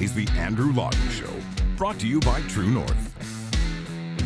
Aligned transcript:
is 0.00 0.14
The 0.14 0.26
Andrew 0.38 0.72
Lawton 0.72 1.08
Show, 1.10 1.32
brought 1.76 1.98
to 1.98 2.08
you 2.08 2.20
by 2.20 2.40
True 2.42 2.70
North. 2.70 3.39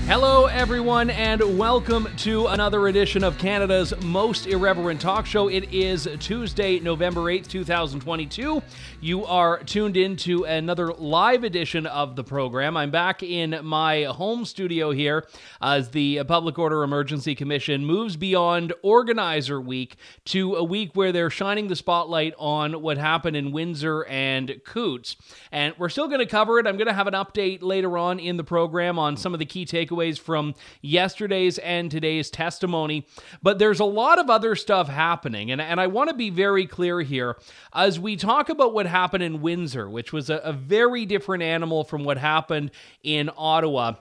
Hello, 0.02 0.44
everyone, 0.44 1.08
and 1.08 1.58
welcome 1.58 2.06
to 2.18 2.48
another 2.48 2.88
edition 2.88 3.24
of 3.24 3.38
Canada's 3.38 3.94
most 4.02 4.46
irreverent 4.46 5.00
talk 5.00 5.24
show. 5.24 5.48
It 5.48 5.72
is 5.72 6.06
Tuesday, 6.20 6.78
November 6.78 7.22
8th, 7.22 7.48
2022. 7.48 8.62
You 9.00 9.24
are 9.24 9.62
tuned 9.62 9.96
in 9.96 10.16
to 10.16 10.44
another 10.44 10.92
live 10.92 11.42
edition 11.42 11.86
of 11.86 12.16
the 12.16 12.24
program. 12.24 12.76
I'm 12.76 12.90
back 12.90 13.22
in 13.22 13.58
my 13.64 14.02
home 14.02 14.44
studio 14.44 14.90
here 14.90 15.26
as 15.62 15.90
the 15.90 16.22
Public 16.24 16.58
Order 16.58 16.82
Emergency 16.82 17.34
Commission 17.34 17.86
moves 17.86 18.16
beyond 18.16 18.74
Organizer 18.82 19.58
Week 19.58 19.96
to 20.26 20.56
a 20.56 20.64
week 20.64 20.90
where 20.94 21.12
they're 21.12 21.30
shining 21.30 21.68
the 21.68 21.76
spotlight 21.76 22.34
on 22.38 22.82
what 22.82 22.98
happened 22.98 23.36
in 23.36 23.52
Windsor 23.52 24.04
and 24.04 24.60
Coutts. 24.64 25.16
And 25.50 25.74
we're 25.78 25.88
still 25.88 26.08
going 26.08 26.20
to 26.20 26.26
cover 26.26 26.58
it. 26.58 26.66
I'm 26.66 26.76
going 26.76 26.88
to 26.88 26.92
have 26.92 27.06
an 27.06 27.14
update 27.14 27.62
later 27.62 27.96
on 27.96 28.18
in 28.18 28.36
the 28.36 28.44
program 28.44 28.98
on 28.98 29.16
some 29.16 29.32
of 29.32 29.38
the 29.38 29.46
key 29.46 29.64
takeaways 29.64 29.83
takeaways 29.86 30.18
from 30.18 30.54
yesterday's 30.82 31.58
and 31.58 31.90
today's 31.90 32.30
testimony. 32.30 33.06
But 33.42 33.58
there's 33.58 33.80
a 33.80 33.84
lot 33.84 34.18
of 34.18 34.30
other 34.30 34.54
stuff 34.54 34.88
happening. 34.88 35.50
And, 35.50 35.60
and 35.60 35.80
I 35.80 35.86
want 35.86 36.10
to 36.10 36.16
be 36.16 36.30
very 36.30 36.66
clear 36.66 37.00
here 37.00 37.36
as 37.72 37.98
we 37.98 38.16
talk 38.16 38.48
about 38.48 38.74
what 38.74 38.86
happened 38.86 39.22
in 39.22 39.42
Windsor, 39.42 39.88
which 39.88 40.12
was 40.12 40.30
a, 40.30 40.36
a 40.36 40.52
very 40.52 41.06
different 41.06 41.42
animal 41.42 41.84
from 41.84 42.04
what 42.04 42.18
happened 42.18 42.70
in 43.02 43.30
Ottawa 43.36 43.94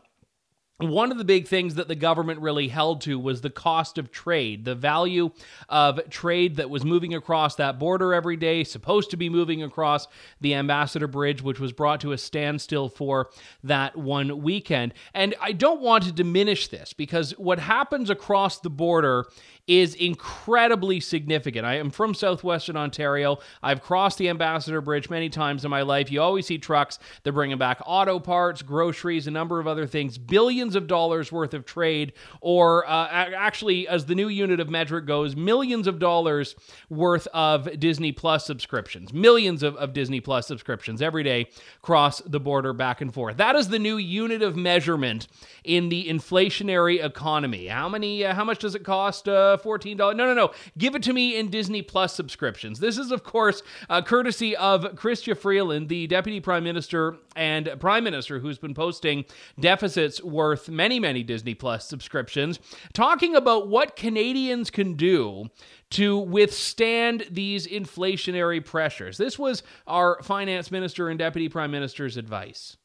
one 0.79 1.11
of 1.11 1.17
the 1.17 1.23
big 1.23 1.47
things 1.47 1.75
that 1.75 1.88
the 1.88 1.95
government 1.95 2.39
really 2.39 2.67
held 2.67 3.02
to 3.02 3.19
was 3.19 3.41
the 3.41 3.49
cost 3.49 3.97
of 3.97 4.11
trade, 4.11 4.66
the 4.66 4.75
value 4.75 5.31
of 5.69 5.99
trade 6.09 6.55
that 6.55 6.69
was 6.69 6.83
moving 6.83 7.13
across 7.13 7.55
that 7.55 7.77
border 7.77 8.13
every 8.13 8.35
day, 8.35 8.63
supposed 8.63 9.11
to 9.11 9.17
be 9.17 9.29
moving 9.29 9.61
across 9.61 10.07
the 10.41 10.55
Ambassador 10.55 11.07
Bridge, 11.07 11.41
which 11.41 11.59
was 11.59 11.71
brought 11.71 12.01
to 12.01 12.11
a 12.11 12.17
standstill 12.17 12.89
for 12.89 13.29
that 13.63 13.95
one 13.95 14.41
weekend. 14.41 14.94
And 15.13 15.35
I 15.39 15.51
don't 15.51 15.81
want 15.81 16.05
to 16.05 16.11
diminish 16.11 16.67
this 16.67 16.91
because 16.94 17.31
what 17.38 17.59
happens 17.59 18.09
across 18.09 18.59
the 18.59 18.69
border 18.69 19.25
is 19.66 19.95
incredibly 19.95 21.00
significant. 21.00 21.66
I 21.66 21.75
am 21.75 21.89
from 21.89 22.14
southwestern 22.14 22.75
Ontario. 22.75 23.38
I've 23.61 23.81
crossed 23.81 24.17
the 24.17 24.28
Ambassador 24.28 24.81
Bridge 24.81 25.09
many 25.09 25.30
times 25.30 25.64
in 25.64 25.72
my 25.72 25.83
life. 25.83 26.11
You 26.11 26.22
always 26.22 26.45
see 26.45 26.58
trucks, 26.58 27.00
they're 27.23 27.31
bringing 27.31 27.58
back 27.58 27.81
auto 27.86 28.19
parts, 28.19 28.61
groceries, 28.61 29.25
a 29.25 29.31
number 29.31 29.59
of 29.59 29.67
other 29.67 29.88
things, 29.88 30.17
billions 30.17 30.75
of 30.75 30.88
dollars 30.88 31.31
worth 31.31 31.53
of 31.53 31.66
trade, 31.66 32.11
or 32.41 32.86
uh, 32.88 33.08
actually, 33.09 33.88
as 33.88 34.06
the 34.06 34.16
new 34.16 34.28
unit 34.28 34.59
of 34.59 34.69
metric 34.69 35.06
goes, 35.06 35.36
millions 35.36 35.88
of 35.88 35.97
dollars 35.97 36.56
worth 36.89 37.28
of 37.28 37.80
Disney 37.80 38.11
Plus 38.11 38.45
subscriptions, 38.45 39.14
millions 39.14 39.64
of, 39.64 39.78
of 39.78 39.94
Disney 39.94 40.19
Plus 40.19 40.45
subscriptions 40.45 41.02
every 41.02 41.23
day 41.23 41.47
cross 41.81 42.19
the 42.25 42.39
border 42.39 42.73
back 42.73 43.00
and 43.00 43.14
forth. 43.14 43.38
That 43.38 43.56
is 43.56 43.69
the 43.69 43.79
new 43.79 43.96
unit 43.97 44.41
of 44.41 44.57
measurement 44.57 45.28
in 45.63 45.88
the 45.88 46.07
inflationary 46.09 47.03
economy. 47.03 47.68
How 47.68 47.88
many? 47.88 48.25
Uh, 48.25 48.34
how 48.34 48.44
much 48.44 48.59
does 48.59 48.75
it 48.75 48.84
cost? 48.84 49.29
Uh, 49.29 49.53
$14. 49.58 49.97
No, 49.97 50.12
no, 50.12 50.34
no. 50.34 50.52
Give 50.78 50.96
it 50.96 51.03
to 51.03 51.14
me 51.14 51.38
in 51.38 51.50
Disney 51.50 51.81
Plus 51.81 52.16
subscriptions. 52.16 52.80
This 52.80 52.97
is, 52.97 53.12
of 53.12 53.24
course, 53.24 53.64
uh, 53.90 54.02
courtesy 54.02 54.56
of 54.56 54.84
Chrystia 54.96 55.38
Freeland, 55.38 55.90
the 55.90 56.08
Deputy 56.08 56.40
Prime 56.40 56.64
Minister 56.64 57.18
and 57.36 57.69
Prime 57.80 58.03
Minister, 58.03 58.40
who's 58.40 58.58
been 58.58 58.74
posting 58.74 59.25
deficits 59.59 60.24
worth 60.24 60.69
many, 60.69 61.00
many 61.00 61.24
Disney 61.24 61.53
Plus 61.53 61.88
subscriptions, 61.88 62.59
talking 62.94 63.36
about 63.36 63.68
what 63.68 63.96
Canadians 63.96 64.69
can 64.69 64.94
do 64.94 65.50
to 65.91 66.18
withstand 66.18 67.25
these 67.30 67.68
inflationary 67.68 68.64
pressures. 68.64 69.18
This 69.18 69.38
was 69.38 69.64
our 69.85 70.22
Finance 70.24 70.72
Minister 70.72 71.09
and 71.09 71.20
Deputy 71.20 71.50
Prime 71.50 71.72
Minister's 71.72 72.18
advice. 72.18 72.78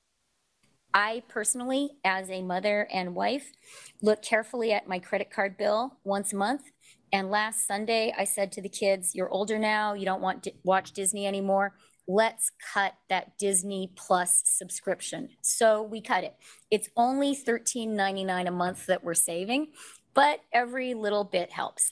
I 0.95 1.23
personally, 1.29 1.91
as 2.05 2.31
a 2.31 2.43
mother 2.43 2.89
and 2.93 3.15
wife, 3.15 3.53
look 4.03 4.23
carefully 4.23 4.73
at 4.73 4.89
my 4.89 4.99
credit 4.99 5.31
card 5.31 5.57
bill 5.57 5.99
once 6.05 6.33
a 6.33 6.37
month. 6.37 6.63
And 7.13 7.31
last 7.31 7.67
Sunday, 7.67 8.15
I 8.17 8.25
said 8.25 8.53
to 8.53 8.63
the 8.63 8.69
kids, 8.69 9.15
You're 9.15 9.31
older 9.31 9.59
now, 9.59 9.95
you 9.95 10.05
don't 10.05 10.21
want 10.21 10.43
to 10.45 10.53
watch 10.65 10.93
Disney 10.93 11.27
anymore. 11.27 11.75
Let's 12.07 12.53
cut 12.73 12.95
that 13.11 13.37
Disney 13.39 13.93
Plus 13.95 14.43
subscription. 14.45 15.29
So 15.43 15.83
we 15.83 16.01
cut 16.01 16.25
it. 16.25 16.35
It's 16.71 16.89
only 16.97 17.37
$13.99 17.37 18.49
a 18.49 18.51
month 18.51 18.87
that 18.87 19.05
we're 19.05 19.15
saving, 19.15 19.69
but 20.15 20.41
every 20.53 20.95
little 20.95 21.25
bit 21.25 21.53
helps. 21.53 21.91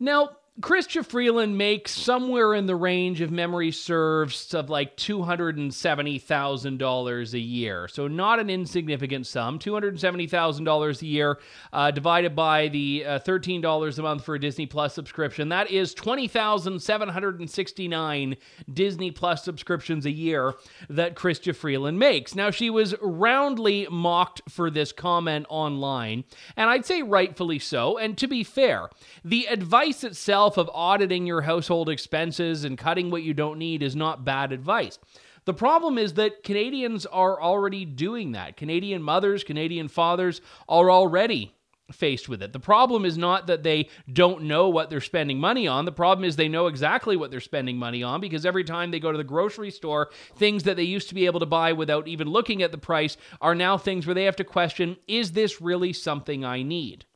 Now, 0.00 0.30
Chrystia 0.58 1.04
Freeland 1.04 1.58
makes 1.58 1.92
somewhere 1.92 2.54
in 2.54 2.64
the 2.64 2.76
range 2.76 3.20
of 3.20 3.30
memory 3.30 3.70
serves 3.70 4.54
of 4.54 4.70
like 4.70 4.96
$270,000 4.96 7.32
a 7.34 7.38
year. 7.38 7.88
So, 7.88 8.08
not 8.08 8.40
an 8.40 8.48
insignificant 8.48 9.26
sum. 9.26 9.58
$270,000 9.58 11.02
a 11.02 11.06
year 11.06 11.38
uh, 11.74 11.90
divided 11.90 12.34
by 12.34 12.68
the 12.68 13.04
uh, 13.06 13.18
$13 13.18 13.98
a 13.98 14.02
month 14.02 14.24
for 14.24 14.36
a 14.36 14.40
Disney 14.40 14.64
Plus 14.64 14.94
subscription. 14.94 15.50
That 15.50 15.70
is 15.70 15.92
20,769 15.92 18.36
Disney 18.72 19.10
Plus 19.10 19.44
subscriptions 19.44 20.06
a 20.06 20.10
year 20.10 20.54
that 20.88 21.16
Chrystia 21.16 21.54
Freeland 21.54 21.98
makes. 21.98 22.34
Now, 22.34 22.50
she 22.50 22.70
was 22.70 22.94
roundly 23.02 23.86
mocked 23.90 24.40
for 24.48 24.70
this 24.70 24.90
comment 24.90 25.44
online, 25.50 26.24
and 26.56 26.70
I'd 26.70 26.86
say 26.86 27.02
rightfully 27.02 27.58
so. 27.58 27.98
And 27.98 28.16
to 28.16 28.26
be 28.26 28.42
fair, 28.42 28.88
the 29.22 29.44
advice 29.50 30.02
itself 30.02 30.45
of 30.56 30.70
auditing 30.72 31.26
your 31.26 31.42
household 31.42 31.88
expenses 31.88 32.64
and 32.64 32.78
cutting 32.78 33.10
what 33.10 33.24
you 33.24 33.34
don't 33.34 33.58
need 33.58 33.82
is 33.82 33.96
not 33.96 34.24
bad 34.24 34.52
advice. 34.52 34.98
The 35.44 35.54
problem 35.54 35.98
is 35.98 36.14
that 36.14 36.42
Canadians 36.42 37.06
are 37.06 37.40
already 37.40 37.84
doing 37.84 38.32
that. 38.32 38.56
Canadian 38.56 39.02
mothers, 39.02 39.44
Canadian 39.44 39.88
fathers 39.88 40.40
are 40.68 40.90
already 40.90 41.54
faced 41.92 42.28
with 42.28 42.42
it. 42.42 42.52
The 42.52 42.60
problem 42.60 43.04
is 43.04 43.16
not 43.16 43.46
that 43.46 43.62
they 43.62 43.88
don't 44.12 44.42
know 44.42 44.68
what 44.68 44.90
they're 44.90 45.00
spending 45.00 45.38
money 45.38 45.68
on. 45.68 45.84
The 45.84 45.92
problem 45.92 46.24
is 46.24 46.36
they 46.36 46.48
know 46.48 46.66
exactly 46.66 47.16
what 47.16 47.30
they're 47.30 47.40
spending 47.40 47.76
money 47.76 48.02
on 48.02 48.20
because 48.20 48.44
every 48.44 48.64
time 48.64 48.90
they 48.90 48.98
go 48.98 49.12
to 49.12 49.18
the 49.18 49.24
grocery 49.24 49.70
store, 49.70 50.10
things 50.34 50.64
that 50.64 50.76
they 50.76 50.82
used 50.82 51.08
to 51.08 51.14
be 51.14 51.26
able 51.26 51.40
to 51.40 51.46
buy 51.46 51.72
without 51.72 52.08
even 52.08 52.28
looking 52.28 52.62
at 52.62 52.72
the 52.72 52.78
price 52.78 53.16
are 53.40 53.54
now 53.54 53.78
things 53.78 54.06
where 54.06 54.14
they 54.14 54.24
have 54.24 54.36
to 54.36 54.44
question 54.44 54.96
is 55.06 55.32
this 55.32 55.60
really 55.60 55.92
something 55.92 56.44
I 56.44 56.62
need? 56.62 57.06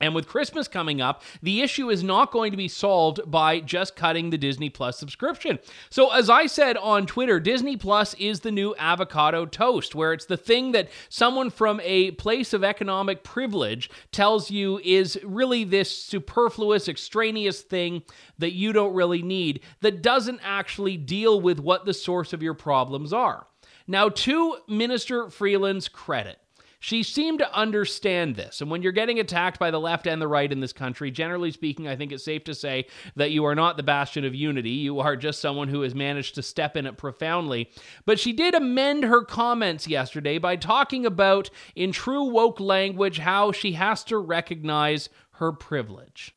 And 0.00 0.12
with 0.12 0.26
Christmas 0.26 0.66
coming 0.66 1.00
up, 1.00 1.22
the 1.40 1.62
issue 1.62 1.88
is 1.88 2.02
not 2.02 2.32
going 2.32 2.50
to 2.50 2.56
be 2.56 2.66
solved 2.66 3.20
by 3.30 3.60
just 3.60 3.94
cutting 3.94 4.30
the 4.30 4.38
Disney 4.38 4.68
Plus 4.68 4.98
subscription. 4.98 5.60
So, 5.88 6.10
as 6.10 6.28
I 6.28 6.46
said 6.46 6.76
on 6.76 7.06
Twitter, 7.06 7.38
Disney 7.38 7.76
Plus 7.76 8.12
is 8.14 8.40
the 8.40 8.50
new 8.50 8.74
avocado 8.76 9.46
toast, 9.46 9.94
where 9.94 10.12
it's 10.12 10.24
the 10.24 10.36
thing 10.36 10.72
that 10.72 10.88
someone 11.08 11.48
from 11.48 11.80
a 11.84 12.10
place 12.12 12.52
of 12.52 12.64
economic 12.64 13.22
privilege 13.22 13.88
tells 14.10 14.50
you 14.50 14.80
is 14.82 15.16
really 15.22 15.62
this 15.62 15.96
superfluous, 15.96 16.88
extraneous 16.88 17.60
thing 17.60 18.02
that 18.38 18.52
you 18.52 18.72
don't 18.72 18.94
really 18.94 19.22
need, 19.22 19.60
that 19.80 20.02
doesn't 20.02 20.40
actually 20.42 20.96
deal 20.96 21.40
with 21.40 21.60
what 21.60 21.84
the 21.84 21.94
source 21.94 22.32
of 22.32 22.42
your 22.42 22.54
problems 22.54 23.12
are. 23.12 23.46
Now, 23.86 24.08
to 24.08 24.56
Minister 24.66 25.30
Freeland's 25.30 25.88
credit, 25.88 26.38
she 26.84 27.02
seemed 27.02 27.38
to 27.38 27.50
understand 27.54 28.36
this. 28.36 28.60
And 28.60 28.70
when 28.70 28.82
you're 28.82 28.92
getting 28.92 29.18
attacked 29.18 29.58
by 29.58 29.70
the 29.70 29.80
left 29.80 30.06
and 30.06 30.20
the 30.20 30.28
right 30.28 30.52
in 30.52 30.60
this 30.60 30.74
country, 30.74 31.10
generally 31.10 31.50
speaking, 31.50 31.88
I 31.88 31.96
think 31.96 32.12
it's 32.12 32.22
safe 32.22 32.44
to 32.44 32.54
say 32.54 32.88
that 33.16 33.30
you 33.30 33.46
are 33.46 33.54
not 33.54 33.78
the 33.78 33.82
bastion 33.82 34.26
of 34.26 34.34
unity. 34.34 34.68
You 34.68 35.00
are 35.00 35.16
just 35.16 35.40
someone 35.40 35.68
who 35.68 35.80
has 35.80 35.94
managed 35.94 36.34
to 36.34 36.42
step 36.42 36.76
in 36.76 36.84
it 36.84 36.98
profoundly. 36.98 37.70
But 38.04 38.20
she 38.20 38.34
did 38.34 38.54
amend 38.54 39.04
her 39.04 39.24
comments 39.24 39.88
yesterday 39.88 40.36
by 40.36 40.56
talking 40.56 41.06
about, 41.06 41.48
in 41.74 41.90
true 41.90 42.24
woke 42.24 42.60
language, 42.60 43.16
how 43.16 43.50
she 43.50 43.72
has 43.72 44.04
to 44.04 44.18
recognize 44.18 45.08
her 45.36 45.52
privilege. 45.52 46.36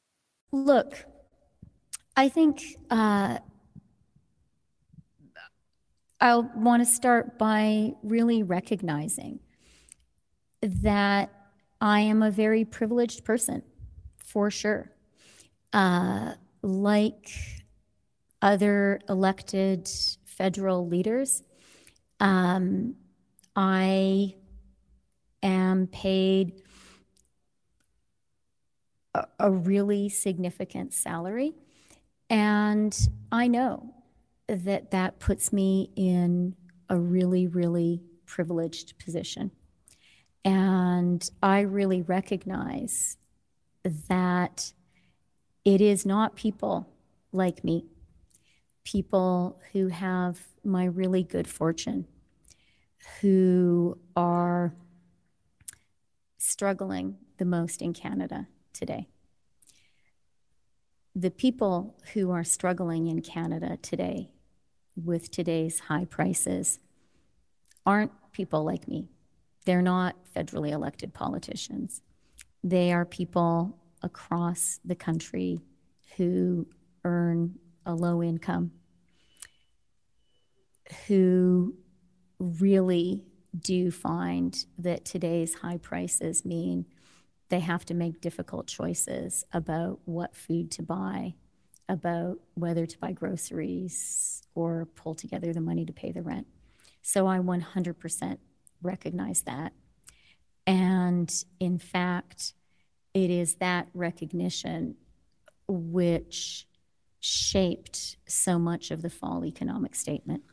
Look, 0.53 1.07
I 2.15 2.29
think 2.29 2.63
uh, 2.89 3.39
I 6.21 6.35
want 6.38 6.88
to 6.88 6.89
start 6.89 7.38
by 7.38 7.95
really 8.01 8.44
recognizing 8.44 9.41
that 10.62 11.31
I 11.80 12.01
am 12.01 12.24
a 12.24 12.31
very 12.31 12.65
privileged 12.65 13.24
person, 13.24 13.62
for 14.18 14.50
sure. 14.50 14.92
Uh, 15.74 16.33
like 16.62 17.31
other 18.42 19.00
elected 19.09 19.89
federal 20.25 20.88
leaders, 20.88 21.44
um, 22.19 22.95
I 23.56 24.36
am 25.44 25.88
paid 25.88 26.62
a, 29.13 29.25
a 29.39 29.51
really 29.51 30.09
significant 30.09 30.94
salary. 30.94 31.54
And 32.30 32.98
I 33.31 33.48
know 33.48 33.94
that 34.48 34.92
that 34.92 35.19
puts 35.19 35.54
me 35.54 35.92
in 35.95 36.56
a 36.89 36.98
really, 36.98 37.48
really 37.48 38.01
privileged 38.25 38.98
position. 39.00 39.51
And 40.47 41.29
I 41.44 41.59
really 41.59 42.03
recognize 42.03 43.17
that 43.83 44.71
it 45.65 45.81
is 45.81 46.05
not 46.05 46.38
people 46.38 46.88
like 47.33 47.65
me, 47.65 47.83
people 48.85 49.59
who 49.73 49.89
have 49.89 50.39
my 50.63 50.85
really 50.85 51.21
good 51.21 51.49
fortune, 51.49 52.07
who 53.19 53.97
are 54.15 54.73
struggling 56.38 57.17
the 57.39 57.45
most 57.45 57.81
in 57.81 57.91
Canada 57.91 58.47
today. 58.71 59.09
The 61.13 61.29
people 61.29 61.97
who 62.13 62.31
are 62.31 62.45
struggling 62.45 63.07
in 63.07 63.21
Canada 63.21 63.75
today 63.81 64.29
with 64.95 65.29
today's 65.29 65.81
high 65.81 66.05
prices 66.05 66.79
aren't 67.85 68.13
people 68.31 68.63
like 68.63 68.88
me. 68.88 69.09
They're 69.67 69.81
not 69.81 70.15
federally 70.33 70.71
elected 70.71 71.13
politicians. 71.13 72.01
They 72.63 72.93
are 72.93 73.03
people 73.03 73.77
across 74.01 74.79
the 74.85 74.95
country 74.95 75.59
who 76.15 76.67
earn 77.03 77.59
a 77.85 77.93
low 77.93 78.23
income, 78.23 78.71
who 81.07 81.75
really 82.39 83.25
do 83.59 83.91
find 83.91 84.57
that 84.77 85.03
today's 85.03 85.55
high 85.55 85.79
prices 85.79 86.45
mean 86.45 86.85
they 87.49 87.59
have 87.59 87.83
to 87.87 87.93
make 87.93 88.21
difficult 88.21 88.67
choices 88.67 89.43
about 89.51 89.99
what 90.05 90.33
food 90.33 90.71
to 90.71 90.81
buy, 90.81 91.33
about 91.89 92.39
whether 92.53 92.85
to 92.85 92.97
buy 92.99 93.11
groceries 93.11 94.43
or 94.55 94.85
pull 94.95 95.13
together 95.13 95.51
the 95.51 95.59
money 95.59 95.83
to 95.83 95.91
pay 95.91 96.13
the 96.13 96.21
rent. 96.21 96.47
So 97.01 97.27
I 97.27 97.39
100% 97.39 98.37
recognize 98.81 99.41
that. 99.44 99.74
And 100.65 101.33
in 101.59 101.79
fact, 101.79 102.53
it 103.13 103.29
is 103.29 103.56
that 103.56 103.88
recognition 103.94 104.95
which 105.68 106.68
shaped 107.19 108.18
so 108.27 108.59
much 108.59 108.91
of 108.91 109.01
the 109.01 109.09
fall 109.09 109.44
economic 109.45 109.95
statement 109.95 110.44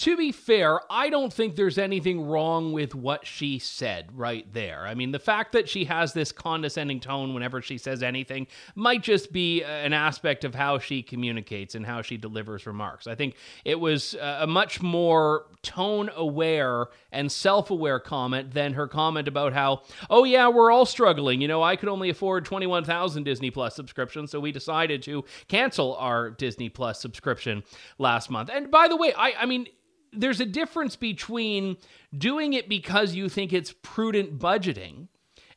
to 0.00 0.16
be 0.16 0.32
fair, 0.32 0.80
I 0.90 1.10
don't 1.10 1.30
think 1.30 1.56
there's 1.56 1.76
anything 1.76 2.26
wrong 2.26 2.72
with 2.72 2.94
what 2.94 3.26
she 3.26 3.58
said 3.58 4.08
right 4.14 4.50
there. 4.50 4.86
I 4.86 4.94
mean, 4.94 5.12
the 5.12 5.18
fact 5.18 5.52
that 5.52 5.68
she 5.68 5.84
has 5.84 6.14
this 6.14 6.32
condescending 6.32 7.00
tone 7.00 7.34
whenever 7.34 7.60
she 7.60 7.76
says 7.76 8.02
anything 8.02 8.46
might 8.74 9.02
just 9.02 9.30
be 9.30 9.62
uh, 9.62 9.68
an 9.68 9.92
aspect 9.92 10.44
of 10.44 10.54
how 10.54 10.78
she 10.78 11.02
communicates 11.02 11.74
and 11.74 11.84
how 11.84 12.00
she 12.00 12.16
delivers 12.16 12.66
remarks. 12.66 13.06
I 13.06 13.14
think 13.14 13.34
it 13.66 13.78
was 13.78 14.14
a 14.14 14.46
much 14.46 14.80
more 14.80 15.44
tone 15.60 16.08
aware 16.16 16.86
and 17.12 17.30
self 17.30 17.70
aware 17.70 18.00
comment 18.00 18.54
than 18.54 18.72
her 18.72 18.88
comment 18.88 19.28
about 19.28 19.52
how, 19.52 19.82
oh, 20.08 20.24
yeah, 20.24 20.48
we're 20.48 20.70
all 20.70 20.86
struggling. 20.86 21.42
You 21.42 21.48
know, 21.48 21.62
I 21.62 21.76
could 21.76 21.90
only 21.90 22.08
afford 22.08 22.46
21,000 22.46 23.24
Disney 23.24 23.50
Plus 23.50 23.76
subscriptions, 23.76 24.30
so 24.30 24.40
we 24.40 24.50
decided 24.50 25.02
to 25.02 25.26
cancel 25.48 25.94
our 25.96 26.30
Disney 26.30 26.70
Plus 26.70 26.98
subscription 26.98 27.64
last 27.98 28.30
month. 28.30 28.48
And 28.50 28.70
by 28.70 28.88
the 28.88 28.96
way, 28.96 29.12
I, 29.12 29.34
I 29.40 29.44
mean, 29.44 29.66
there's 30.12 30.40
a 30.40 30.46
difference 30.46 30.96
between 30.96 31.76
doing 32.16 32.52
it 32.52 32.68
because 32.68 33.14
you 33.14 33.28
think 33.28 33.52
it's 33.52 33.74
prudent 33.82 34.38
budgeting 34.38 35.08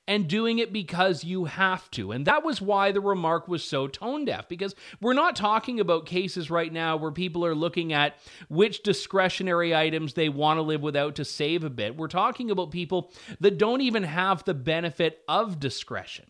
and 0.07 0.27
doing 0.27 0.59
it 0.59 0.73
because 0.73 1.23
you 1.23 1.45
have 1.45 1.89
to. 1.91 2.11
And 2.11 2.25
that 2.25 2.43
was 2.43 2.61
why 2.61 2.91
the 2.91 2.99
remark 2.99 3.47
was 3.47 3.63
so 3.63 3.87
tone 3.87 4.25
deaf, 4.25 4.49
because 4.49 4.75
we're 4.99 5.13
not 5.13 5.35
talking 5.35 5.79
about 5.79 6.05
cases 6.05 6.51
right 6.51 6.71
now 6.71 6.97
where 6.97 7.11
people 7.11 7.45
are 7.45 7.55
looking 7.55 7.93
at 7.93 8.15
which 8.49 8.83
discretionary 8.83 9.73
items 9.73 10.13
they 10.13 10.29
want 10.29 10.57
to 10.57 10.61
live 10.61 10.81
without 10.81 11.15
to 11.15 11.25
save 11.25 11.63
a 11.63 11.69
bit. 11.69 11.95
We're 11.95 12.07
talking 12.07 12.51
about 12.51 12.71
people 12.71 13.13
that 13.39 13.57
don't 13.57 13.81
even 13.81 14.03
have 14.03 14.43
the 14.43 14.53
benefit 14.53 15.21
of 15.27 15.59
discretion 15.59 16.25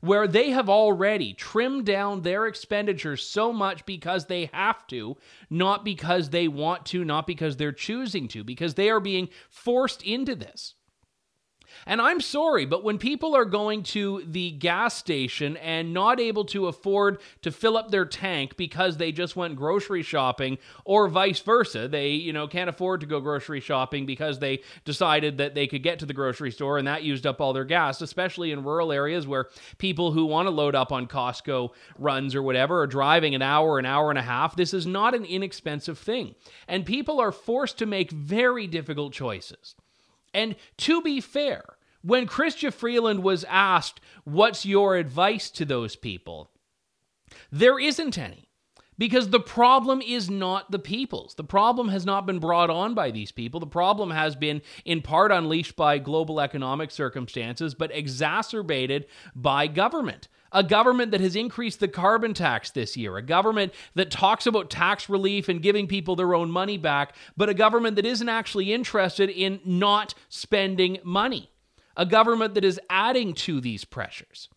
where 0.00 0.26
they 0.26 0.50
have 0.50 0.68
already 0.68 1.34
trimmed 1.34 1.86
down 1.86 2.22
their 2.22 2.46
expenditures 2.46 3.22
so 3.22 3.52
much 3.52 3.84
because 3.86 4.26
they 4.26 4.50
have 4.52 4.86
to, 4.88 5.16
not 5.48 5.84
because 5.84 6.30
they 6.30 6.48
want 6.48 6.86
to, 6.86 7.04
not 7.04 7.26
because 7.26 7.56
they're 7.56 7.72
choosing 7.72 8.28
to, 8.28 8.42
because 8.42 8.74
they 8.74 8.90
are 8.90 9.00
being 9.00 9.28
forced 9.50 10.02
into 10.02 10.34
this. 10.34 10.74
And 11.86 12.00
I'm 12.00 12.20
sorry, 12.20 12.66
but 12.66 12.84
when 12.84 12.98
people 12.98 13.34
are 13.34 13.44
going 13.44 13.82
to 13.84 14.22
the 14.26 14.50
gas 14.52 14.96
station 14.96 15.56
and 15.58 15.92
not 15.94 16.20
able 16.20 16.44
to 16.46 16.66
afford 16.66 17.20
to 17.42 17.50
fill 17.50 17.76
up 17.76 17.90
their 17.90 18.04
tank 18.04 18.56
because 18.56 18.96
they 18.96 19.12
just 19.12 19.36
went 19.36 19.56
grocery 19.56 20.02
shopping 20.02 20.58
or 20.84 21.08
vice 21.08 21.40
versa, 21.40 21.88
they, 21.88 22.10
you 22.10 22.32
know, 22.32 22.46
can't 22.46 22.70
afford 22.70 23.00
to 23.00 23.06
go 23.06 23.20
grocery 23.20 23.60
shopping 23.60 24.06
because 24.06 24.38
they 24.38 24.60
decided 24.84 25.38
that 25.38 25.54
they 25.54 25.66
could 25.66 25.82
get 25.82 25.98
to 25.98 26.06
the 26.06 26.14
grocery 26.14 26.50
store 26.50 26.78
and 26.78 26.86
that 26.86 27.02
used 27.02 27.26
up 27.26 27.40
all 27.40 27.52
their 27.52 27.64
gas, 27.64 28.00
especially 28.00 28.52
in 28.52 28.64
rural 28.64 28.92
areas 28.92 29.26
where 29.26 29.48
people 29.78 30.12
who 30.12 30.26
want 30.26 30.46
to 30.46 30.50
load 30.50 30.74
up 30.74 30.92
on 30.92 31.06
Costco 31.06 31.70
runs 31.98 32.34
or 32.34 32.42
whatever 32.42 32.80
are 32.80 32.86
driving 32.86 33.34
an 33.34 33.42
hour, 33.42 33.78
an 33.78 33.86
hour 33.86 34.10
and 34.10 34.18
a 34.18 34.22
half. 34.22 34.56
This 34.56 34.74
is 34.74 34.86
not 34.86 35.14
an 35.14 35.24
inexpensive 35.24 35.98
thing. 35.98 36.34
And 36.68 36.86
people 36.86 37.20
are 37.20 37.32
forced 37.32 37.78
to 37.78 37.86
make 37.86 38.10
very 38.10 38.66
difficult 38.66 39.12
choices. 39.12 39.74
And 40.32 40.56
to 40.78 41.02
be 41.02 41.20
fair, 41.20 41.64
when 42.02 42.26
Chrystia 42.26 42.72
Freeland 42.72 43.22
was 43.22 43.44
asked, 43.44 44.00
What's 44.24 44.64
your 44.64 44.96
advice 44.96 45.50
to 45.50 45.64
those 45.64 45.96
people? 45.96 46.50
There 47.50 47.78
isn't 47.78 48.18
any. 48.18 48.50
Because 49.00 49.30
the 49.30 49.40
problem 49.40 50.02
is 50.02 50.28
not 50.28 50.70
the 50.70 50.78
people's. 50.78 51.34
The 51.34 51.42
problem 51.42 51.88
has 51.88 52.04
not 52.04 52.26
been 52.26 52.38
brought 52.38 52.68
on 52.68 52.92
by 52.92 53.10
these 53.10 53.32
people. 53.32 53.58
The 53.58 53.66
problem 53.66 54.10
has 54.10 54.36
been, 54.36 54.60
in 54.84 55.00
part, 55.00 55.32
unleashed 55.32 55.74
by 55.74 55.96
global 55.96 56.38
economic 56.38 56.90
circumstances, 56.90 57.74
but 57.74 57.94
exacerbated 57.94 59.06
by 59.34 59.68
government. 59.68 60.28
A 60.52 60.62
government 60.62 61.12
that 61.12 61.20
has 61.20 61.36
increased 61.36 61.80
the 61.80 61.88
carbon 61.88 62.34
tax 62.34 62.70
this 62.70 62.96
year, 62.96 63.16
a 63.16 63.22
government 63.22 63.72
that 63.94 64.10
talks 64.10 64.46
about 64.46 64.70
tax 64.70 65.08
relief 65.08 65.48
and 65.48 65.62
giving 65.62 65.86
people 65.86 66.16
their 66.16 66.34
own 66.34 66.50
money 66.50 66.76
back, 66.76 67.14
but 67.36 67.48
a 67.48 67.54
government 67.54 67.96
that 67.96 68.06
isn't 68.06 68.28
actually 68.28 68.72
interested 68.72 69.30
in 69.30 69.60
not 69.64 70.14
spending 70.28 70.98
money 71.04 71.50
a 71.96 72.06
government 72.06 72.54
that 72.54 72.64
is 72.64 72.80
adding 72.88 73.34
to 73.34 73.60
these 73.60 73.84
pressures. 73.84 74.48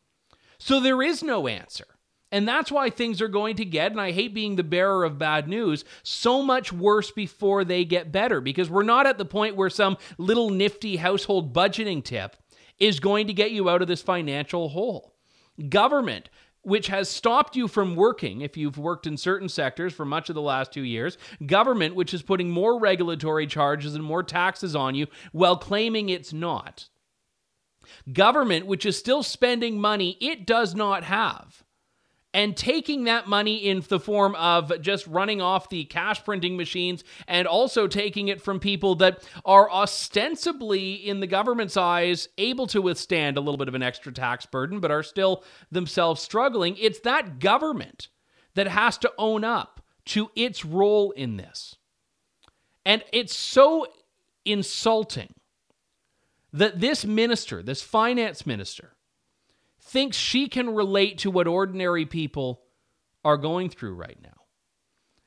So 0.58 0.80
there 0.80 1.02
is 1.02 1.22
no 1.22 1.48
answer. 1.48 1.86
And 2.32 2.48
that's 2.48 2.72
why 2.72 2.90
things 2.90 3.22
are 3.22 3.28
going 3.28 3.58
to 3.58 3.66
get, 3.66 3.92
and 3.92 4.02
I 4.02 4.12
hate 4.12 4.34
being 4.34 4.56
the 4.56 4.64
bearer 4.64 5.04
of 5.04 5.20
bad 5.20 5.48
news, 5.48 5.86
so 6.02 6.42
much 6.42 6.74
worse 6.74 7.12
before 7.12 7.64
they 7.64 7.86
get 7.86 8.12
better 8.12 8.42
because 8.42 8.70
we're 8.70 8.82
not 8.82 9.06
at 9.06 9.20
the 9.20 9.26
point 9.26 9.56
where 9.56 9.70
some 9.70 9.98
little 10.18 10.50
nifty 10.50 10.96
household 10.96 11.54
budgeting 11.54 12.04
tip 12.04 12.36
is 12.80 13.00
going 13.00 13.28
to 13.28 13.34
get 13.34 13.52
you 13.52 13.70
out 13.70 13.84
of 13.84 13.88
this 13.88 14.02
financial 14.02 14.70
hole. 14.70 15.13
Government, 15.70 16.30
which 16.64 16.88
has 16.88 17.10
stopped 17.10 17.56
you 17.56 17.68
from 17.68 17.96
working 17.96 18.42
if 18.42 18.58
you've 18.58 18.78
worked 18.78 19.06
in 19.06 19.18
certain 19.18 19.50
sectors 19.50 19.94
for 19.94 20.06
much 20.06 20.30
of 20.30 20.36
the 20.36 20.42
last 20.42 20.72
two 20.72 20.84
years. 20.84 21.18
Government, 21.46 21.96
which 21.96 22.14
is 22.14 22.22
putting 22.22 22.50
more 22.50 22.80
regulatory 22.80 23.48
charges 23.48 23.96
and 23.96 24.04
more 24.04 24.24
taxes 24.24 24.76
on 24.76 24.96
you 24.96 25.08
while 25.32 25.58
claiming 25.58 26.10
it's 26.10 26.34
not. 26.34 26.88
Government, 28.12 28.66
which 28.66 28.86
is 28.86 28.98
still 28.98 29.24
spending 29.24 29.80
money 29.80 30.18
it 30.22 30.46
does 30.46 30.74
not 30.74 31.04
have, 31.04 31.64
and 32.34 32.58
taking 32.58 33.04
that 33.04 33.28
money 33.28 33.58
in 33.58 33.84
the 33.88 34.00
form 34.00 34.36
of 34.36 34.82
just 34.82 35.06
running 35.08 35.42
off 35.42 35.70
the 35.70 35.86
cash 35.86 36.24
printing 36.24 36.58
machines 36.58 37.04
and 37.28 37.48
also 37.48 37.88
taking 37.88 38.28
it 38.28 38.42
from 38.42 38.60
people 38.60 38.96
that 38.96 39.24
are 39.46 39.70
ostensibly, 39.70 40.94
in 40.94 41.20
the 41.20 41.28
government's 41.28 41.78
eyes, 41.78 42.28
able 42.38 42.68
to 42.68 42.82
withstand 42.82 43.38
a 43.38 43.42
little 43.42 43.58
bit 43.58 43.68
of 43.68 43.76
an 43.76 43.84
extra 43.84 44.12
tax 44.12 44.46
burden, 44.46 44.80
but 44.80 44.92
are 44.92 45.04
still 45.04 45.44
themselves 45.72 46.22
struggling. 46.22 46.76
It's 46.80 47.00
that 47.02 47.40
government 47.40 48.10
that 48.56 48.68
has 48.68 48.98
to 49.00 49.12
own 49.18 49.44
up 49.44 49.82
to 50.06 50.30
its 50.36 50.66
role 50.66 51.12
in 51.12 51.38
this. 51.38 51.76
And 52.86 53.04
it's 53.14 53.36
so 53.36 53.88
insulting 54.46 55.34
that 56.52 56.80
this 56.80 57.06
minister, 57.06 57.64
this 57.64 57.82
finance 57.82 58.46
minister, 58.46 58.93
thinks 59.94 60.18
she 60.18 60.50
can 60.50 60.74
relate 60.74 61.20
to 61.20 61.30
what 61.30 61.48
ordinary 61.48 62.06
people 62.08 62.64
are 63.24 63.38
going 63.38 63.70
through 63.70 63.94
right 63.94 64.18
now. 64.22 64.43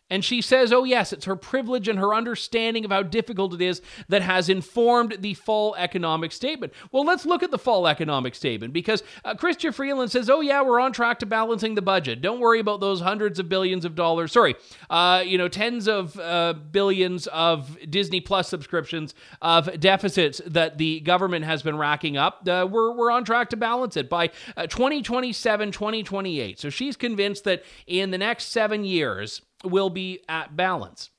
And 0.08 0.25
she 0.25 0.40
says, 0.40 0.72
oh, 0.72 0.84
yes, 0.84 1.12
it's 1.12 1.25
her 1.25 1.34
privilege 1.34 1.88
and 1.88 1.98
her 1.98 2.14
understanding 2.14 2.84
of 2.84 2.92
how 2.92 3.02
difficult 3.02 3.54
it 3.54 3.60
is 3.60 3.82
that 4.08 4.22
has 4.22 4.48
informed 4.48 5.16
the 5.18 5.34
fall 5.34 5.75
economic 5.76 6.30
statement. 6.30 6.72
Well, 6.92 7.04
let's 7.04 7.26
look 7.26 7.42
at 7.42 7.50
the 7.50 7.58
fall 7.58 7.88
economic 7.88 8.36
statement 8.36 8.72
because 8.72 9.02
uh, 9.25 9.34
Chrystia 9.34 9.75
Freeland 9.75 10.12
says, 10.12 10.30
oh, 10.30 10.40
yeah, 10.40 10.62
we're 10.62 10.78
on 10.78 10.92
track 10.92 11.18
to 11.20 11.26
balancing 11.26 11.75
the 11.75 11.82
budget. 11.82 12.20
Don't 12.20 12.38
worry 12.38 12.60
about 12.60 12.78
those 12.78 13.00
hundreds 13.00 13.40
of 13.40 13.48
billions 13.48 13.84
of 13.84 13.96
dollars. 13.96 14.30
Sorry, 14.30 14.54
uh, 14.90 15.25
you 15.26 15.38
know, 15.38 15.48
tens 15.48 15.88
of 15.88 16.16
uh, 16.20 16.54
billions 16.70 17.26
of 17.28 17.76
Disney 17.90 18.20
Plus 18.20 18.48
subscriptions 18.48 19.12
of 19.42 19.80
deficits 19.80 20.40
that 20.46 20.78
the 20.78 21.00
government 21.00 21.44
has 21.44 21.62
been 21.62 21.76
racking 21.76 22.16
up. 22.16 22.46
Uh, 22.48 22.66
we're, 22.70 22.92
we're 22.92 23.10
on 23.10 23.25
track 23.25 23.50
to 23.50 23.56
balance 23.56 23.96
it 23.96 24.08
by 24.08 24.30
uh, 24.56 24.68
2027, 24.68 25.72
2028. 25.72 26.60
So 26.60 26.70
she's 26.70 26.96
convinced 26.96 27.42
that 27.44 27.64
in 27.88 28.12
the 28.12 28.18
next 28.18 28.46
seven 28.46 28.84
years, 28.84 29.42
will 29.64 29.90
be 29.90 30.20
at 30.28 30.56
balance. 30.56 31.10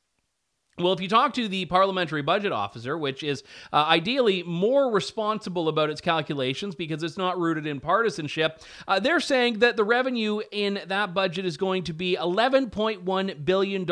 Well, 0.80 0.94
if 0.94 1.02
you 1.02 1.08
talk 1.08 1.34
to 1.34 1.48
the 1.48 1.66
parliamentary 1.66 2.22
budget 2.22 2.52
officer, 2.52 2.96
which 2.96 3.24
is 3.24 3.42
uh, 3.74 3.86
ideally 3.88 4.44
more 4.44 4.92
responsible 4.92 5.70
about 5.70 5.90
its 5.90 6.02
calculations 6.02 6.76
because 6.76 7.02
it's 7.02 7.18
not 7.18 7.40
rooted 7.40 7.66
in 7.66 7.80
partisanship, 7.80 8.62
uh, 8.88 9.00
they're 9.00 9.20
saying 9.20 9.60
that 9.60 9.76
the 9.76 9.84
revenue 9.84 10.40
in 10.52 10.80
that 10.86 11.16
budget 11.16 11.48
is 11.48 11.58
going 11.58 11.84
to 11.86 11.94
be 11.94 12.16
$11.1 12.16 13.46
billion 13.46 13.86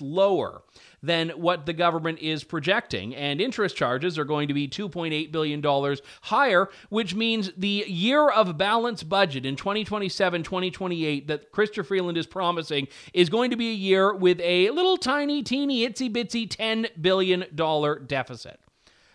lower 0.00 0.62
than 1.02 1.30
what 1.30 1.66
the 1.66 1.72
government 1.72 2.18
is 2.20 2.44
projecting. 2.44 3.14
And 3.14 3.40
interest 3.40 3.76
charges 3.76 4.18
are 4.18 4.24
going 4.24 4.48
to 4.48 4.54
be 4.54 4.68
$2.8 4.68 5.32
billion 5.32 5.96
higher, 6.22 6.68
which 6.88 7.14
means 7.14 7.50
the 7.56 7.84
year 7.86 8.28
of 8.28 8.56
balance 8.58 9.02
budget 9.02 9.46
in 9.46 9.56
2027 9.56 10.42
2028 10.42 11.28
that 11.28 11.52
Chrystia 11.52 11.84
Freeland 11.84 12.18
is 12.18 12.26
promising 12.26 12.88
is 13.12 13.28
going 13.28 13.50
to 13.50 13.56
be 13.56 13.70
a 13.70 13.74
year 13.74 14.14
with 14.14 14.40
a 14.40 14.70
little 14.70 14.96
tiny, 14.96 15.42
teeny, 15.42 15.88
itsy 15.88 16.12
bitsy 16.12 16.48
$10 16.48 17.00
billion 17.00 17.46
deficit 18.06 18.60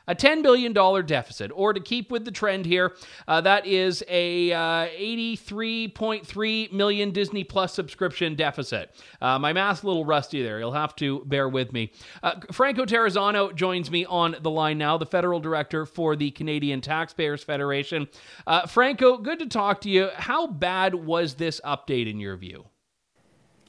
a 0.08 0.16
$10 0.16 0.44
billion 0.44 0.74
deficit. 1.06 1.52
Or 1.54 1.74
to 1.74 1.80
keep 1.80 2.12
with 2.12 2.26
the 2.26 2.32
trend 2.32 2.66
here, 2.66 2.96
uh, 3.28 3.42
that 3.42 3.66
is 3.66 4.04
a 4.08 4.52
uh, 4.52 4.88
83.3 4.88 6.72
million 6.72 7.12
Disney 7.12 7.44
Plus 7.44 7.74
subscription 7.74 8.36
deficit. 8.36 8.96
Uh, 9.22 9.40
my 9.40 9.54
math's 9.54 9.84
a 9.84 9.88
little 9.88 10.06
rusty 10.06 10.42
there. 10.42 10.60
You'll 10.60 10.72
have 10.72 10.96
to 10.98 11.24
bear 11.26 11.50
with 11.50 11.74
me. 11.74 11.92
Uh, 12.24 12.36
Franco 12.52 12.86
Terrazzano 12.86 13.54
joins 13.56 13.92
me 13.92 14.06
on 14.06 14.36
the 14.42 14.52
line 14.52 14.78
now, 14.78 14.98
the 14.98 15.06
federal 15.06 15.40
director 15.40 15.86
for 15.86 16.16
the 16.16 16.32
Canadian 16.32 16.82
Taxpayers 16.82 17.44
Federation. 17.44 18.08
Uh, 18.48 18.66
Franco, 18.68 19.18
good 19.18 19.40
to 19.40 19.48
talk 19.48 19.82
to 19.82 19.90
you. 19.90 20.10
How 20.16 20.48
bad 20.48 20.96
was 20.96 21.36
this 21.36 21.62
update 21.66 22.10
in 22.10 22.20
your 22.20 22.38
view? 22.38 22.66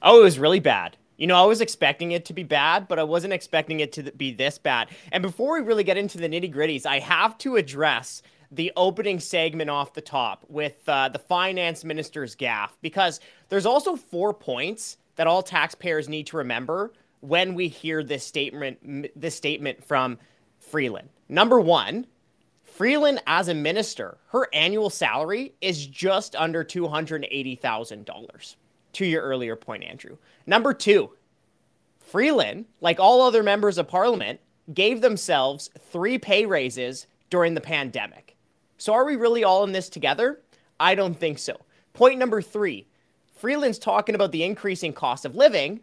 Oh, 0.03 0.21
it 0.21 0.25
was 0.25 0.39
really 0.39 0.61
bad. 0.61 0.97
You 1.17 1.27
know, 1.27 1.37
I 1.37 1.47
was 1.47 1.61
expecting 1.61 2.13
it 2.13 2.27
to 2.27 2.35
be 2.35 2.43
bad, 2.43 2.89
but 2.89 2.99
I 2.99 3.03
wasn't 3.03 3.33
expecting 3.33 3.81
it 3.81 3.93
to 3.93 4.13
be 4.13 4.33
this 4.33 4.59
bad. 4.59 4.89
And 5.13 5.23
before 5.23 5.55
we 5.55 5.67
really 5.67 5.85
get 5.85 5.97
into 5.97 6.19
the 6.19 6.29
nitty 6.29 6.53
gritties, 6.53 6.85
I 6.85 6.99
have 6.99 7.39
to 7.39 7.57
address 7.57 8.23
the 8.51 8.73
opening 8.77 9.19
segment 9.19 9.71
off 9.71 9.95
the 9.95 10.01
top 10.01 10.45
with 10.49 10.89
uh, 10.89 11.09
the 11.09 11.19
finance 11.19 11.85
minister's 11.85 12.37
gaffe 12.37 12.71
because 12.81 13.21
there's 13.49 13.67
also 13.67 13.97
four 13.97 14.33
points 14.35 14.99
that 15.17 15.27
all 15.27 15.43
taxpayers 15.43 16.09
need 16.09 16.27
to 16.29 16.37
remember 16.37 16.93
when 17.21 17.55
we 17.55 17.69
hear 17.69 18.05
this 18.05 18.25
statement 18.25 19.11
this 19.17 19.35
statement 19.35 19.83
from 19.83 20.19
Freeland. 20.59 21.09
Number 21.29 21.59
1, 21.59 22.07
Freeland 22.63 23.23
as 23.27 23.49
a 23.49 23.55
minister, 23.55 24.19
her 24.29 24.49
annual 24.53 24.91
salary 24.91 25.55
is 25.61 25.87
just 25.87 26.37
under 26.37 26.63
$280,000 26.63 28.57
to 28.97 29.07
your 29.07 29.23
earlier 29.23 29.57
point, 29.57 29.85
Andrew. 29.85 30.17
Number 30.47 30.73
two, 30.73 31.11
Freeland, 32.01 32.65
like 32.81 32.99
all 32.99 33.21
other 33.21 33.43
members 33.43 33.79
of 33.79 33.89
parliament, 33.89 34.41
gave 34.73 35.01
themselves 35.01 35.71
three 35.91 36.19
pay 36.19 36.47
raises 36.47 37.07
during 37.29 37.55
the 37.55 37.61
pandemic. 37.61 38.37
So 38.79 38.95
are 38.95 39.05
we 39.05 39.17
really 39.17 39.45
all 39.45 39.65
in 39.65 39.73
this 39.73 39.89
together? 39.89 40.41
I 40.81 40.95
don't 40.95 41.19
think 41.19 41.39
so. 41.39 41.61
Point 41.93 42.19
number 42.19 42.41
three 42.41 42.87
Freeland's 43.35 43.79
talking 43.79 44.15
about 44.15 44.33
the 44.33 44.45
increasing 44.45 44.95
cost 44.95 45.27
of 45.27 45.37
living. 45.37 45.81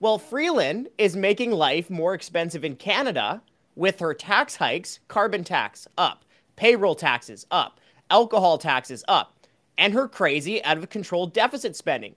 Well, 0.00 0.18
Freeland 0.18 0.88
is 0.96 1.16
making 1.16 1.50
life 1.50 1.90
more 1.90 2.14
expensive 2.14 2.64
in 2.64 2.76
Canada 2.76 3.42
with 3.76 4.00
her 4.00 4.14
tax 4.14 4.56
hikes, 4.56 5.00
carbon 5.08 5.44
tax 5.44 5.86
up, 5.98 6.24
payroll 6.56 6.94
taxes 6.94 7.46
up, 7.50 7.78
alcohol 8.10 8.56
taxes 8.56 9.04
up, 9.06 9.34
and 9.76 9.92
her 9.92 10.08
crazy 10.08 10.64
out 10.64 10.78
of 10.78 10.88
control 10.88 11.26
deficit 11.26 11.76
spending. 11.76 12.14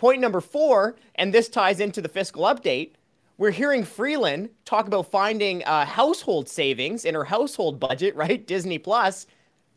Point 0.00 0.22
number 0.22 0.40
four, 0.40 0.96
and 1.16 1.30
this 1.30 1.50
ties 1.50 1.78
into 1.78 2.00
the 2.00 2.08
fiscal 2.08 2.44
update, 2.44 2.92
we're 3.36 3.50
hearing 3.50 3.84
Freeland 3.84 4.48
talk 4.64 4.86
about 4.86 5.10
finding 5.10 5.62
uh, 5.64 5.84
household 5.84 6.48
savings 6.48 7.04
in 7.04 7.14
her 7.14 7.24
household 7.24 7.78
budget, 7.78 8.16
right? 8.16 8.46
Disney 8.46 8.78
Plus. 8.78 9.26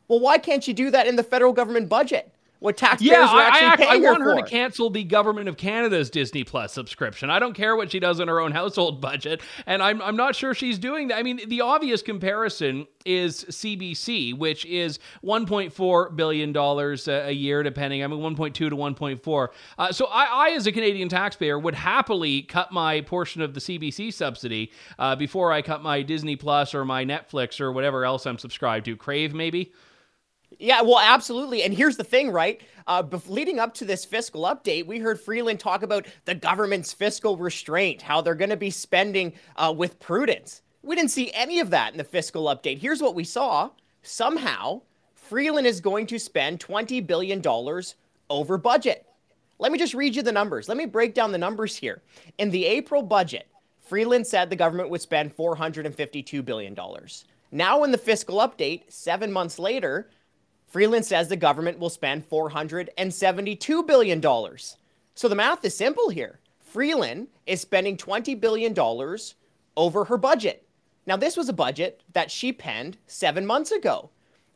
Well, 0.07 0.21
why 0.21 0.37
can't 0.37 0.65
you 0.65 0.73
do 0.73 0.91
that 0.91 1.07
in 1.07 1.17
the 1.17 1.23
federal 1.23 1.51
government 1.51 1.89
budget? 1.89 2.32
What 2.63 2.77
taxpayers 2.77 3.11
yeah, 3.11 3.27
are 3.27 3.41
actually 3.41 3.67
I, 3.67 3.73
I, 3.73 3.75
paying 3.75 4.05
I 4.05 4.09
want 4.09 4.23
her, 4.23 4.35
her 4.35 4.41
to 4.41 4.47
cancel 4.47 4.89
the 4.89 5.03
government 5.03 5.49
of 5.49 5.57
Canada's 5.57 6.09
Disney 6.09 6.45
Plus 6.45 6.71
subscription. 6.71 7.29
I 7.29 7.37
don't 7.37 7.53
care 7.53 7.75
what 7.75 7.91
she 7.91 7.99
does 7.99 8.21
in 8.21 8.29
her 8.29 8.39
own 8.39 8.53
household 8.53 9.01
budget, 9.01 9.41
and 9.65 9.83
I'm 9.83 10.01
I'm 10.01 10.15
not 10.15 10.33
sure 10.33 10.53
she's 10.53 10.79
doing 10.79 11.09
that. 11.09 11.17
I 11.17 11.23
mean, 11.23 11.41
the 11.49 11.59
obvious 11.59 12.01
comparison 12.01 12.87
is 13.05 13.43
CBC, 13.49 14.37
which 14.37 14.65
is 14.65 14.99
1.4 15.25 16.15
billion 16.15 16.53
dollars 16.53 17.09
a 17.09 17.33
year, 17.33 17.63
depending. 17.63 18.01
I 18.01 18.07
mean, 18.07 18.21
1.2 18.21 18.53
to 18.53 18.69
1.4. 18.69 19.47
Uh, 19.77 19.91
so 19.91 20.05
I, 20.05 20.23
I, 20.23 20.49
as 20.51 20.65
a 20.65 20.71
Canadian 20.71 21.09
taxpayer, 21.09 21.59
would 21.59 21.75
happily 21.75 22.43
cut 22.43 22.71
my 22.71 23.01
portion 23.01 23.41
of 23.41 23.53
the 23.53 23.59
CBC 23.59 24.13
subsidy 24.13 24.71
uh, 24.97 25.17
before 25.17 25.51
I 25.51 25.61
cut 25.61 25.83
my 25.83 26.01
Disney 26.01 26.37
Plus 26.37 26.73
or 26.73 26.85
my 26.85 27.03
Netflix 27.03 27.59
or 27.59 27.73
whatever 27.73 28.05
else 28.05 28.25
I'm 28.25 28.37
subscribed 28.37 28.85
to. 28.85 28.95
Crave 28.95 29.33
maybe. 29.33 29.73
Yeah, 30.59 30.81
well, 30.81 30.99
absolutely. 30.99 31.63
And 31.63 31.73
here's 31.73 31.97
the 31.97 32.03
thing, 32.03 32.31
right? 32.31 32.61
Uh, 32.87 33.03
leading 33.27 33.59
up 33.59 33.73
to 33.75 33.85
this 33.85 34.05
fiscal 34.05 34.43
update, 34.43 34.85
we 34.85 34.99
heard 34.99 35.19
Freeland 35.19 35.59
talk 35.59 35.83
about 35.83 36.05
the 36.25 36.35
government's 36.35 36.93
fiscal 36.93 37.37
restraint, 37.37 38.01
how 38.01 38.21
they're 38.21 38.35
going 38.35 38.49
to 38.49 38.57
be 38.57 38.69
spending 38.69 39.33
uh, 39.55 39.73
with 39.75 39.99
prudence. 39.99 40.61
We 40.81 40.95
didn't 40.95 41.11
see 41.11 41.31
any 41.33 41.59
of 41.59 41.69
that 41.69 41.93
in 41.93 41.97
the 41.97 42.03
fiscal 42.03 42.45
update. 42.45 42.79
Here's 42.79 43.01
what 43.01 43.15
we 43.15 43.23
saw. 43.23 43.69
Somehow, 44.01 44.81
Freeland 45.15 45.65
is 45.65 45.79
going 45.79 46.07
to 46.07 46.19
spend 46.19 46.59
$20 46.59 47.05
billion 47.07 47.41
over 48.29 48.57
budget. 48.57 49.05
Let 49.59 49.71
me 49.71 49.79
just 49.79 49.93
read 49.93 50.15
you 50.15 50.23
the 50.23 50.31
numbers. 50.31 50.67
Let 50.67 50.77
me 50.77 50.85
break 50.85 51.13
down 51.13 51.31
the 51.31 51.37
numbers 51.37 51.75
here. 51.75 52.01
In 52.37 52.49
the 52.49 52.65
April 52.65 53.01
budget, 53.01 53.47
Freeland 53.81 54.27
said 54.27 54.49
the 54.49 54.55
government 54.55 54.89
would 54.89 55.01
spend 55.01 55.35
$452 55.35 56.43
billion. 56.43 56.77
Now, 57.51 57.83
in 57.83 57.91
the 57.91 57.97
fiscal 57.97 58.39
update, 58.39 58.91
seven 58.91 59.31
months 59.31 59.59
later, 59.59 60.09
Freeland 60.73 61.05
says 61.05 61.27
the 61.27 61.37
government 61.37 61.77
will 61.77 61.91
spend 61.91 62.27
$472 62.27 63.85
billion. 63.85 64.19
So 65.13 65.27
the 65.27 65.35
math 65.35 65.63
is 65.63 65.77
simple 65.77 66.09
here. 66.09 66.39
Freeland 66.61 67.27
is 67.45 67.61
spending 67.61 67.95
$20 67.95 68.41
billion 68.41 68.75
over 69.77 70.05
her 70.05 70.17
budget. 70.17 70.65
Now, 71.05 71.15
this 71.15 71.37
was 71.37 71.47
a 71.47 71.53
budget 71.53 72.01
that 72.13 72.31
she 72.31 72.51
penned 72.51 72.97
seven 73.05 73.45
months 73.45 73.71
ago. 73.71 74.09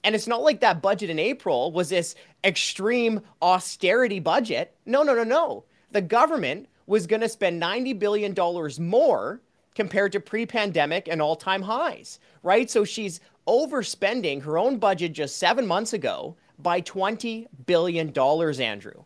And 0.03 0.15
it's 0.15 0.25
not 0.25 0.41
like 0.41 0.59
that 0.61 0.81
budget 0.81 1.11
in 1.11 1.19
April 1.19 1.71
was 1.71 1.89
this 1.89 2.15
extreme 2.43 3.21
austerity 3.39 4.19
budget. 4.19 4.75
No, 4.87 5.03
no, 5.03 5.13
no, 5.13 5.23
no. 5.23 5.65
The 5.91 6.01
government 6.01 6.67
was 6.87 7.05
going 7.05 7.21
to 7.21 7.29
spend 7.29 7.61
$90 7.61 7.99
billion 7.99 8.33
more 8.79 9.39
compared 9.75 10.13
to 10.13 10.19
pre 10.19 10.47
pandemic 10.47 11.07
and 11.07 11.21
all 11.21 11.35
time 11.35 11.61
highs, 11.61 12.19
right? 12.41 12.71
So 12.71 12.85
she's 12.85 13.19
overspending 13.47 14.43
her 14.43 14.57
own 14.57 14.77
budget 14.77 15.13
just 15.13 15.37
seven 15.37 15.65
months 15.65 15.93
ago 15.93 16.35
by 16.59 16.81
$20 16.81 17.47
billion, 17.65 18.09
Andrew. 18.17 19.03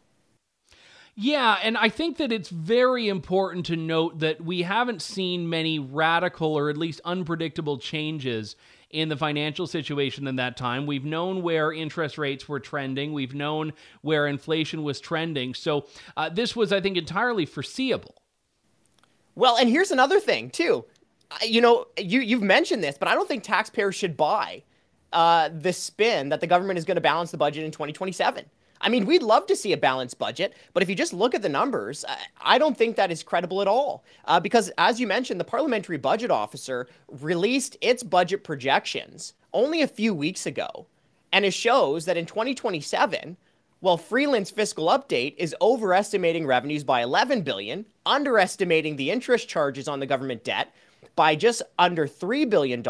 Yeah, 1.15 1.57
and 1.62 1.77
I 1.77 1.89
think 1.89 2.17
that 2.17 2.31
it's 2.31 2.50
very 2.50 3.10
important 3.10 3.65
to 3.67 3.75
note 3.75 4.19
that 4.19 4.41
we 4.41 4.62
haven't 4.62 5.01
seen 5.01 5.50
many 5.50 5.77
radical 5.77 6.57
or 6.57 6.69
at 6.69 6.77
least 6.77 7.01
unpredictable 7.03 7.77
changes 7.77 8.55
in 8.89 9.10
the 9.10 9.17
financial 9.17 9.67
situation 9.67 10.27
in 10.27 10.38
that 10.38 10.57
time. 10.57 10.86
We've 10.86 11.05
known 11.05 11.43
where 11.43 11.71
interest 11.71 12.17
rates 12.17 12.48
were 12.48 12.60
trending, 12.60 13.13
we've 13.13 13.36
known 13.36 13.74
where 14.01 14.27
inflation 14.27 14.83
was 14.83 15.00
trending. 15.00 15.53
So 15.53 15.88
uh, 16.15 16.29
this 16.29 16.55
was, 16.55 16.71
I 16.71 16.81
think, 16.81 16.98
entirely 16.98 17.45
foreseeable. 17.45 18.15
Well, 19.36 19.57
and 19.57 19.69
here's 19.69 19.91
another 19.91 20.19
thing, 20.19 20.50
too 20.50 20.86
you 21.46 21.62
know, 21.62 21.88
you 21.98 22.22
you've 22.22 22.42
mentioned 22.42 22.84
this, 22.84 22.98
but 22.98 23.08
I 23.08 23.16
don't 23.16 23.28
think 23.28 23.44
taxpayers 23.44 23.96
should 23.96 24.18
buy 24.18 24.64
uh, 25.14 25.50
the 25.50 25.74
spin 25.74 26.30
that 26.30 26.42
the 26.42 26.48
government 26.48 26.80
is 26.80 26.86
going 26.86 26.96
to 26.96 27.02
balance 27.02 27.32
the 27.32 27.38
budget 27.38 27.64
in 27.64 27.72
2027. 27.72 28.46
I 28.84 28.90
mean, 28.90 29.06
we'd 29.06 29.22
love 29.22 29.46
to 29.48 29.56
see 29.56 29.74
a 29.74 29.78
balanced 29.78 30.18
budget, 30.18 30.56
but 30.74 30.82
if 30.82 30.90
you 30.90 30.96
just 30.96 31.14
look 31.14 31.36
at 31.36 31.44
the 31.44 31.50
numbers, 31.50 32.04
I 32.42 32.58
don't 32.58 32.76
think 32.76 32.96
that 32.96 33.12
is 33.12 33.22
credible 33.22 33.62
at 33.62 33.68
all. 33.68 34.04
Uh, 34.26 34.40
because, 34.40 34.72
as 34.80 35.00
you 35.00 35.06
mentioned, 35.06 35.40
the 35.40 35.46
Parliamentary 35.46 35.98
Budget 35.98 36.32
Officer 36.32 36.88
released 37.08 37.78
its 37.82 38.02
budget 38.02 38.44
projections 38.44 39.34
only 39.54 39.84
a 39.84 39.88
few 39.88 40.16
weeks 40.16 40.48
ago, 40.48 40.88
and 41.32 41.46
it 41.46 41.54
shows 41.54 42.06
that 42.06 42.18
in 42.18 42.26
2027, 42.26 43.38
while 43.82 43.98
Freeland's 43.98 44.52
fiscal 44.52 44.88
update 44.88 45.36
is 45.38 45.56
overestimating 45.62 46.48
revenues 46.48 46.84
by 46.84 47.02
11 47.02 47.42
billion, 47.42 47.86
underestimating 48.06 48.96
the 48.96 49.12
interest 49.12 49.48
charges 49.48 49.88
on 49.88 50.00
the 50.00 50.06
government 50.06 50.44
debt 50.44 50.74
by 51.15 51.36
just 51.36 51.62
under 51.77 52.08
$3 52.08 52.50
billion. 52.50 52.84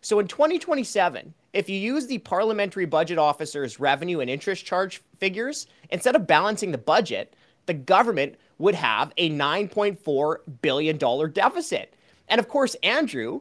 So 0.00 0.18
in 0.18 0.28
2027, 0.28 1.34
if 1.52 1.68
you 1.68 1.78
use 1.78 2.06
the 2.06 2.18
Parliamentary 2.18 2.84
Budget 2.84 3.18
Officer's 3.18 3.78
revenue 3.78 4.20
and 4.20 4.28
interest 4.28 4.64
charge 4.64 5.02
figures, 5.18 5.66
instead 5.90 6.16
of 6.16 6.26
balancing 6.26 6.72
the 6.72 6.78
budget, 6.78 7.34
the 7.66 7.74
government 7.74 8.34
would 8.58 8.74
have 8.74 9.12
a 9.16 9.30
$9.4 9.30 10.36
billion 10.62 11.32
deficit. 11.32 11.94
And 12.28 12.38
of 12.38 12.48
course, 12.48 12.74
Andrew, 12.82 13.40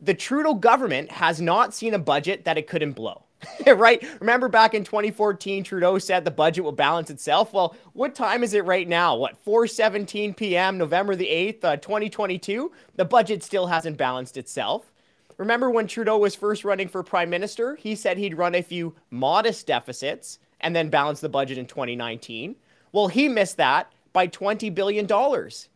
the 0.00 0.14
Trudeau 0.14 0.54
government 0.54 1.10
has 1.10 1.40
not 1.40 1.74
seen 1.74 1.94
a 1.94 1.98
budget 1.98 2.44
that 2.44 2.58
it 2.58 2.66
couldn't 2.66 2.92
blow. 2.92 3.24
right? 3.66 4.04
Remember 4.20 4.48
back 4.48 4.74
in 4.74 4.84
2014, 4.84 5.64
Trudeau 5.64 5.98
said 5.98 6.24
the 6.24 6.30
budget 6.30 6.64
will 6.64 6.72
balance 6.72 7.10
itself. 7.10 7.52
Well, 7.52 7.74
what 7.92 8.14
time 8.14 8.42
is 8.42 8.54
it 8.54 8.64
right 8.64 8.88
now? 8.88 9.16
What 9.16 9.42
4:17 9.44 10.36
p.m. 10.36 10.78
November 10.78 11.16
the 11.16 11.26
8th, 11.26 11.64
uh, 11.64 11.76
2022? 11.76 12.72
The 12.96 13.04
budget 13.04 13.42
still 13.42 13.66
hasn't 13.66 13.96
balanced 13.96 14.36
itself. 14.36 14.92
Remember 15.38 15.70
when 15.70 15.86
Trudeau 15.86 16.18
was 16.18 16.34
first 16.34 16.64
running 16.64 16.88
for 16.88 17.02
prime 17.02 17.30
minister? 17.30 17.74
He 17.76 17.94
said 17.94 18.18
he'd 18.18 18.36
run 18.36 18.54
a 18.54 18.62
few 18.62 18.94
modest 19.10 19.66
deficits 19.66 20.38
and 20.60 20.76
then 20.76 20.90
balance 20.90 21.20
the 21.20 21.30
budget 21.30 21.56
in 21.56 21.64
2019. 21.66 22.56
Well, 22.92 23.08
he 23.08 23.28
missed 23.28 23.56
that 23.56 23.90
by 24.12 24.26
$20 24.28 24.74
billion, 24.74 25.08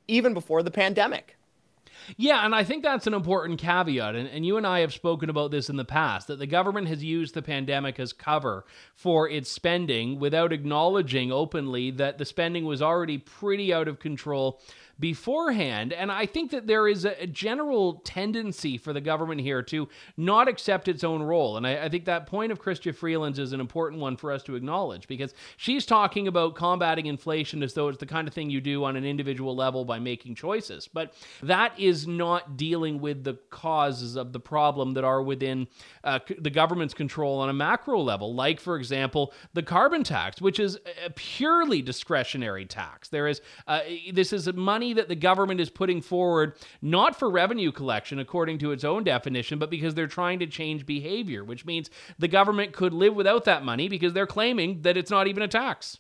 even 0.09 0.35
before 0.35 0.63
the 0.63 0.71
pandemic. 0.71 1.37
Yeah, 2.17 2.45
and 2.45 2.55
I 2.55 2.65
think 2.65 2.83
that's 2.83 3.07
an 3.07 3.15
important 3.15 3.59
caveat. 3.59 4.15
And, 4.15 4.29
and 4.29 4.45
you 4.45 4.57
and 4.57 4.67
I 4.67 4.81
have 4.81 4.93
spoken 4.93 5.31
about 5.31 5.51
this 5.51 5.69
in 5.69 5.77
the 5.77 5.85
past 5.85 6.29
that 6.29 6.39
the 6.39 6.47
government 6.47 6.89
has 6.89 7.03
used 7.03 7.35
the 7.35 7.43
pandemic 7.43 7.99
as 7.99 8.13
cover 8.13 8.65
for 8.95 9.29
its 9.29 9.51
spending 9.51 10.19
without 10.19 10.53
acknowledging 10.53 11.33
openly 11.33 11.91
that 11.93 12.19
the 12.19 12.25
spending 12.25 12.65
was 12.65 12.83
already 12.83 13.19
pretty 13.19 13.73
out 13.73 13.89
of 13.89 14.01
control 14.01 14.61
beforehand. 14.99 15.93
And 15.93 16.11
I 16.13 16.27
think 16.27 16.51
that 16.51 16.67
there 16.67 16.89
is 16.89 17.05
a, 17.05 17.27
general 17.27 17.95
tendency 18.05 18.79
for 18.79 18.93
the 18.93 19.01
government 19.01 19.41
here 19.41 19.63
to 19.63 19.89
not 20.17 20.47
accept 20.47 20.89
its 20.89 21.03
own 21.03 21.23
role. 21.23 21.57
And 21.57 21.67
I, 21.67 21.85
I 21.85 21.89
think 21.89 22.05
that 22.05 22.27
point 22.27 22.53
of 22.53 22.61
Chrystia 22.61 22.95
Freeland's 22.95 23.39
is 23.39 23.53
an 23.53 23.61
important 23.61 24.01
one 24.01 24.17
for 24.17 24.31
us 24.31 24.43
to 24.45 24.55
acknowledge 24.55 25.09
because 25.09 25.35
she's 25.57 25.85
talking 25.87 26.29
about 26.29 26.55
combating 26.55 27.07
inflation 27.07 27.63
as 27.63 27.75
though 27.75 27.89
it's 27.89 27.99
the 27.99 28.07
kind 28.07 28.29
of 28.29 28.35
thing 28.35 28.51
you 28.51 28.61
do 28.61 28.85
on 28.85 28.97
an 28.97 29.05
individual 29.05 29.57
level 29.57 29.85
by 29.85 29.99
making 29.99 30.35
choices. 30.35 30.89
But 30.93 31.15
that 31.43 31.79
is 31.79 32.07
not 32.07 32.57
dealing 32.57 33.01
with 33.01 33.25
the 33.25 33.35
causes 33.51 34.17
of 34.17 34.33
the 34.33 34.41
problem 34.41 34.95
that 34.95 35.05
are 35.05 35.23
within 35.23 35.67
uh, 36.05 36.21
the 36.39 36.51
government's 36.51 36.95
control 36.95 37.41
on 37.41 37.49
a 37.49 37.55
macro 37.55 38.01
level, 38.01 38.35
like, 38.35 38.61
for 38.61 38.77
example, 38.77 39.33
the 39.55 39.63
carbon 39.63 40.05
tax, 40.05 40.41
which 40.41 40.61
is 40.61 40.79
a 41.05 41.11
purely 41.11 41.83
discretionary 41.83 42.67
tax. 42.67 43.09
There 43.09 43.27
is, 43.27 43.41
uh, 43.67 43.81
this 44.13 44.33
is 44.33 44.53
money 44.53 44.84
money 44.85 44.93
that 44.95 45.09
the 45.09 45.15
government 45.15 45.61
is 45.61 45.71
putting 45.71 46.03
forward, 46.03 46.55
not 46.83 47.19
for 47.19 47.31
revenue 47.31 47.73
collection 47.73 48.19
according 48.19 48.59
to 48.59 48.71
its 48.71 48.85
own 48.85 49.03
definition, 49.03 49.59
but 49.59 49.71
because 49.71 49.95
they're 49.95 50.07
trying 50.07 50.39
to 50.39 50.47
change 50.47 50.85
behavior, 50.85 51.43
which 51.43 51.65
means 51.65 51.89
the 52.19 52.29
government 52.29 52.73
could 52.73 52.93
live 52.93 53.15
without 53.15 53.45
that 53.45 53.65
money 53.65 53.89
because 53.89 54.13
they're 54.13 54.27
claiming 54.27 54.83
that 54.83 54.97
it's 54.97 55.11
not 55.11 55.27
even 55.27 55.43
a 55.43 55.49
tax. 55.49 55.99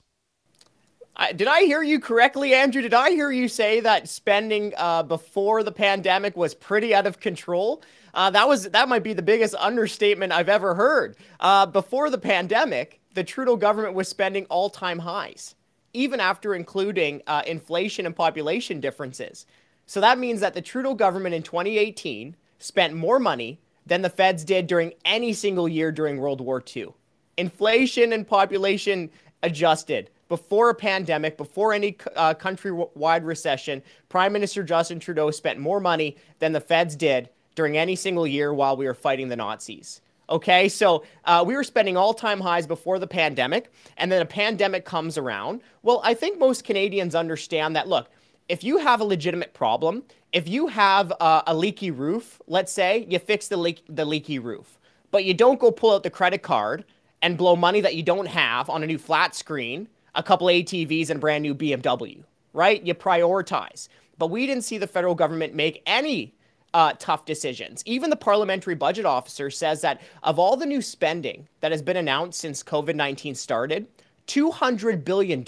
did 1.34 1.48
I 1.48 1.62
hear 1.62 1.82
you 1.82 1.98
correctly, 1.98 2.52
Andrew? 2.52 2.82
Did 2.82 2.92
I 2.92 3.10
hear 3.10 3.30
you 3.30 3.48
say 3.48 3.80
that 3.80 4.06
spending 4.08 4.74
uh, 4.76 5.02
before 5.02 5.62
the 5.62 5.72
pandemic 5.72 6.36
was 6.36 6.54
pretty 6.54 6.94
out 6.94 7.06
of 7.06 7.20
control? 7.20 7.82
Uh, 8.12 8.30
that 8.30 8.46
was 8.46 8.64
that 8.70 8.88
might 8.88 9.02
be 9.02 9.14
the 9.14 9.22
biggest 9.22 9.54
understatement 9.54 10.30
I've 10.30 10.50
ever 10.50 10.74
heard. 10.74 11.16
Uh, 11.40 11.64
before 11.66 12.10
the 12.10 12.18
pandemic, 12.18 13.00
the 13.14 13.24
Trudeau 13.24 13.56
government 13.56 13.94
was 13.94 14.08
spending 14.08 14.44
all-time 14.46 14.98
highs 14.98 15.54
even 15.94 16.20
after 16.20 16.54
including 16.54 17.22
uh, 17.26 17.42
inflation 17.46 18.04
and 18.04 18.14
population 18.14 18.80
differences. 18.80 19.46
So 19.86 20.00
that 20.00 20.18
means 20.18 20.40
that 20.40 20.54
the 20.54 20.62
Trudeau 20.62 20.94
government 20.94 21.34
in 21.34 21.42
2018 21.42 22.36
spent 22.58 22.94
more 22.94 23.18
money 23.18 23.60
than 23.86 24.02
the 24.02 24.10
feds 24.10 24.44
did 24.44 24.66
during 24.66 24.92
any 25.04 25.32
single 25.32 25.68
year 25.68 25.92
during 25.92 26.18
World 26.18 26.40
War 26.40 26.62
II. 26.74 26.88
Inflation 27.36 28.12
and 28.12 28.26
population 28.26 29.10
adjusted 29.42 30.10
before 30.28 30.70
a 30.70 30.74
pandemic, 30.74 31.36
before 31.36 31.72
any 31.72 31.96
uh, 32.16 32.34
countrywide 32.34 33.24
recession, 33.24 33.82
Prime 34.08 34.32
Minister 34.32 34.62
Justin 34.62 34.98
Trudeau 34.98 35.30
spent 35.30 35.58
more 35.58 35.80
money 35.80 36.16
than 36.38 36.52
the 36.52 36.60
feds 36.60 36.96
did 36.96 37.28
during 37.54 37.76
any 37.76 37.94
single 37.94 38.26
year 38.26 38.52
while 38.54 38.76
we 38.76 38.86
were 38.86 38.94
fighting 38.94 39.28
the 39.28 39.36
Nazis. 39.36 40.00
Okay, 40.28 40.68
so 40.70 41.04
uh, 41.26 41.44
we 41.46 41.54
were 41.54 41.64
spending 41.64 41.96
all 41.96 42.14
time 42.14 42.40
highs 42.40 42.66
before 42.66 42.98
the 42.98 43.06
pandemic, 43.06 43.70
and 43.98 44.10
then 44.10 44.22
a 44.22 44.26
pandemic 44.26 44.84
comes 44.84 45.18
around. 45.18 45.60
Well, 45.82 46.00
I 46.02 46.14
think 46.14 46.38
most 46.38 46.64
Canadians 46.64 47.14
understand 47.14 47.76
that 47.76 47.88
look, 47.88 48.08
if 48.48 48.64
you 48.64 48.78
have 48.78 49.00
a 49.00 49.04
legitimate 49.04 49.52
problem, 49.52 50.02
if 50.32 50.48
you 50.48 50.66
have 50.66 51.12
a 51.20 51.54
leaky 51.54 51.90
roof, 51.90 52.40
let's 52.46 52.72
say 52.72 53.06
you 53.08 53.18
fix 53.18 53.48
the, 53.48 53.56
leak- 53.56 53.84
the 53.88 54.04
leaky 54.04 54.38
roof, 54.38 54.78
but 55.10 55.24
you 55.24 55.32
don't 55.32 55.60
go 55.60 55.70
pull 55.70 55.94
out 55.94 56.02
the 56.02 56.10
credit 56.10 56.42
card 56.42 56.84
and 57.22 57.38
blow 57.38 57.56
money 57.56 57.80
that 57.80 57.94
you 57.94 58.02
don't 58.02 58.26
have 58.26 58.68
on 58.68 58.82
a 58.82 58.86
new 58.86 58.98
flat 58.98 59.34
screen, 59.34 59.88
a 60.14 60.22
couple 60.22 60.48
ATVs, 60.48 61.08
and 61.10 61.18
a 61.18 61.20
brand 61.20 61.42
new 61.42 61.54
BMW, 61.54 62.22
right? 62.52 62.84
You 62.84 62.94
prioritize. 62.94 63.88
But 64.18 64.30
we 64.30 64.46
didn't 64.46 64.64
see 64.64 64.78
the 64.78 64.86
federal 64.86 65.14
government 65.14 65.54
make 65.54 65.82
any 65.86 66.34
uh, 66.74 66.92
tough 66.98 67.24
decisions. 67.24 67.82
Even 67.86 68.10
the 68.10 68.16
parliamentary 68.16 68.74
budget 68.74 69.06
officer 69.06 69.48
says 69.48 69.80
that 69.80 70.02
of 70.24 70.38
all 70.38 70.56
the 70.56 70.66
new 70.66 70.82
spending 70.82 71.48
that 71.60 71.72
has 71.72 71.80
been 71.80 71.96
announced 71.96 72.40
since 72.40 72.62
COVID 72.62 72.96
19 72.96 73.34
started, 73.36 73.86
$200 74.26 75.04
billion 75.04 75.44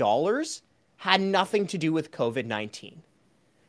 had 0.98 1.20
nothing 1.20 1.66
to 1.66 1.76
do 1.76 1.92
with 1.92 2.12
COVID 2.12 2.46
19. 2.46 3.02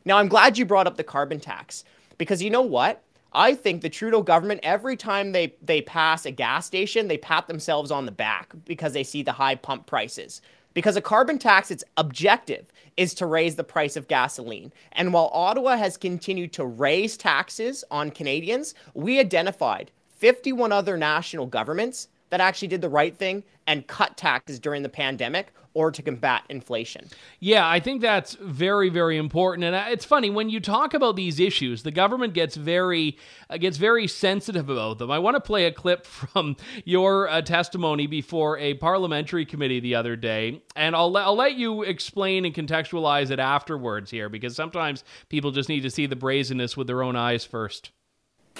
Now, 0.04 0.18
I'm 0.18 0.28
glad 0.28 0.56
you 0.56 0.64
brought 0.64 0.86
up 0.86 0.96
the 0.96 1.04
carbon 1.04 1.40
tax 1.40 1.84
because 2.16 2.42
you 2.42 2.48
know 2.48 2.62
what? 2.62 3.02
I 3.32 3.54
think 3.54 3.82
the 3.82 3.90
Trudeau 3.90 4.22
government, 4.22 4.60
every 4.62 4.96
time 4.96 5.32
they, 5.32 5.54
they 5.60 5.82
pass 5.82 6.24
a 6.24 6.30
gas 6.30 6.64
station, 6.64 7.08
they 7.08 7.18
pat 7.18 7.46
themselves 7.46 7.90
on 7.90 8.06
the 8.06 8.12
back 8.12 8.54
because 8.64 8.94
they 8.94 9.04
see 9.04 9.22
the 9.22 9.32
high 9.32 9.54
pump 9.56 9.86
prices. 9.86 10.40
Because 10.74 10.96
a 10.96 11.00
carbon 11.00 11.38
tax, 11.38 11.70
its 11.70 11.84
objective 11.96 12.66
is 12.96 13.14
to 13.14 13.26
raise 13.26 13.56
the 13.56 13.64
price 13.64 13.96
of 13.96 14.08
gasoline. 14.08 14.72
And 14.92 15.12
while 15.12 15.30
Ottawa 15.32 15.76
has 15.76 15.96
continued 15.96 16.52
to 16.54 16.66
raise 16.66 17.16
taxes 17.16 17.84
on 17.90 18.10
Canadians, 18.10 18.74
we 18.94 19.18
identified 19.18 19.90
51 20.16 20.72
other 20.72 20.96
national 20.96 21.46
governments 21.46 22.08
that 22.30 22.40
actually 22.40 22.68
did 22.68 22.80
the 22.80 22.88
right 22.88 23.16
thing 23.16 23.44
and 23.66 23.86
cut 23.86 24.16
taxes 24.16 24.58
during 24.58 24.82
the 24.82 24.88
pandemic 24.88 25.52
or 25.78 25.92
to 25.92 26.02
combat 26.02 26.42
inflation. 26.48 27.06
Yeah, 27.38 27.68
I 27.68 27.78
think 27.78 28.02
that's 28.02 28.34
very 28.34 28.88
very 28.88 29.16
important 29.16 29.62
and 29.62 29.76
uh, 29.76 29.84
it's 29.88 30.04
funny 30.04 30.28
when 30.28 30.50
you 30.50 30.58
talk 30.58 30.92
about 30.92 31.14
these 31.14 31.38
issues 31.38 31.84
the 31.84 31.92
government 31.92 32.34
gets 32.34 32.56
very 32.56 33.16
uh, 33.48 33.58
gets 33.58 33.76
very 33.76 34.08
sensitive 34.08 34.68
about 34.68 34.98
them. 34.98 35.08
I 35.12 35.20
want 35.20 35.36
to 35.36 35.40
play 35.40 35.66
a 35.66 35.72
clip 35.72 36.04
from 36.22 36.56
your 36.84 37.28
uh, 37.28 37.42
testimony 37.42 38.08
before 38.08 38.58
a 38.58 38.74
parliamentary 38.74 39.46
committee 39.46 39.78
the 39.78 39.94
other 39.94 40.16
day 40.16 40.60
and 40.74 40.96
I'll 40.96 41.16
I'll 41.16 41.36
let 41.36 41.54
you 41.54 41.84
explain 41.84 42.44
and 42.44 42.52
contextualize 42.52 43.30
it 43.30 43.38
afterwards 43.38 44.10
here 44.10 44.28
because 44.28 44.56
sometimes 44.56 45.04
people 45.28 45.52
just 45.52 45.68
need 45.68 45.82
to 45.82 45.90
see 45.90 46.06
the 46.06 46.16
brazenness 46.16 46.76
with 46.76 46.88
their 46.88 47.04
own 47.04 47.14
eyes 47.14 47.44
first. 47.44 47.92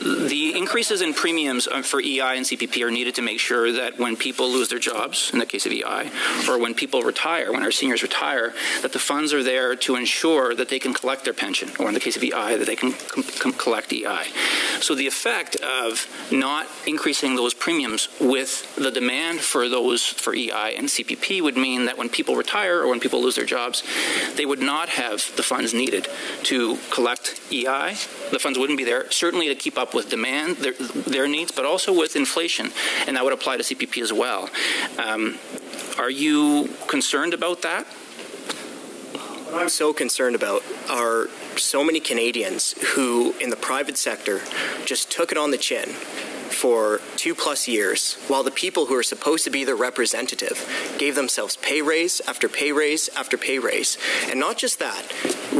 The 0.00 0.56
increases 0.56 1.02
in 1.02 1.12
premiums 1.12 1.66
uh, 1.66 1.82
for 1.82 2.00
EI 2.00 2.36
and 2.36 2.46
CPP 2.46 2.84
are 2.86 2.90
needed 2.90 3.16
to 3.16 3.22
make 3.22 3.40
sure 3.40 3.72
that 3.72 3.98
when 3.98 4.16
people 4.16 4.48
lose 4.48 4.68
their 4.68 4.78
jobs, 4.78 5.30
in 5.32 5.40
the 5.40 5.46
case 5.46 5.66
of 5.66 5.72
EI, 5.72 6.10
or 6.48 6.58
when 6.58 6.74
people 6.74 7.02
retire, 7.02 7.52
when 7.52 7.64
our 7.64 7.72
seniors 7.72 8.02
retire, 8.02 8.54
that 8.82 8.92
the 8.92 8.98
funds 9.00 9.32
are 9.32 9.42
there 9.42 9.74
to 9.74 9.96
ensure 9.96 10.54
that 10.54 10.68
they 10.68 10.78
can 10.78 10.94
collect 10.94 11.24
their 11.24 11.34
pension, 11.34 11.70
or 11.80 11.88
in 11.88 11.94
the 11.94 12.00
case 12.00 12.16
of 12.16 12.22
EI, 12.22 12.56
that 12.56 12.66
they 12.66 12.76
can 12.76 12.92
collect 13.54 13.92
EI. 13.92 14.26
So 14.80 14.94
the 14.94 15.08
effect 15.08 15.56
of 15.56 16.06
not 16.30 16.68
increasing 16.86 17.34
those 17.34 17.52
premiums 17.52 18.08
with 18.20 18.76
the 18.76 18.92
demand 18.92 19.40
for 19.40 19.68
those 19.68 20.04
for 20.06 20.32
EI 20.32 20.74
and 20.76 20.86
CPP 20.86 21.42
would 21.42 21.56
mean 21.56 21.86
that 21.86 21.98
when 21.98 22.08
people 22.08 22.36
retire 22.36 22.80
or 22.80 22.88
when 22.88 23.00
people 23.00 23.20
lose 23.20 23.34
their 23.34 23.44
jobs, 23.44 23.82
they 24.36 24.46
would 24.46 24.60
not 24.60 24.90
have 24.90 25.34
the 25.36 25.42
funds 25.42 25.74
needed 25.74 26.06
to 26.44 26.78
collect 26.92 27.40
EI. 27.50 27.96
The 28.30 28.38
funds 28.38 28.58
wouldn't 28.58 28.78
be 28.78 28.84
there, 28.84 29.10
certainly 29.10 29.48
to 29.48 29.54
keep 29.54 29.76
up 29.76 29.87
up 29.88 29.94
with 29.94 30.10
demand, 30.10 30.56
their, 30.58 30.72
their 30.72 31.28
needs, 31.28 31.50
but 31.50 31.64
also 31.64 31.96
with 31.96 32.14
inflation, 32.16 32.70
and 33.06 33.16
that 33.16 33.24
would 33.24 33.32
apply 33.32 33.56
to 33.56 33.62
CPP 33.62 34.02
as 34.02 34.12
well. 34.12 34.50
Um, 34.98 35.38
are 35.98 36.10
you 36.10 36.68
concerned 36.86 37.34
about 37.34 37.62
that? 37.62 37.86
What 39.46 39.62
I'm 39.62 39.68
so 39.70 39.94
concerned 39.94 40.36
about 40.36 40.62
are 40.90 41.28
so 41.56 41.82
many 41.82 42.00
Canadians 42.00 42.74
who, 42.94 43.34
in 43.40 43.48
the 43.48 43.56
private 43.56 43.96
sector, 43.96 44.42
just 44.84 45.10
took 45.10 45.32
it 45.32 45.38
on 45.38 45.50
the 45.50 45.56
chin 45.56 45.88
for 46.48 47.00
two 47.16 47.34
plus 47.34 47.68
years, 47.68 48.14
while 48.28 48.42
the 48.42 48.50
people 48.50 48.86
who 48.86 48.94
are 48.94 49.02
supposed 49.02 49.44
to 49.44 49.50
be 49.50 49.64
their 49.64 49.76
representative 49.76 50.66
gave 50.98 51.14
themselves 51.14 51.56
pay 51.56 51.82
raise 51.82 52.20
after 52.26 52.48
pay 52.48 52.72
raise 52.72 53.08
after 53.16 53.36
pay 53.36 53.58
raise. 53.58 53.98
And 54.28 54.40
not 54.40 54.58
just 54.58 54.78
that, 54.78 55.12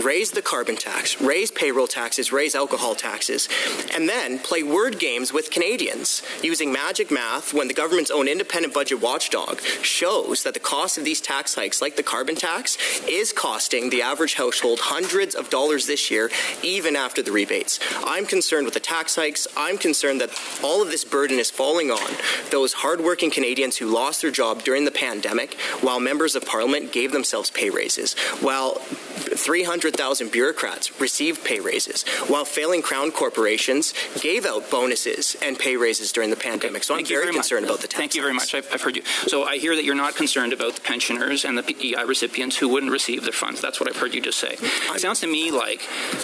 raise 0.05 0.31
the 0.33 0.43
carbon 0.43 0.77
tax, 0.77 1.21
raise 1.21 1.51
payroll 1.51 1.87
taxes, 1.87 2.33
raise 2.33 2.55
alcohol 2.55 2.95
taxes, 2.95 3.49
and 3.95 4.09
then 4.09 4.39
play 4.39 4.63
word 4.63 4.99
games 4.99 5.33
with 5.33 5.51
Canadians 5.51 6.23
using 6.43 6.73
magic 6.73 7.11
math 7.11 7.53
when 7.53 7.69
the 7.69 7.75
government's 7.75 8.11
own 8.11 8.29
independent 8.29 8.75
budget 8.75 9.01
watchdog 9.01 9.61
shows 9.83 10.43
that 10.43 10.55
the 10.55 10.61
cost 10.61 10.99
of 10.99 11.05
these 11.05 11.21
tax 11.21 11.55
hikes, 11.55 11.81
like 11.81 11.97
the 11.97 12.03
carbon 12.03 12.37
tax, 12.37 12.77
is 13.09 13.33
costing 13.33 13.91
the 13.91 14.03
average 14.03 14.35
household 14.35 14.79
hundreds 14.81 15.35
of 15.35 15.51
dollars 15.51 15.87
this 15.87 16.11
year, 16.11 16.31
even 16.63 16.97
after 16.97 17.23
the 17.23 17.33
rebates. 17.33 17.79
I'm 18.05 18.27
concerned 18.27 18.65
with 18.65 18.75
the 18.75 18.81
tax 18.81 19.17
hikes. 19.17 19.47
I'm 19.57 19.79
concerned 19.79 20.21
that 20.21 20.31
all 20.63 20.78
of 20.83 20.91
this 20.91 21.05
burden 21.05 21.39
is 21.39 21.51
falling 21.51 21.91
on 21.91 22.11
those 22.51 22.73
hardworking 22.73 23.31
Canadians 23.31 23.77
who 23.77 23.87
lost 23.87 24.23
their 24.23 24.31
job 24.31 24.63
during 24.63 24.85
the 24.85 24.91
pandemic, 24.91 25.55
while 25.81 26.01
members 26.01 26.35
of 26.35 26.45
parliament 26.45 26.93
gave 26.93 27.13
themselves 27.13 27.51
pay 27.51 27.71
raises, 27.71 28.15
while 28.41 28.75
300,000 28.75 30.31
bureaucrats 30.33 31.01
received 31.01 31.45
pay 31.45 31.61
raises, 31.61 32.03
while 32.29 32.45
failing 32.45 32.83
crown 32.83 33.11
corporations 33.11 33.95
gave 34.21 34.45
out 34.47 34.71
bonuses 34.71 35.37
and 35.43 35.59
pay 35.59 35.77
raises 35.77 36.13
during 36.13 36.31
the 36.31 36.37
pandemic. 36.37 36.83
So 36.85 36.95
I'm 36.95 36.99
Thank 36.99 37.11
you 37.11 37.17
very, 37.17 37.27
very 37.27 37.35
concerned 37.35 37.63
much. 37.63 37.71
about 37.71 37.81
the 37.83 37.89
tax 37.89 37.99
Thank 37.99 38.15
you 38.15 38.23
very 38.23 38.35
much. 38.35 38.55
I've, 38.55 38.69
I've 38.73 38.83
heard 38.83 38.97
you. 38.97 39.03
So 39.27 39.45
I 39.45 39.59
hear 39.59 39.75
that 39.77 39.85
you're 39.85 39.95
not 39.95 40.17
concerned 40.17 40.53
about 40.53 40.75
the 40.75 40.81
pensioners 40.81 41.45
and 41.45 41.57
the 41.57 41.63
PEI 41.63 42.05
recipients 42.05 42.57
who 42.57 42.69
wouldn't 42.69 42.93
receive 42.93 43.23
their 43.23 43.33
funds. 43.33 43.61
That's 43.61 43.81
what 43.81 43.89
I've 43.89 43.97
heard 43.97 44.15
you 44.15 44.21
just 44.21 44.39
say. 44.39 44.57
It 44.61 45.01
sounds 45.01 45.21
to 45.21 45.27
me 45.27 45.51
like 45.51 45.83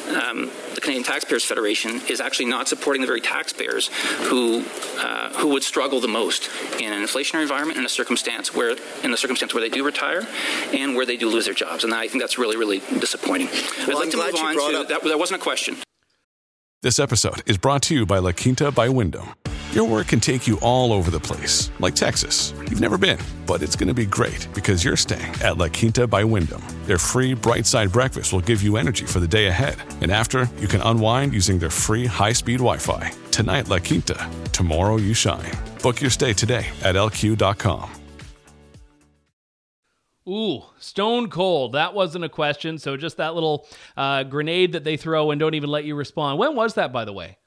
um, 0.08 0.50
the 0.74 0.80
Canadian 0.80 1.04
Taxpayers 1.04 1.44
Federation 1.44 2.00
is 2.08 2.20
actually 2.20 2.46
not 2.46 2.68
supporting 2.68 3.00
the 3.00 3.06
very 3.06 3.20
taxpayers 3.20 3.88
who 4.28 4.43
uh, 4.98 5.30
who 5.40 5.48
would 5.48 5.62
struggle 5.62 6.00
the 6.00 6.08
most 6.20 6.48
in 6.80 6.92
an 6.92 7.02
inflationary 7.02 7.42
environment 7.42 7.78
in 7.78 7.84
a 7.84 7.88
circumstance 7.88 8.54
where 8.54 8.76
in 9.02 9.10
the 9.10 9.16
circumstance 9.16 9.54
where 9.54 9.60
they 9.60 9.68
do 9.78 9.84
retire 9.84 10.22
and 10.72 10.94
where 10.96 11.06
they 11.06 11.16
do 11.16 11.28
lose 11.28 11.44
their 11.44 11.54
jobs. 11.54 11.84
And 11.84 11.92
I 11.94 12.08
think 12.08 12.22
that's 12.22 12.38
really 12.38 12.56
really 12.56 12.78
disappointing. 13.04 13.48
I'd 13.48 13.88
like 13.94 14.04
I'm 14.06 14.10
to 14.10 14.16
glad 14.16 14.32
move 14.32 14.40
you 14.40 14.46
on 14.46 14.72
to 14.74 14.80
up- 14.80 14.88
that. 14.88 15.02
That 15.04 15.18
wasn't 15.18 15.40
a 15.40 15.44
question. 15.44 15.76
This 16.82 16.98
episode 16.98 17.42
is 17.46 17.56
brought 17.58 17.82
to 17.84 17.94
you 17.94 18.04
by 18.06 18.18
La 18.18 18.32
Quinta 18.32 18.70
by 18.70 18.88
Wyndham. 18.88 19.28
Your 19.74 19.88
work 19.88 20.06
can 20.06 20.20
take 20.20 20.46
you 20.46 20.56
all 20.60 20.92
over 20.92 21.10
the 21.10 21.18
place, 21.18 21.72
like 21.80 21.96
Texas. 21.96 22.54
You've 22.60 22.80
never 22.80 22.96
been, 22.96 23.18
but 23.44 23.60
it's 23.60 23.74
going 23.74 23.88
to 23.88 23.92
be 23.92 24.06
great 24.06 24.46
because 24.54 24.84
you're 24.84 24.96
staying 24.96 25.34
at 25.42 25.58
La 25.58 25.66
Quinta 25.66 26.06
by 26.06 26.22
Wyndham. 26.22 26.62
Their 26.84 26.96
free 26.96 27.34
bright 27.34 27.66
side 27.66 27.90
breakfast 27.90 28.32
will 28.32 28.40
give 28.40 28.62
you 28.62 28.76
energy 28.76 29.04
for 29.04 29.18
the 29.18 29.26
day 29.26 29.48
ahead. 29.48 29.74
And 30.00 30.12
after, 30.12 30.48
you 30.60 30.68
can 30.68 30.80
unwind 30.82 31.32
using 31.32 31.58
their 31.58 31.70
free 31.70 32.06
high 32.06 32.34
speed 32.34 32.58
Wi 32.58 32.78
Fi. 32.78 33.10
Tonight, 33.32 33.68
La 33.68 33.80
Quinta. 33.80 34.30
Tomorrow, 34.52 34.98
you 34.98 35.12
shine. 35.12 35.50
Book 35.82 36.00
your 36.00 36.10
stay 36.10 36.32
today 36.32 36.68
at 36.84 36.94
lq.com. 36.94 37.90
Ooh, 40.28 40.62
stone 40.78 41.28
cold. 41.28 41.72
That 41.72 41.94
wasn't 41.94 42.24
a 42.24 42.28
question. 42.28 42.78
So 42.78 42.96
just 42.96 43.16
that 43.16 43.34
little 43.34 43.66
uh, 43.96 44.22
grenade 44.22 44.70
that 44.70 44.84
they 44.84 44.96
throw 44.96 45.32
and 45.32 45.40
don't 45.40 45.54
even 45.54 45.68
let 45.68 45.84
you 45.84 45.96
respond. 45.96 46.38
When 46.38 46.54
was 46.54 46.74
that, 46.74 46.92
by 46.92 47.04
the 47.04 47.12
way? 47.12 47.38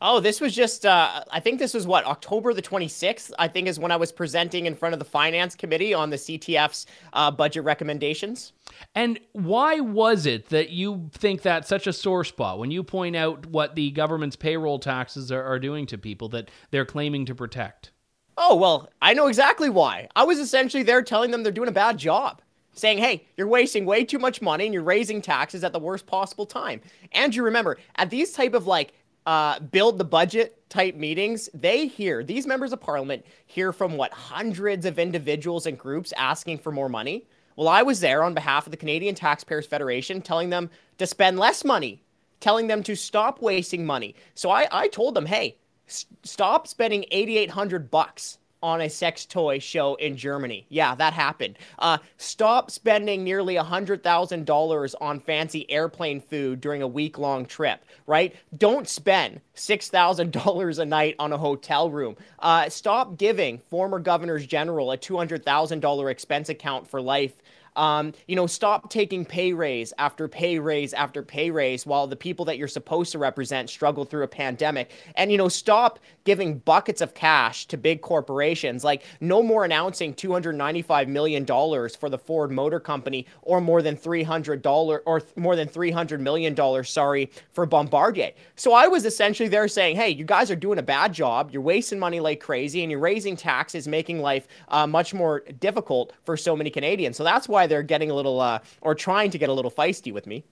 Oh, 0.00 0.20
this 0.20 0.42
was 0.42 0.54
just, 0.54 0.84
uh, 0.84 1.24
I 1.30 1.40
think 1.40 1.58
this 1.58 1.72
was 1.72 1.86
what, 1.86 2.04
October 2.04 2.52
the 2.52 2.60
26th, 2.60 3.32
I 3.38 3.48
think 3.48 3.66
is 3.66 3.78
when 3.78 3.90
I 3.90 3.96
was 3.96 4.12
presenting 4.12 4.66
in 4.66 4.74
front 4.74 4.92
of 4.92 4.98
the 4.98 5.06
Finance 5.06 5.54
Committee 5.54 5.94
on 5.94 6.10
the 6.10 6.16
CTF's 6.16 6.84
uh, 7.14 7.30
budget 7.30 7.64
recommendations. 7.64 8.52
And 8.94 9.18
why 9.32 9.80
was 9.80 10.26
it 10.26 10.50
that 10.50 10.68
you 10.68 11.08
think 11.12 11.40
that's 11.40 11.68
such 11.68 11.86
a 11.86 11.94
sore 11.94 12.24
spot 12.24 12.58
when 12.58 12.70
you 12.70 12.82
point 12.82 13.16
out 13.16 13.46
what 13.46 13.74
the 13.74 13.90
government's 13.92 14.36
payroll 14.36 14.78
taxes 14.78 15.32
are, 15.32 15.42
are 15.42 15.58
doing 15.58 15.86
to 15.86 15.96
people 15.96 16.28
that 16.28 16.50
they're 16.70 16.84
claiming 16.84 17.24
to 17.24 17.34
protect? 17.34 17.90
Oh, 18.36 18.54
well, 18.54 18.90
I 19.00 19.14
know 19.14 19.28
exactly 19.28 19.70
why. 19.70 20.08
I 20.14 20.24
was 20.24 20.38
essentially 20.38 20.82
there 20.82 21.00
telling 21.00 21.30
them 21.30 21.42
they're 21.42 21.52
doing 21.52 21.68
a 21.68 21.72
bad 21.72 21.96
job. 21.96 22.42
Saying, 22.74 22.98
hey, 22.98 23.26
you're 23.38 23.48
wasting 23.48 23.86
way 23.86 24.04
too 24.04 24.18
much 24.18 24.42
money 24.42 24.66
and 24.66 24.74
you're 24.74 24.82
raising 24.82 25.22
taxes 25.22 25.64
at 25.64 25.72
the 25.72 25.78
worst 25.78 26.06
possible 26.06 26.44
time. 26.44 26.82
And 27.12 27.34
you 27.34 27.42
remember, 27.42 27.78
at 27.94 28.10
these 28.10 28.32
type 28.32 28.52
of 28.52 28.66
like 28.66 28.92
uh, 29.26 29.58
build 29.60 29.98
the 29.98 30.04
budget 30.04 30.68
type 30.70 30.94
meetings, 30.94 31.50
they 31.52 31.86
hear, 31.86 32.22
these 32.24 32.46
members 32.46 32.72
of 32.72 32.80
parliament 32.80 33.26
hear 33.46 33.72
from 33.72 33.96
what, 33.96 34.12
hundreds 34.12 34.86
of 34.86 34.98
individuals 34.98 35.66
and 35.66 35.78
groups 35.78 36.12
asking 36.16 36.58
for 36.58 36.70
more 36.72 36.88
money. 36.88 37.26
Well, 37.56 37.68
I 37.68 37.82
was 37.82 38.00
there 38.00 38.22
on 38.22 38.34
behalf 38.34 38.66
of 38.66 38.70
the 38.70 38.76
Canadian 38.76 39.14
Taxpayers 39.14 39.66
Federation 39.66 40.22
telling 40.22 40.50
them 40.50 40.70
to 40.98 41.06
spend 41.06 41.38
less 41.38 41.64
money, 41.64 42.02
telling 42.40 42.66
them 42.66 42.82
to 42.84 42.94
stop 42.94 43.42
wasting 43.42 43.84
money. 43.84 44.14
So 44.34 44.50
I, 44.50 44.68
I 44.70 44.88
told 44.88 45.14
them, 45.14 45.26
hey, 45.26 45.56
s- 45.88 46.06
stop 46.22 46.68
spending 46.68 47.04
8,800 47.10 47.90
bucks 47.90 48.38
on 48.66 48.80
a 48.80 48.90
sex 48.90 49.24
toy 49.24 49.60
show 49.60 49.94
in 49.94 50.16
Germany. 50.16 50.66
Yeah, 50.68 50.96
that 50.96 51.12
happened. 51.12 51.56
Uh, 51.78 51.98
stop 52.16 52.68
spending 52.68 53.22
nearly 53.22 53.54
$100,000 53.54 54.94
on 55.00 55.20
fancy 55.20 55.70
airplane 55.70 56.20
food 56.20 56.60
during 56.60 56.82
a 56.82 56.88
week 56.88 57.16
long 57.16 57.46
trip, 57.46 57.84
right? 58.08 58.34
Don't 58.58 58.88
spend 58.88 59.40
$6,000 59.54 60.78
a 60.80 60.84
night 60.84 61.14
on 61.20 61.32
a 61.32 61.38
hotel 61.38 61.90
room. 61.90 62.16
Uh, 62.40 62.68
stop 62.68 63.16
giving 63.16 63.58
former 63.70 64.00
governors 64.00 64.44
general 64.44 64.90
a 64.90 64.98
$200,000 64.98 66.10
expense 66.10 66.48
account 66.48 66.88
for 66.88 67.00
life 67.00 67.40
um, 67.76 68.12
you 68.26 68.34
know, 68.34 68.46
stop 68.46 68.90
taking 68.90 69.24
pay 69.24 69.52
raise 69.52 69.92
after 69.98 70.26
pay 70.26 70.58
raise 70.58 70.92
after 70.94 71.22
pay 71.22 71.50
raise 71.50 71.86
while 71.86 72.06
the 72.06 72.16
people 72.16 72.44
that 72.46 72.58
you're 72.58 72.68
supposed 72.68 73.12
to 73.12 73.18
represent 73.18 73.70
struggle 73.70 74.04
through 74.04 74.24
a 74.24 74.28
pandemic. 74.28 74.90
And, 75.14 75.30
you 75.30 75.38
know, 75.38 75.48
stop 75.48 76.00
giving 76.24 76.58
buckets 76.58 77.00
of 77.00 77.14
cash 77.14 77.66
to 77.66 77.76
big 77.76 78.00
corporations. 78.00 78.82
Like, 78.82 79.04
no 79.20 79.42
more 79.42 79.64
announcing 79.64 80.14
$295 80.14 81.08
million 81.08 81.46
for 81.46 82.08
the 82.08 82.18
Ford 82.18 82.50
Motor 82.50 82.80
Company 82.80 83.26
or 83.42 83.60
more 83.60 83.82
than 83.82 83.96
$300 83.96 85.00
or 85.04 85.20
th- 85.20 85.36
more 85.36 85.54
than 85.54 85.68
$300 85.68 86.20
million, 86.20 86.84
sorry, 86.84 87.30
for 87.52 87.66
Bombardier. 87.66 88.32
So 88.56 88.72
I 88.72 88.88
was 88.88 89.04
essentially 89.04 89.48
there 89.48 89.68
saying, 89.68 89.96
hey, 89.96 90.08
you 90.08 90.24
guys 90.24 90.50
are 90.50 90.56
doing 90.56 90.78
a 90.78 90.82
bad 90.82 91.12
job. 91.12 91.50
You're 91.52 91.62
wasting 91.62 91.98
money 91.98 92.20
like 92.20 92.40
crazy 92.40 92.82
and 92.82 92.90
you're 92.90 93.00
raising 93.00 93.36
taxes, 93.36 93.86
making 93.86 94.20
life 94.20 94.48
uh, 94.68 94.86
much 94.86 95.12
more 95.12 95.40
difficult 95.60 96.12
for 96.24 96.36
so 96.36 96.56
many 96.56 96.70
Canadians. 96.70 97.16
So 97.16 97.24
that's 97.24 97.48
why 97.48 97.65
they're 97.66 97.82
getting 97.82 98.10
a 98.10 98.14
little, 98.14 98.40
uh, 98.40 98.60
or 98.80 98.94
trying 98.94 99.30
to 99.30 99.38
get 99.38 99.48
a 99.48 99.52
little 99.52 99.70
feisty 99.70 100.12
with 100.12 100.26
me. 100.26 100.44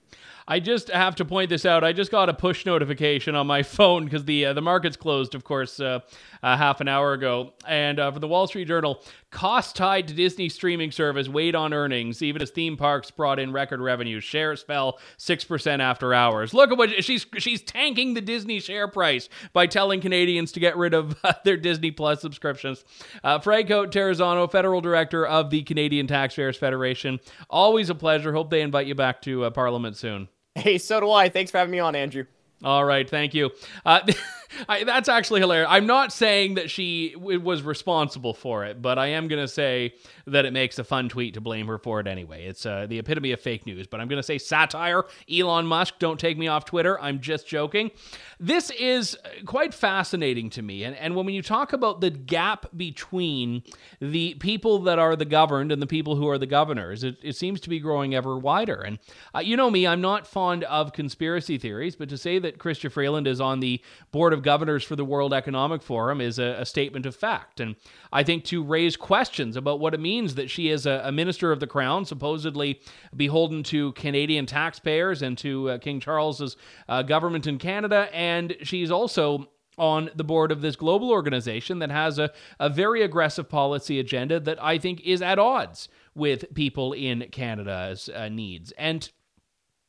I 0.47 0.59
just 0.59 0.89
have 0.89 1.15
to 1.15 1.25
point 1.25 1.49
this 1.49 1.65
out. 1.65 1.83
I 1.83 1.91
just 1.91 2.11
got 2.11 2.29
a 2.29 2.33
push 2.33 2.67
notification 2.67 3.33
on 3.33 3.47
my 3.47 3.63
phone 3.63 4.05
because 4.05 4.25
the 4.25 4.45
uh, 4.45 4.53
the 4.53 4.61
markets 4.61 4.95
closed, 4.95 5.33
of 5.33 5.43
course, 5.43 5.79
uh, 5.79 6.01
uh, 6.43 6.55
half 6.57 6.81
an 6.81 6.87
hour 6.87 7.13
ago. 7.13 7.53
And 7.67 7.99
uh, 7.99 8.11
for 8.11 8.19
the 8.19 8.27
Wall 8.27 8.45
Street 8.45 8.67
Journal, 8.67 9.01
costs 9.31 9.73
tied 9.73 10.07
to 10.07 10.13
Disney 10.13 10.49
streaming 10.49 10.91
service 10.91 11.27
weighed 11.27 11.55
on 11.55 11.73
earnings, 11.73 12.21
even 12.21 12.43
as 12.43 12.51
theme 12.51 12.77
parks 12.77 13.09
brought 13.09 13.39
in 13.39 13.51
record 13.53 13.81
revenues. 13.81 14.23
Shares 14.23 14.61
fell 14.61 14.99
six 15.17 15.43
percent 15.43 15.81
after 15.81 16.13
hours. 16.13 16.53
Look 16.53 16.71
at 16.71 16.77
what 16.77 17.03
she's 17.03 17.25
she's 17.39 17.63
tanking 17.63 18.13
the 18.13 18.21
Disney 18.21 18.59
share 18.59 18.87
price 18.87 19.29
by 19.51 19.65
telling 19.65 19.99
Canadians 19.99 20.51
to 20.51 20.59
get 20.59 20.77
rid 20.77 20.93
of 20.93 21.15
their 21.43 21.57
Disney 21.57 21.89
Plus 21.89 22.21
subscriptions. 22.21 22.85
Uh, 23.23 23.39
Franco 23.39 23.87
Terrazzano, 23.87 24.51
federal 24.51 24.79
director 24.79 25.25
of 25.25 25.49
the 25.49 25.63
Canadian 25.63 26.05
Taxpayers 26.05 26.55
Federation. 26.55 27.19
Always 27.49 27.89
a 27.89 27.95
pleasure. 27.95 28.31
Hope 28.31 28.51
they 28.51 28.61
invite 28.61 28.85
you 28.85 28.93
back 28.93 29.23
to 29.23 29.45
uh, 29.45 29.49
Parliament 29.49 29.97
soon. 29.97 30.27
Hey, 30.55 30.77
so 30.77 30.99
do 31.01 31.11
I. 31.11 31.29
Thanks 31.29 31.51
for 31.51 31.57
having 31.57 31.71
me 31.71 31.79
on, 31.79 31.95
Andrew. 31.95 32.25
All 32.63 32.85
right, 32.85 33.07
thank 33.09 33.33
you. 33.33 33.51
Uh, 33.85 33.99
I, 34.67 34.83
that's 34.83 35.09
actually 35.09 35.39
hilarious. 35.39 35.67
I'm 35.69 35.85
not 35.85 36.11
saying 36.13 36.55
that 36.55 36.69
she 36.69 37.15
was 37.17 37.63
responsible 37.63 38.33
for 38.33 38.65
it, 38.65 38.81
but 38.81 38.97
I 38.97 39.07
am 39.07 39.27
going 39.27 39.41
to 39.41 39.47
say 39.47 39.93
that 40.27 40.45
it 40.45 40.53
makes 40.53 40.79
a 40.79 40.83
fun 40.83 41.09
tweet 41.09 41.33
to 41.35 41.41
blame 41.41 41.67
her 41.67 41.77
for 41.77 41.99
it 41.99 42.07
anyway. 42.07 42.45
It's 42.45 42.65
uh, 42.65 42.87
the 42.87 42.99
epitome 42.99 43.31
of 43.31 43.39
fake 43.39 43.65
news, 43.65 43.87
but 43.87 43.99
I'm 43.99 44.07
going 44.07 44.19
to 44.19 44.23
say 44.23 44.37
satire. 44.37 45.03
Elon 45.31 45.65
Musk, 45.65 45.95
don't 45.99 46.19
take 46.19 46.37
me 46.37 46.47
off 46.47 46.65
Twitter. 46.65 46.99
I'm 46.99 47.19
just 47.19 47.47
joking. 47.47 47.91
This 48.39 48.69
is 48.71 49.17
quite 49.45 49.73
fascinating 49.73 50.49
to 50.51 50.61
me. 50.61 50.83
And, 50.83 50.95
and 50.95 51.15
when 51.15 51.27
you 51.29 51.41
talk 51.41 51.73
about 51.73 52.01
the 52.01 52.09
gap 52.09 52.65
between 52.75 53.63
the 53.99 54.35
people 54.35 54.79
that 54.79 54.99
are 54.99 55.15
the 55.15 55.25
governed 55.25 55.71
and 55.71 55.81
the 55.81 55.87
people 55.87 56.15
who 56.15 56.27
are 56.27 56.37
the 56.37 56.45
governors, 56.45 57.03
it, 57.03 57.17
it 57.21 57.35
seems 57.35 57.61
to 57.61 57.69
be 57.69 57.79
growing 57.79 58.15
ever 58.15 58.37
wider. 58.37 58.81
And 58.81 58.99
uh, 59.33 59.39
you 59.39 59.57
know 59.57 59.69
me, 59.69 59.87
I'm 59.87 60.01
not 60.01 60.27
fond 60.27 60.63
of 60.65 60.93
conspiracy 60.93 61.57
theories, 61.57 61.95
but 61.95 62.09
to 62.09 62.17
say 62.17 62.39
that 62.39 62.57
Chrystia 62.57 62.91
Freeland 62.91 63.27
is 63.27 63.41
on 63.41 63.59
the 63.59 63.81
board 64.11 64.33
of 64.33 64.43
governors 64.45 64.85
for 64.85 64.95
the 64.95 65.03
World 65.03 65.33
Economic 65.33 65.81
Forum 65.81 66.21
is 66.21 66.39
a, 66.39 66.55
a 66.59 66.65
statement 66.65 67.05
of 67.05 67.13
fact. 67.13 67.59
And 67.59 67.75
I 68.13 68.23
think 68.23 68.45
to 68.45 68.63
raise 68.63 68.95
questions 68.95 69.57
about 69.57 69.81
what 69.81 69.93
it 69.93 69.99
means 69.99 70.35
that 70.35 70.49
she 70.49 70.69
is 70.69 70.85
a, 70.85 71.01
a 71.03 71.11
minister 71.11 71.51
of 71.51 71.59
the 71.59 71.67
crown, 71.67 72.05
supposedly 72.05 72.79
beholden 73.13 73.63
to 73.63 73.91
Canadian 73.91 74.45
taxpayers 74.45 75.21
and 75.21 75.37
to 75.39 75.71
uh, 75.71 75.77
King 75.79 75.99
Charles's 75.99 76.55
uh, 76.87 77.01
government 77.01 77.47
in 77.47 77.57
Canada, 77.57 78.07
and 78.13 78.55
she's 78.61 78.91
also 78.91 79.49
on 79.77 80.09
the 80.15 80.23
board 80.23 80.51
of 80.51 80.61
this 80.61 80.77
global 80.77 81.11
organization 81.11 81.79
that 81.79 81.91
has 81.91 82.17
a, 82.17 82.31
a 82.59 82.69
very 82.69 83.01
aggressive 83.01 83.49
policy 83.49 83.99
agenda 83.99 84.39
that 84.39 84.63
I 84.63 84.77
think 84.77 85.01
is 85.01 85.21
at 85.21 85.37
odds 85.37 85.89
with 86.13 86.53
people 86.53 86.93
in 86.93 87.27
Canada's 87.31 88.07
uh, 88.07 88.29
needs. 88.29 88.71
And 88.77 89.09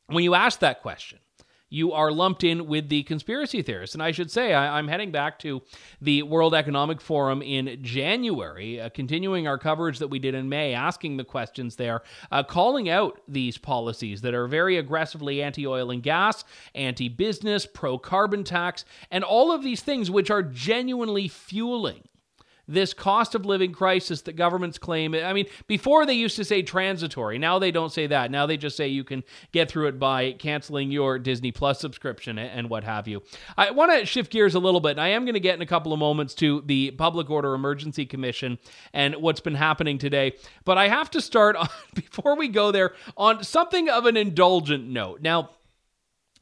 when 0.07 0.23
you 0.23 0.33
ask 0.35 0.59
that 0.59 0.81
question, 0.81 1.19
you 1.69 1.91
are 1.91 2.11
lumped 2.11 2.43
in 2.43 2.67
with 2.67 2.89
the 2.89 3.03
conspiracy 3.03 3.61
theorists. 3.61 3.95
And 3.95 4.01
I 4.01 4.11
should 4.11 4.31
say, 4.31 4.53
I, 4.53 4.79
am 4.79 4.87
heading 4.87 5.11
back 5.11 5.39
to 5.39 5.61
the 6.01 6.23
World 6.23 6.53
Economic 6.53 7.01
Forum 7.01 7.41
in 7.41 7.79
January, 7.81 8.79
uh, 8.79 8.89
continuing 8.89 9.47
our 9.47 9.57
coverage 9.57 9.99
that 9.99 10.07
we 10.07 10.19
did 10.19 10.35
in 10.35 10.49
May, 10.49 10.73
asking 10.73 11.17
the 11.17 11.23
questions 11.23 11.75
there, 11.75 12.01
uh, 12.31 12.43
calling 12.43 12.89
out 12.89 13.21
these 13.27 13.57
policies 13.57 14.21
that 14.21 14.33
are 14.33 14.47
very 14.47 14.77
aggressively 14.77 15.41
anti 15.41 15.67
oil 15.67 15.91
and 15.91 16.03
gas, 16.03 16.43
anti 16.73 17.09
business, 17.09 17.65
pro 17.65 17.97
carbon 17.97 18.43
tax, 18.43 18.85
and 19.11 19.23
all 19.23 19.51
of 19.51 19.63
these 19.63 19.81
things 19.81 20.09
which 20.09 20.31
are 20.31 20.43
genuinely 20.43 21.27
fueling 21.27 22.07
this 22.67 22.93
cost 22.93 23.35
of 23.35 23.45
living 23.45 23.71
crisis 23.71 24.21
that 24.23 24.35
governments 24.35 24.77
claim. 24.77 25.15
I 25.15 25.33
mean, 25.33 25.45
before 25.67 26.05
they 26.05 26.13
used 26.13 26.35
to 26.35 26.45
say 26.45 26.61
transitory. 26.61 27.37
Now 27.37 27.59
they 27.59 27.71
don't 27.71 27.91
say 27.91 28.07
that. 28.07 28.31
Now 28.31 28.45
they 28.45 28.57
just 28.57 28.75
say 28.75 28.87
you 28.87 29.03
can 29.03 29.23
get 29.51 29.69
through 29.69 29.87
it 29.87 29.99
by 29.99 30.33
canceling 30.33 30.91
your 30.91 31.19
Disney 31.19 31.51
Plus 31.51 31.79
subscription 31.79 32.37
and 32.37 32.69
what 32.69 32.83
have 32.83 33.07
you. 33.07 33.23
I 33.57 33.71
want 33.71 33.91
to 33.91 34.05
shift 34.05 34.31
gears 34.31 34.55
a 34.55 34.59
little 34.59 34.81
bit. 34.81 34.91
And 34.91 35.01
I 35.01 35.09
am 35.09 35.25
going 35.25 35.33
to 35.33 35.39
get 35.39 35.55
in 35.55 35.61
a 35.61 35.67
couple 35.67 35.93
of 35.93 35.99
moments 35.99 36.33
to 36.35 36.61
the 36.65 36.91
Public 36.91 37.29
Order 37.29 37.53
Emergency 37.53 38.05
Commission 38.05 38.57
and 38.93 39.15
what's 39.15 39.39
been 39.39 39.55
happening 39.55 39.97
today. 39.97 40.33
But 40.65 40.77
I 40.77 40.87
have 40.87 41.09
to 41.11 41.21
start 41.21 41.55
on, 41.55 41.67
before 41.93 42.35
we 42.35 42.47
go 42.47 42.71
there 42.71 42.93
on 43.15 43.43
something 43.43 43.89
of 43.89 44.05
an 44.05 44.17
indulgent 44.17 44.87
note. 44.87 45.21
Now, 45.21 45.51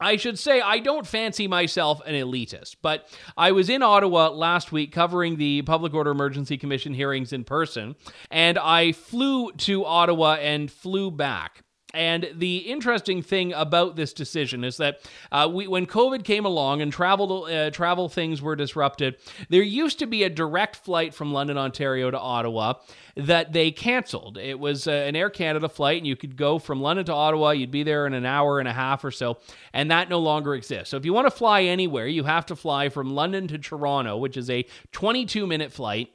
I 0.00 0.16
should 0.16 0.38
say 0.38 0.60
I 0.60 0.78
don't 0.78 1.06
fancy 1.06 1.46
myself 1.48 2.00
an 2.06 2.14
elitist, 2.14 2.76
but 2.82 3.08
I 3.36 3.52
was 3.52 3.68
in 3.68 3.82
Ottawa 3.82 4.28
last 4.28 4.72
week 4.72 4.92
covering 4.92 5.36
the 5.36 5.62
Public 5.62 5.94
Order 5.94 6.10
Emergency 6.10 6.56
Commission 6.58 6.94
hearings 6.94 7.32
in 7.32 7.44
person, 7.44 7.96
and 8.30 8.58
I 8.58 8.92
flew 8.92 9.52
to 9.52 9.84
Ottawa 9.84 10.34
and 10.34 10.70
flew 10.70 11.10
back. 11.10 11.62
And 11.96 12.28
the 12.34 12.58
interesting 12.58 13.22
thing 13.22 13.54
about 13.54 13.96
this 13.96 14.12
decision 14.12 14.64
is 14.64 14.76
that 14.76 15.00
uh, 15.32 15.48
we, 15.50 15.66
when 15.66 15.86
COVID 15.86 16.24
came 16.24 16.44
along 16.44 16.82
and 16.82 16.92
travel 16.92 17.44
uh, 17.44 17.70
travel 17.70 18.10
things 18.10 18.42
were 18.42 18.54
disrupted, 18.54 19.16
there 19.48 19.62
used 19.62 19.98
to 20.00 20.06
be 20.06 20.22
a 20.22 20.30
direct 20.30 20.76
flight 20.76 21.14
from 21.14 21.32
London, 21.32 21.56
Ontario 21.56 22.10
to 22.10 22.18
Ottawa 22.18 22.74
that 23.16 23.54
they 23.54 23.70
canceled. 23.70 24.36
It 24.36 24.60
was 24.60 24.86
uh, 24.86 24.90
an 24.90 25.16
Air 25.16 25.30
Canada 25.30 25.70
flight, 25.70 25.96
and 25.96 26.06
you 26.06 26.16
could 26.16 26.36
go 26.36 26.58
from 26.58 26.82
London 26.82 27.06
to 27.06 27.14
Ottawa. 27.14 27.50
You'd 27.50 27.70
be 27.70 27.82
there 27.82 28.06
in 28.06 28.12
an 28.12 28.26
hour 28.26 28.58
and 28.58 28.68
a 28.68 28.74
half 28.74 29.02
or 29.02 29.10
so, 29.10 29.38
and 29.72 29.90
that 29.90 30.10
no 30.10 30.18
longer 30.18 30.54
exists. 30.54 30.90
So 30.90 30.98
if 30.98 31.06
you 31.06 31.14
want 31.14 31.26
to 31.26 31.30
fly 31.30 31.62
anywhere, 31.62 32.06
you 32.06 32.24
have 32.24 32.44
to 32.46 32.56
fly 32.56 32.90
from 32.90 33.14
London 33.14 33.48
to 33.48 33.58
Toronto, 33.58 34.18
which 34.18 34.36
is 34.36 34.50
a 34.50 34.66
22 34.92 35.46
minute 35.46 35.72
flight 35.72 36.10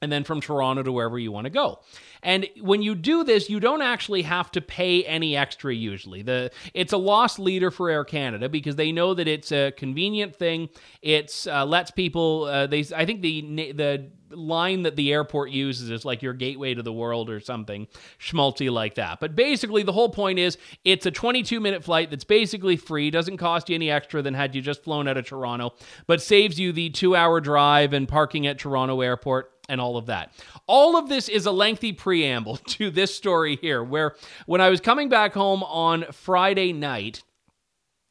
and 0.00 0.10
then 0.12 0.24
from 0.24 0.40
Toronto 0.40 0.82
to 0.82 0.92
wherever 0.92 1.18
you 1.18 1.32
want 1.32 1.44
to 1.44 1.50
go. 1.50 1.80
And 2.22 2.48
when 2.60 2.82
you 2.82 2.94
do 2.94 3.24
this, 3.24 3.48
you 3.48 3.60
don't 3.60 3.82
actually 3.82 4.22
have 4.22 4.50
to 4.52 4.60
pay 4.60 5.04
any 5.04 5.36
extra 5.36 5.74
usually. 5.74 6.22
The 6.22 6.50
it's 6.74 6.92
a 6.92 6.96
loss 6.96 7.38
leader 7.38 7.70
for 7.70 7.90
Air 7.90 8.04
Canada 8.04 8.48
because 8.48 8.76
they 8.76 8.92
know 8.92 9.14
that 9.14 9.28
it's 9.28 9.52
a 9.52 9.72
convenient 9.72 10.34
thing. 10.34 10.68
It's 11.02 11.46
uh, 11.46 11.64
lets 11.64 11.90
people 11.90 12.44
uh, 12.44 12.66
they 12.66 12.84
I 12.94 13.04
think 13.04 13.22
the 13.22 13.72
the 13.72 14.10
line 14.30 14.82
that 14.82 14.96
the 14.96 15.12
airport 15.12 15.50
uses 15.50 15.90
is 15.90 16.04
like 16.04 16.22
your 16.22 16.32
gateway 16.32 16.74
to 16.74 16.82
the 16.82 16.92
world 16.92 17.30
or 17.30 17.40
something 17.40 17.86
schmaltzy 18.18 18.70
like 18.70 18.94
that. 18.96 19.20
But 19.20 19.34
basically, 19.34 19.82
the 19.82 19.92
whole 19.92 20.10
point 20.10 20.38
is 20.38 20.58
it's 20.84 21.06
a 21.06 21.10
22 21.10 21.60
minute 21.60 21.84
flight 21.84 22.10
that's 22.10 22.24
basically 22.24 22.76
free, 22.76 23.10
doesn't 23.10 23.38
cost 23.38 23.68
you 23.68 23.74
any 23.74 23.90
extra 23.90 24.22
than 24.22 24.34
had 24.34 24.54
you 24.54 24.60
just 24.60 24.82
flown 24.82 25.08
out 25.08 25.16
of 25.16 25.26
Toronto, 25.26 25.74
but 26.06 26.20
saves 26.20 26.58
you 26.58 26.72
the 26.72 26.90
two 26.90 27.16
hour 27.16 27.40
drive 27.40 27.92
and 27.92 28.08
parking 28.08 28.46
at 28.46 28.58
Toronto 28.58 29.00
Airport 29.00 29.52
and 29.68 29.80
all 29.80 29.96
of 29.96 30.06
that. 30.06 30.32
All 30.66 30.96
of 30.96 31.08
this 31.08 31.28
is 31.28 31.46
a 31.46 31.52
lengthy 31.52 31.92
preamble 31.92 32.56
to 32.68 32.90
this 32.90 33.14
story 33.14 33.56
here, 33.56 33.82
where 33.82 34.16
when 34.46 34.60
I 34.60 34.70
was 34.70 34.80
coming 34.80 35.08
back 35.08 35.34
home 35.34 35.62
on 35.62 36.04
Friday 36.12 36.72
night, 36.72 37.22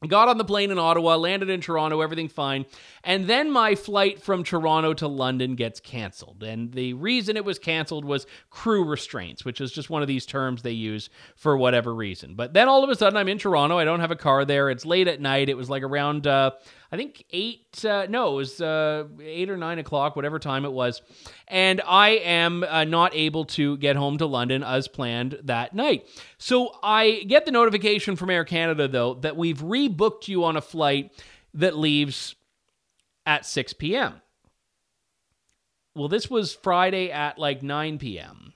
Got 0.06 0.28
on 0.28 0.38
the 0.38 0.44
plane 0.44 0.70
in 0.70 0.78
Ottawa, 0.78 1.16
landed 1.16 1.50
in 1.50 1.60
Toronto, 1.60 2.00
everything 2.02 2.28
fine. 2.28 2.66
And 3.02 3.26
then 3.26 3.50
my 3.50 3.74
flight 3.74 4.22
from 4.22 4.44
Toronto 4.44 4.94
to 4.94 5.08
London 5.08 5.56
gets 5.56 5.80
canceled. 5.80 6.44
And 6.44 6.70
the 6.70 6.92
reason 6.94 7.36
it 7.36 7.44
was 7.44 7.58
canceled 7.58 8.04
was 8.04 8.24
crew 8.48 8.84
restraints, 8.84 9.44
which 9.44 9.60
is 9.60 9.72
just 9.72 9.90
one 9.90 10.00
of 10.00 10.06
these 10.06 10.24
terms 10.24 10.62
they 10.62 10.70
use 10.70 11.10
for 11.34 11.56
whatever 11.56 11.92
reason. 11.92 12.36
But 12.36 12.52
then 12.52 12.68
all 12.68 12.84
of 12.84 12.90
a 12.90 12.94
sudden, 12.94 13.16
I'm 13.16 13.26
in 13.26 13.38
Toronto. 13.38 13.76
I 13.76 13.84
don't 13.84 13.98
have 13.98 14.12
a 14.12 14.16
car 14.16 14.44
there. 14.44 14.70
It's 14.70 14.86
late 14.86 15.08
at 15.08 15.20
night. 15.20 15.48
It 15.48 15.56
was 15.56 15.68
like 15.68 15.82
around, 15.82 16.28
uh, 16.28 16.52
I 16.90 16.96
think 16.96 17.24
eight, 17.30 17.84
uh, 17.84 18.06
no, 18.08 18.32
it 18.32 18.36
was 18.36 18.60
uh, 18.62 19.04
eight 19.20 19.50
or 19.50 19.58
nine 19.58 19.78
o'clock, 19.78 20.16
whatever 20.16 20.38
time 20.38 20.64
it 20.64 20.72
was. 20.72 21.02
And 21.46 21.82
I 21.86 22.10
am 22.10 22.62
uh, 22.62 22.84
not 22.84 23.14
able 23.14 23.44
to 23.46 23.76
get 23.76 23.96
home 23.96 24.16
to 24.18 24.26
London 24.26 24.62
as 24.62 24.88
planned 24.88 25.38
that 25.44 25.74
night. 25.74 26.06
So 26.38 26.74
I 26.82 27.24
get 27.26 27.44
the 27.44 27.52
notification 27.52 28.16
from 28.16 28.30
Air 28.30 28.44
Canada, 28.44 28.88
though, 28.88 29.14
that 29.14 29.36
we've 29.36 29.58
rebooked 29.58 30.28
you 30.28 30.44
on 30.44 30.56
a 30.56 30.62
flight 30.62 31.12
that 31.52 31.76
leaves 31.76 32.36
at 33.26 33.44
6 33.44 33.74
p.m. 33.74 34.22
Well, 35.94 36.08
this 36.08 36.30
was 36.30 36.54
Friday 36.54 37.10
at 37.10 37.38
like 37.38 37.62
9 37.62 37.98
p.m. 37.98 38.54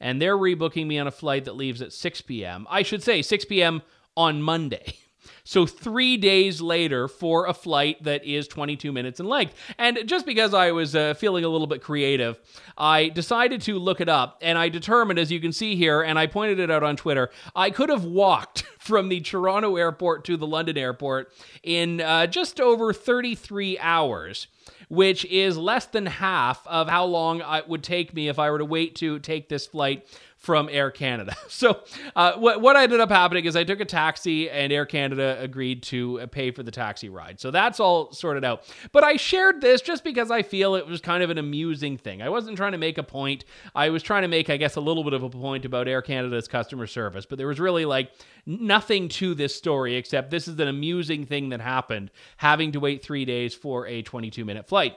And 0.00 0.20
they're 0.20 0.36
rebooking 0.36 0.86
me 0.86 0.98
on 0.98 1.06
a 1.06 1.12
flight 1.12 1.44
that 1.44 1.54
leaves 1.54 1.80
at 1.80 1.92
6 1.92 2.22
p.m. 2.22 2.66
I 2.68 2.82
should 2.82 3.04
say 3.04 3.22
6 3.22 3.44
p.m. 3.44 3.82
on 4.16 4.42
Monday. 4.42 4.96
So, 5.44 5.66
three 5.66 6.16
days 6.16 6.60
later 6.60 7.08
for 7.08 7.46
a 7.46 7.54
flight 7.54 8.02
that 8.04 8.24
is 8.24 8.48
22 8.48 8.92
minutes 8.92 9.20
in 9.20 9.26
length. 9.26 9.54
And 9.78 10.00
just 10.06 10.26
because 10.26 10.54
I 10.54 10.72
was 10.72 10.94
uh, 10.94 11.14
feeling 11.14 11.44
a 11.44 11.48
little 11.48 11.66
bit 11.66 11.82
creative, 11.82 12.38
I 12.76 13.08
decided 13.08 13.62
to 13.62 13.78
look 13.78 14.00
it 14.00 14.08
up. 14.08 14.38
And 14.42 14.58
I 14.58 14.68
determined, 14.68 15.18
as 15.18 15.32
you 15.32 15.40
can 15.40 15.52
see 15.52 15.76
here, 15.76 16.02
and 16.02 16.18
I 16.18 16.26
pointed 16.26 16.58
it 16.58 16.70
out 16.70 16.82
on 16.82 16.96
Twitter, 16.96 17.30
I 17.54 17.70
could 17.70 17.88
have 17.88 18.04
walked 18.04 18.62
from 18.78 19.08
the 19.08 19.20
Toronto 19.20 19.76
airport 19.76 20.24
to 20.26 20.36
the 20.36 20.46
London 20.46 20.76
airport 20.76 21.32
in 21.62 22.00
uh, 22.00 22.26
just 22.26 22.60
over 22.60 22.92
33 22.92 23.78
hours 23.78 24.48
which 24.88 25.24
is 25.26 25.56
less 25.56 25.86
than 25.86 26.06
half 26.06 26.66
of 26.66 26.88
how 26.88 27.04
long 27.04 27.40
it 27.40 27.68
would 27.68 27.82
take 27.82 28.14
me 28.14 28.28
if 28.28 28.38
I 28.38 28.50
were 28.50 28.58
to 28.58 28.64
wait 28.64 28.94
to 28.96 29.18
take 29.18 29.48
this 29.48 29.66
flight 29.66 30.06
from 30.38 30.68
Air 30.70 30.90
Canada. 30.90 31.34
So 31.58 31.80
uh, 32.14 32.34
what 32.34 32.60
what 32.60 32.76
ended 32.76 33.00
up 33.00 33.10
happening 33.10 33.44
is 33.44 33.56
I 33.56 33.64
took 33.64 33.80
a 33.80 33.84
taxi 33.84 34.48
and 34.48 34.72
Air 34.72 34.86
Canada 34.86 35.36
agreed 35.40 35.82
to 35.84 36.20
uh, 36.20 36.26
pay 36.26 36.52
for 36.52 36.62
the 36.62 36.70
taxi 36.70 37.08
ride. 37.08 37.40
So 37.40 37.50
that's 37.50 37.80
all 37.80 38.12
sorted 38.12 38.44
out. 38.44 38.62
But 38.92 39.02
I 39.02 39.16
shared 39.16 39.60
this 39.60 39.80
just 39.80 40.04
because 40.04 40.30
I 40.30 40.42
feel 40.42 40.76
it 40.76 40.86
was 40.86 41.00
kind 41.00 41.24
of 41.24 41.30
an 41.30 41.38
amusing 41.38 41.96
thing. 41.96 42.22
I 42.22 42.28
wasn't 42.28 42.56
trying 42.56 42.72
to 42.72 42.78
make 42.78 42.96
a 42.96 43.02
point. 43.02 43.44
I 43.74 43.88
was 43.88 44.04
trying 44.04 44.22
to 44.22 44.28
make, 44.28 44.50
I 44.50 44.56
guess, 44.56 44.76
a 44.76 44.80
little 44.80 45.02
bit 45.02 45.14
of 45.14 45.24
a 45.24 45.30
point 45.30 45.64
about 45.64 45.88
Air 45.88 46.02
Canada's 46.02 46.46
customer 46.46 46.86
service. 46.86 47.26
But 47.26 47.38
there 47.38 47.48
was 47.48 47.58
really 47.58 47.84
like 47.84 48.12
nothing 48.46 49.08
to 49.08 49.34
this 49.34 49.56
story 49.56 49.96
except 49.96 50.30
this 50.30 50.46
is 50.46 50.60
an 50.60 50.68
amusing 50.68 51.24
thing 51.24 51.48
that 51.48 51.60
happened, 51.60 52.12
having 52.36 52.70
to 52.72 52.78
wait 52.78 53.02
three 53.02 53.24
days 53.24 53.52
for 53.52 53.84
a 53.88 54.02
22 54.02 54.44
minute 54.44 54.68
flight. 54.68 54.96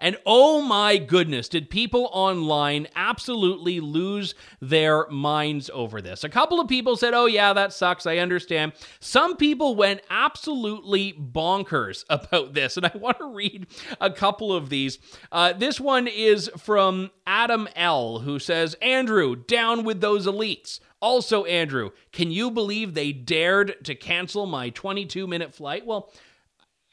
And 0.00 0.16
oh 0.26 0.62
my 0.62 0.98
goodness, 0.98 1.48
did 1.48 1.70
people 1.70 2.08
online 2.12 2.88
absolutely 2.94 3.80
lose 3.80 4.34
their 4.60 5.06
minds 5.08 5.70
over 5.72 6.00
this? 6.00 6.24
A 6.24 6.28
couple 6.28 6.60
of 6.60 6.68
people 6.68 6.96
said, 6.96 7.14
oh, 7.14 7.26
yeah, 7.26 7.52
that 7.52 7.72
sucks. 7.72 8.06
I 8.06 8.18
understand. 8.18 8.72
Some 9.00 9.36
people 9.36 9.74
went 9.74 10.02
absolutely 10.10 11.12
bonkers 11.12 12.04
about 12.10 12.54
this. 12.54 12.76
And 12.76 12.86
I 12.86 12.92
want 12.94 13.18
to 13.18 13.32
read 13.34 13.66
a 14.00 14.10
couple 14.10 14.52
of 14.52 14.68
these. 14.68 14.98
Uh, 15.32 15.52
this 15.52 15.80
one 15.80 16.06
is 16.06 16.50
from 16.56 17.10
Adam 17.26 17.68
L., 17.74 18.20
who 18.20 18.38
says, 18.38 18.74
Andrew, 18.80 19.36
down 19.36 19.84
with 19.84 20.00
those 20.00 20.26
elites. 20.26 20.80
Also, 21.00 21.44
Andrew, 21.44 21.90
can 22.10 22.30
you 22.30 22.50
believe 22.50 22.94
they 22.94 23.12
dared 23.12 23.84
to 23.84 23.94
cancel 23.94 24.46
my 24.46 24.70
22 24.70 25.26
minute 25.26 25.54
flight? 25.54 25.84
Well, 25.84 26.10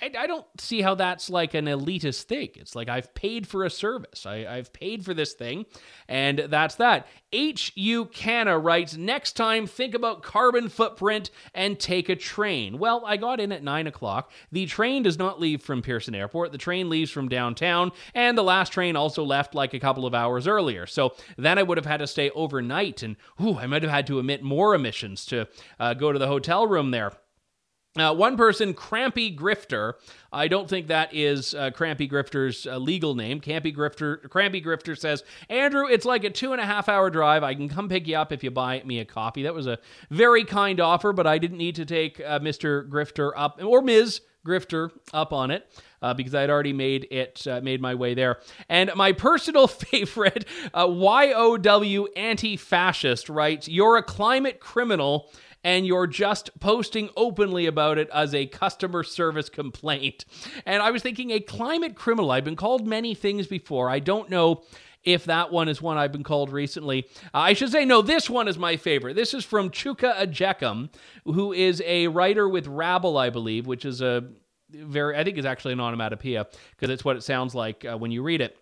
I, 0.03 0.11
I, 0.23 0.27
don't 0.27 0.45
see 0.59 0.81
how 0.81 0.95
that's 0.95 1.29
like 1.29 1.53
an 1.53 1.65
elitist 1.65 2.23
thing. 2.23 2.49
It's 2.55 2.75
like 2.75 2.89
I've 2.89 3.13
paid 3.13 3.47
for 3.47 3.63
a 3.63 3.69
service. 3.69 4.25
I, 4.25 4.39
have 4.39 4.73
paid 4.73 5.05
for 5.05 5.13
this 5.13 5.33
thing, 5.33 5.65
and 6.09 6.39
that's 6.39 6.75
that. 6.75 7.07
H.U. 7.31 8.05
Canna 8.05 8.59
writes 8.59 8.97
Next 8.97 9.33
time, 9.33 9.65
think 9.65 9.95
about 9.95 10.21
carbon 10.21 10.67
footprint 10.67 11.31
and 11.53 11.79
take 11.79 12.09
a 12.09 12.17
train. 12.17 12.79
Well, 12.79 13.03
I 13.05 13.15
got 13.15 13.39
in 13.39 13.53
at 13.53 13.63
9 13.63 13.87
o'clock. 13.87 14.31
The 14.51 14.65
train 14.65 15.03
does 15.03 15.17
not 15.17 15.39
leave 15.39 15.61
from 15.61 15.81
Pearson 15.81 16.15
Airport. 16.15 16.51
The 16.51 16.57
train 16.57 16.89
leaves 16.89 17.09
from 17.09 17.29
downtown, 17.29 17.93
and 18.13 18.37
the 18.37 18.43
last 18.43 18.73
train 18.73 18.97
also 18.97 19.23
left 19.23 19.55
like 19.55 19.73
a 19.73 19.79
couple 19.79 20.05
of 20.05 20.13
hours 20.13 20.47
earlier. 20.47 20.85
So 20.85 21.15
then 21.37 21.57
I 21.57 21.63
would 21.63 21.77
have 21.77 21.85
had 21.85 21.97
to 21.97 22.07
stay 22.07 22.29
overnight, 22.31 23.03
and 23.03 23.15
ooh, 23.41 23.57
I 23.57 23.67
might 23.67 23.83
have 23.83 23.91
had 23.91 24.07
to 24.07 24.19
emit 24.19 24.43
more 24.43 24.75
emissions 24.75 25.25
to 25.27 25.47
uh, 25.79 25.93
go 25.93 26.11
to 26.11 26.19
the 26.19 26.27
hotel 26.27 26.67
room 26.67 26.91
there. 26.91 27.13
Uh, 27.95 28.11
one 28.11 28.35
person, 28.35 28.73
Crampy 28.73 29.35
Grifter. 29.35 29.93
I 30.31 30.47
don't 30.47 30.67
think 30.67 30.87
that 30.87 31.13
is 31.13 31.53
uh, 31.53 31.69
Crampy 31.69 32.09
Grifter's 32.09 32.65
uh, 32.65 32.77
legal 32.77 33.13
name. 33.13 33.39
Campy 33.39 33.75
Grifter, 33.75 34.27
Crampy 34.29 34.63
Grifter 34.63 34.97
says, 34.97 35.23
Andrew, 35.47 35.85
it's 35.85 36.05
like 36.05 36.23
a 36.23 36.31
two 36.31 36.53
and 36.53 36.61
a 36.61 36.65
half 36.65 36.89
hour 36.89 37.11
drive. 37.11 37.43
I 37.43 37.53
can 37.53 37.69
come 37.69 37.87
pick 37.87 38.07
you 38.07 38.17
up 38.17 38.31
if 38.31 38.43
you 38.43 38.49
buy 38.49 38.81
me 38.83 38.99
a 38.99 39.05
coffee. 39.05 39.43
That 39.43 39.53
was 39.53 39.67
a 39.67 39.77
very 40.09 40.43
kind 40.43 40.79
offer, 40.79 41.13
but 41.13 41.27
I 41.27 41.37
didn't 41.37 41.59
need 41.59 41.75
to 41.75 41.85
take 41.85 42.19
uh, 42.19 42.39
Mr. 42.39 42.89
Grifter 42.89 43.31
up 43.35 43.61
or 43.63 43.83
Ms. 43.83 44.21
Grifter 44.43 44.89
up 45.13 45.31
on 45.31 45.51
it. 45.51 45.67
Uh, 46.01 46.13
because 46.13 46.35
I 46.35 46.41
had 46.41 46.49
already 46.49 46.73
made 46.73 47.07
it, 47.11 47.47
uh, 47.47 47.61
made 47.61 47.79
my 47.79 47.95
way 47.95 48.13
there. 48.13 48.39
And 48.67 48.91
my 48.95 49.13
personal 49.13 49.67
favorite, 49.69 50.45
uh, 50.73 50.85
YOW 50.89 52.07
anti 52.17 52.57
fascist 52.57 53.29
writes, 53.29 53.69
You're 53.69 53.95
a 53.95 54.03
climate 54.03 54.59
criminal 54.59 55.31
and 55.63 55.87
you're 55.87 56.07
just 56.07 56.59
posting 56.59 57.09
openly 57.15 57.65
about 57.65 57.97
it 57.97 58.09
as 58.13 58.33
a 58.33 58.45
customer 58.47 59.03
service 59.03 59.49
complaint. 59.49 60.25
And 60.65 60.81
I 60.81 60.91
was 60.91 61.01
thinking, 61.01 61.31
a 61.31 61.39
climate 61.39 61.95
criminal. 61.95 62.31
I've 62.31 62.43
been 62.43 62.55
called 62.55 62.87
many 62.87 63.15
things 63.15 63.47
before. 63.47 63.89
I 63.89 63.99
don't 63.99 64.29
know 64.29 64.63
if 65.03 65.25
that 65.25 65.51
one 65.51 65.67
is 65.67 65.81
one 65.81 65.97
I've 65.97 66.11
been 66.11 66.23
called 66.23 66.51
recently. 66.51 67.05
Uh, 67.33 67.39
I 67.39 67.53
should 67.53 67.71
say, 67.71 67.85
no, 67.85 68.01
this 68.01 68.29
one 68.29 68.47
is 68.47 68.57
my 68.57 68.77
favorite. 68.77 69.15
This 69.15 69.33
is 69.33 69.43
from 69.43 69.69
Chuka 69.69 70.15
Ejeckam, 70.15 70.89
who 71.25 71.53
is 71.53 71.81
a 71.85 72.07
writer 72.07 72.47
with 72.47 72.67
Rabble, 72.67 73.17
I 73.17 73.29
believe, 73.29 73.67
which 73.67 73.85
is 73.85 74.01
a 74.01 74.29
very, 74.69 75.17
I 75.17 75.23
think 75.23 75.37
is 75.37 75.45
actually 75.45 75.73
an 75.73 75.81
onomatopoeia 75.81 76.47
because 76.71 76.89
it's 76.89 77.05
what 77.05 77.17
it 77.17 77.23
sounds 77.23 77.53
like 77.53 77.85
uh, 77.85 77.97
when 77.97 78.11
you 78.11 78.23
read 78.23 78.41
it. 78.41 78.57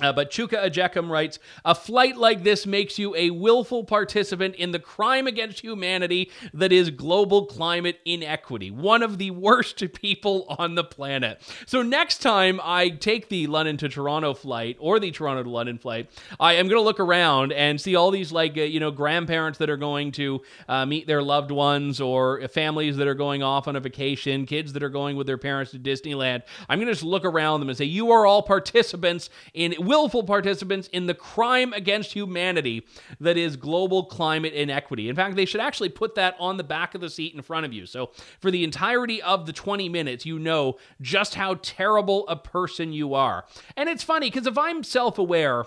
Uh, 0.00 0.12
but 0.12 0.28
Chuka 0.28 0.68
Ejeckam 0.68 1.08
writes, 1.08 1.38
a 1.64 1.72
flight 1.72 2.16
like 2.16 2.42
this 2.42 2.66
makes 2.66 2.98
you 2.98 3.14
a 3.14 3.30
willful 3.30 3.84
participant 3.84 4.56
in 4.56 4.72
the 4.72 4.80
crime 4.80 5.28
against 5.28 5.60
humanity 5.60 6.32
that 6.52 6.72
is 6.72 6.90
global 6.90 7.46
climate 7.46 8.00
inequity. 8.04 8.72
One 8.72 9.04
of 9.04 9.18
the 9.18 9.30
worst 9.30 9.84
people 9.92 10.46
on 10.58 10.74
the 10.74 10.82
planet. 10.82 11.40
So 11.66 11.82
next 11.82 12.18
time 12.18 12.60
I 12.64 12.88
take 12.88 13.28
the 13.28 13.46
London 13.46 13.76
to 13.76 13.88
Toronto 13.88 14.34
flight 14.34 14.76
or 14.80 14.98
the 14.98 15.12
Toronto 15.12 15.44
to 15.44 15.50
London 15.50 15.78
flight, 15.78 16.10
I 16.40 16.54
am 16.54 16.66
going 16.66 16.80
to 16.80 16.84
look 16.84 16.98
around 16.98 17.52
and 17.52 17.80
see 17.80 17.94
all 17.94 18.10
these 18.10 18.32
like, 18.32 18.58
uh, 18.58 18.62
you 18.62 18.80
know, 18.80 18.90
grandparents 18.90 19.60
that 19.60 19.70
are 19.70 19.76
going 19.76 20.10
to 20.12 20.42
uh, 20.68 20.86
meet 20.86 21.06
their 21.06 21.22
loved 21.22 21.52
ones 21.52 22.00
or 22.00 22.48
families 22.48 22.96
that 22.96 23.06
are 23.06 23.14
going 23.14 23.44
off 23.44 23.68
on 23.68 23.76
a 23.76 23.80
vacation, 23.80 24.44
kids 24.44 24.72
that 24.72 24.82
are 24.82 24.88
going 24.88 25.16
with 25.16 25.28
their 25.28 25.38
parents 25.38 25.70
to 25.70 25.78
Disneyland. 25.78 26.42
I'm 26.68 26.80
going 26.80 26.88
to 26.88 26.94
just 26.94 27.04
look 27.04 27.24
around 27.24 27.60
them 27.60 27.68
and 27.68 27.78
say, 27.78 27.84
you 27.84 28.10
are 28.10 28.26
all 28.26 28.42
participants 28.42 29.30
in 29.52 29.83
willful 29.86 30.22
participants 30.22 30.88
in 30.88 31.06
the 31.06 31.14
crime 31.14 31.72
against 31.72 32.12
humanity 32.12 32.86
that 33.20 33.36
is 33.36 33.56
global 33.56 34.04
climate 34.06 34.52
inequity. 34.52 35.08
In 35.08 35.16
fact, 35.16 35.36
they 35.36 35.44
should 35.44 35.60
actually 35.60 35.88
put 35.88 36.14
that 36.14 36.36
on 36.38 36.56
the 36.56 36.64
back 36.64 36.94
of 36.94 37.00
the 37.00 37.10
seat 37.10 37.34
in 37.34 37.42
front 37.42 37.66
of 37.66 37.72
you. 37.72 37.86
So 37.86 38.10
for 38.40 38.50
the 38.50 38.64
entirety 38.64 39.22
of 39.22 39.46
the 39.46 39.52
20 39.52 39.88
minutes, 39.88 40.26
you 40.26 40.38
know 40.38 40.76
just 41.00 41.34
how 41.34 41.54
terrible 41.62 42.26
a 42.28 42.36
person 42.36 42.92
you 42.92 43.14
are. 43.14 43.44
And 43.76 43.88
it's 43.88 44.02
funny 44.02 44.30
because 44.30 44.46
if 44.46 44.58
I'm 44.58 44.82
self 44.82 45.18
aware, 45.18 45.64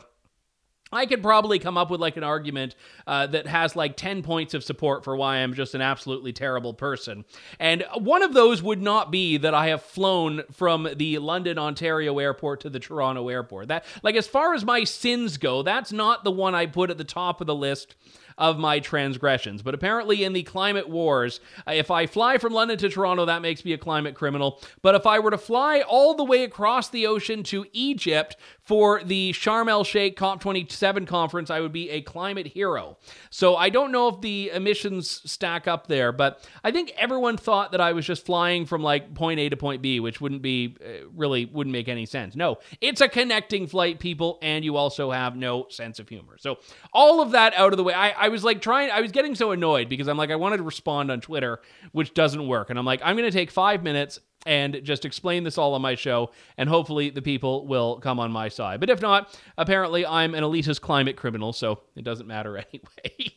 I 0.91 1.06
could 1.06 1.21
probably 1.21 1.60
come 1.60 1.78
up 1.78 1.89
with 1.89 2.00
like 2.00 2.17
an 2.17 2.23
argument 2.23 2.76
uh, 3.06 3.28
that 3.28 3.47
has 3.47 3.76
like 3.76 3.97
10 3.97 4.23
points 4.23 4.54
of 4.54 4.63
support 4.63 5.04
for 5.04 5.15
why 5.15 5.38
I'm 5.38 5.54
just 5.54 5.76
an 5.76 5.82
absolutely 5.82 6.34
terrible 6.34 6.73
person. 6.73 7.26
And 7.60 7.86
one 7.95 8.23
of 8.23 8.34
those 8.34 8.63
would 8.63 8.82
not 8.82 9.12
be 9.12 9.38
that 9.38 9.54
I 9.54 9.67
have 9.67 9.82
flown 9.82 10.43
from 10.52 10.88
the 10.95 11.17
London, 11.17 11.58
Ontario 11.58 12.19
airport 12.19 12.62
to 12.62 12.69
the 12.69 12.80
Toronto 12.80 13.30
airport. 13.30 13.67
That, 13.67 13.86
like, 14.04 14.15
as 14.15 14.28
far 14.28 14.54
as 14.54 14.63
my 14.63 14.84
sins 14.84 15.38
go, 15.38 15.62
that's 15.62 15.91
not 15.91 16.23
the 16.23 16.32
one 16.32 16.56
I 16.56 16.65
put 16.65 16.89
at 16.89 16.97
the 16.97 17.04
top 17.04 17.41
of 17.41 17.47
the 17.47 17.56
list 17.56 17.95
of 18.38 18.58
my 18.58 18.80
transgressions. 18.80 19.62
But 19.62 19.73
apparently, 19.73 20.23
in 20.23 20.34
the 20.34 20.43
climate 20.43 20.89
wars, 20.89 21.39
uh, 21.67 21.71
if 21.71 21.89
I 21.89 22.06
fly 22.06 22.38
from 22.38 22.54
London 22.54 22.78
to 22.80 22.89
Toronto, 22.89 23.26
that 23.26 23.41
makes 23.41 23.65
me 23.65 23.73
a 23.73 23.78
climate 23.78 24.15
criminal. 24.15 24.62
But 24.82 24.95
if 24.95 25.06
I 25.06 25.19
were 25.19 25.32
to 25.32 25.38
fly 25.38 25.82
all 25.82 26.15
the 26.15 26.23
way 26.23 26.43
across 26.43 26.89
the 26.89 27.08
ocean 27.08 27.43
to 27.43 27.65
Egypt 27.73 28.38
for 28.62 29.02
the 29.04 29.32
Sharm 29.34 29.69
el 29.69 29.84
Sheikh 29.84 30.17
COP27 30.17 31.08
conference, 31.08 31.50
I 31.50 31.62
would 31.62 31.71
be 31.71 31.89
a 31.89 32.02
climate 32.02 32.47
hero. 32.47 32.97
So 33.30 33.56
I 33.56 33.69
don't 33.69 33.91
know 33.91 34.10
if 34.10 34.21
the 34.21 34.52
emissions 34.54 35.21
stack 35.30 35.67
up 35.67 35.88
there, 35.88 36.12
but 36.12 36.47
I 36.63 36.71
think 36.71 36.91
everyone 36.97 37.38
thought 37.38 37.71
that 37.71 37.82
I 37.82 37.93
was 37.93 38.06
just 38.06 38.26
flying 38.26 38.65
from 38.65 38.84
like 38.84 39.13
point 39.15 39.39
A 39.39 39.50
to 39.50 39.58
point 39.58 39.82
B, 39.82 40.00
which 40.00 40.21
wouldn't 40.21 40.41
be 40.41 40.76
uh, 40.84 41.08
really 41.15 41.45
wouldn't 41.45 41.71
make 41.71 41.88
any 41.88 42.06
sense. 42.06 42.36
No, 42.36 42.58
it's 42.82 43.02
a 43.02 43.08
connecting 43.08 43.67
flight, 43.67 44.00
people, 44.00 44.38
and 44.41 44.63
you 44.63 44.76
also 44.76 45.12
have 45.12 45.36
no 45.36 45.67
sense 45.69 46.00
of 46.00 46.10
humor. 46.10 46.38
So 46.38 46.60
all 46.93 47.21
of 47.21 47.32
that 47.32 47.54
out 47.56 47.73
of 47.73 47.78
the 47.78 47.84
way, 47.84 47.93
I, 47.93 48.10
I 48.10 48.27
was 48.30 48.44
like 48.44 48.62
trying, 48.62 48.92
I 48.92 49.02
was 49.02 49.12
getting 49.12 49.36
so 49.36 49.52
annoyed 49.52 49.90
because 49.90 50.08
I'm 50.08 50.18
like, 50.18 50.32
I 50.32 50.36
wanted 50.36 50.58
to 50.58 50.63
respond 50.63 51.12
on 51.12 51.22
Twitter, 51.22 51.62
which 51.92 52.13
doesn't 52.13 52.48
work. 52.48 52.70
And 52.70 52.78
I'm 52.78 52.86
like, 52.86 53.02
I'm 53.04 53.16
going 53.16 53.30
to 53.30 53.38
take 53.38 53.52
five 53.52 53.84
minutes 53.84 54.20
and 54.46 54.80
just 54.84 55.04
explain 55.04 55.44
this 55.44 55.58
all 55.58 55.74
on 55.74 55.82
my 55.82 55.96
show, 55.96 56.32
and 56.58 56.70
hopefully 56.70 57.10
the 57.10 57.22
people 57.22 57.68
will 57.68 58.00
come 58.00 58.20
on 58.20 58.32
my 58.32 58.48
side. 58.48 58.80
But 58.80 58.90
if 58.90 59.02
not, 59.02 59.38
apparently 59.58 60.06
I'm 60.06 60.34
an 60.36 60.44
elitist 60.44 60.80
climate 60.80 61.18
criminal, 61.18 61.52
so 61.52 61.82
it 61.96 62.04
doesn't 62.04 62.28
matter 62.28 62.58
anyway. 62.74 63.34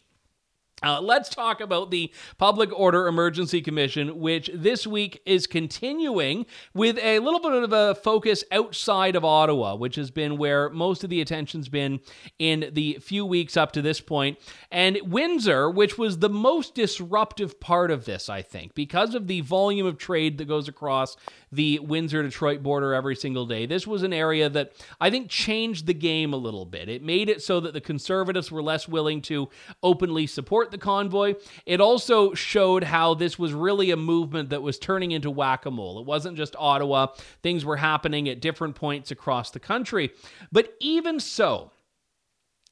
Uh, 0.82 0.98
let's 1.00 1.28
talk 1.28 1.60
about 1.60 1.90
the 1.90 2.10
Public 2.38 2.70
Order 2.78 3.06
Emergency 3.06 3.60
Commission, 3.60 4.18
which 4.18 4.50
this 4.54 4.86
week 4.86 5.20
is 5.26 5.46
continuing 5.46 6.46
with 6.72 6.98
a 6.98 7.18
little 7.18 7.40
bit 7.40 7.52
of 7.52 7.72
a 7.72 7.94
focus 7.96 8.44
outside 8.50 9.14
of 9.14 9.24
Ottawa, 9.24 9.74
which 9.74 9.96
has 9.96 10.10
been 10.10 10.38
where 10.38 10.70
most 10.70 11.04
of 11.04 11.10
the 11.10 11.20
attention's 11.20 11.68
been 11.68 12.00
in 12.38 12.70
the 12.72 12.98
few 13.02 13.26
weeks 13.26 13.58
up 13.58 13.72
to 13.72 13.82
this 13.82 14.00
point. 14.00 14.38
And 14.70 14.98
Windsor, 15.04 15.68
which 15.68 15.98
was 15.98 16.18
the 16.18 16.30
most 16.30 16.74
disruptive 16.74 17.60
part 17.60 17.90
of 17.90 18.06
this, 18.06 18.30
I 18.30 18.40
think, 18.40 18.74
because 18.74 19.14
of 19.14 19.26
the 19.26 19.42
volume 19.42 19.86
of 19.86 19.98
trade 19.98 20.38
that 20.38 20.48
goes 20.48 20.66
across 20.66 21.16
the 21.52 21.78
Windsor 21.80 22.22
Detroit 22.22 22.62
border 22.62 22.94
every 22.94 23.16
single 23.16 23.44
day. 23.44 23.66
This 23.66 23.86
was 23.86 24.02
an 24.02 24.12
area 24.12 24.48
that 24.48 24.72
I 24.98 25.10
think 25.10 25.28
changed 25.28 25.86
the 25.86 25.94
game 25.94 26.32
a 26.32 26.38
little 26.38 26.64
bit. 26.64 26.88
It 26.88 27.02
made 27.02 27.28
it 27.28 27.42
so 27.42 27.60
that 27.60 27.74
the 27.74 27.80
conservatives 27.80 28.50
were 28.50 28.62
less 28.62 28.88
willing 28.88 29.20
to 29.22 29.50
openly 29.82 30.26
support 30.26 30.69
the 30.70 30.78
convoy. 30.78 31.34
It 31.66 31.80
also 31.80 32.34
showed 32.34 32.84
how 32.84 33.14
this 33.14 33.38
was 33.38 33.52
really 33.52 33.90
a 33.90 33.96
movement 33.96 34.50
that 34.50 34.62
was 34.62 34.78
turning 34.78 35.12
into 35.12 35.30
whack 35.30 35.66
a 35.66 35.70
mole. 35.70 35.98
It 35.98 36.06
wasn't 36.06 36.36
just 36.36 36.56
Ottawa, 36.58 37.08
things 37.42 37.64
were 37.64 37.76
happening 37.76 38.28
at 38.28 38.40
different 38.40 38.74
points 38.74 39.10
across 39.10 39.50
the 39.50 39.60
country. 39.60 40.10
But 40.52 40.74
even 40.80 41.20
so, 41.20 41.70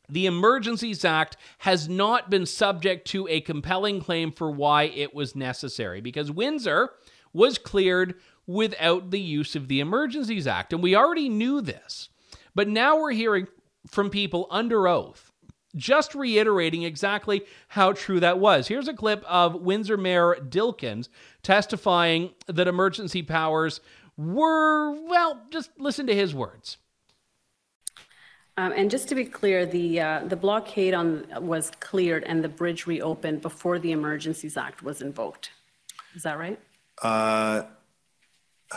the 0.09 0.27
Emergencies 0.27 1.05
Act 1.05 1.37
has 1.59 1.89
not 1.89 2.31
been 2.31 2.47
subject 2.47 3.07
to 3.09 3.29
a 3.29 3.41
compelling 3.41 4.01
claim 4.01 4.33
for 4.33 4.51
why 4.51 4.85
it 4.85 5.15
was 5.15 5.37
necessary 5.37 6.01
because 6.01 6.31
Windsor 6.31 6.91
was 7.33 7.59
cleared 7.59 8.15
without 8.47 9.11
the 9.11 9.21
use 9.21 9.55
of 9.55 9.69
the 9.69 9.81
Emergencies 9.81 10.47
Act. 10.47 10.73
And 10.73 10.83
we 10.83 10.97
already 10.97 11.29
knew 11.29 11.61
this. 11.61 12.09
But 12.55 12.69
now 12.69 12.99
we're 12.99 13.13
hearing 13.13 13.47
from 13.87 14.11
people 14.11 14.47
under 14.51 14.89
oath, 14.89 15.28
just 15.79 16.15
reiterating 16.15 16.83
exactly 16.83 17.47
how 17.69 17.93
true 17.93 18.21
that 18.21 18.39
was. 18.39 18.69
Here's 18.69 18.89
a 18.89 18.95
clip 18.95 19.25
of 19.25 19.55
Windsor 19.55 19.97
Mayor 19.97 20.37
Dilkens 20.37 21.09
testifying 21.43 22.33
that 22.47 22.69
emergency 22.69 23.23
powers 23.23 23.81
were, 24.19 24.93
well, 25.07 25.41
just 25.51 25.71
listen 25.79 26.07
to 26.09 26.15
his 26.15 26.35
words. 26.35 26.77
Um, 28.59 28.73
and 28.77 28.91
just 28.91 29.09
to 29.11 29.15
be 29.15 29.25
clear, 29.25 29.65
the 29.65 30.01
uh, 30.01 30.25
the 30.27 30.35
blockade 30.35 30.93
on 30.93 31.25
was 31.41 31.71
cleared 31.79 32.25
and 32.25 32.43
the 32.43 32.49
bridge 32.49 32.89
reopened 32.89 33.41
before 33.41 33.79
the 33.79 33.93
Emergencies 33.93 34.57
Act 34.57 34.83
was 34.83 35.01
invoked. 35.01 35.53
Is 36.17 36.25
that 36.25 36.37
right? 36.37 36.59
Uh, 37.01 37.63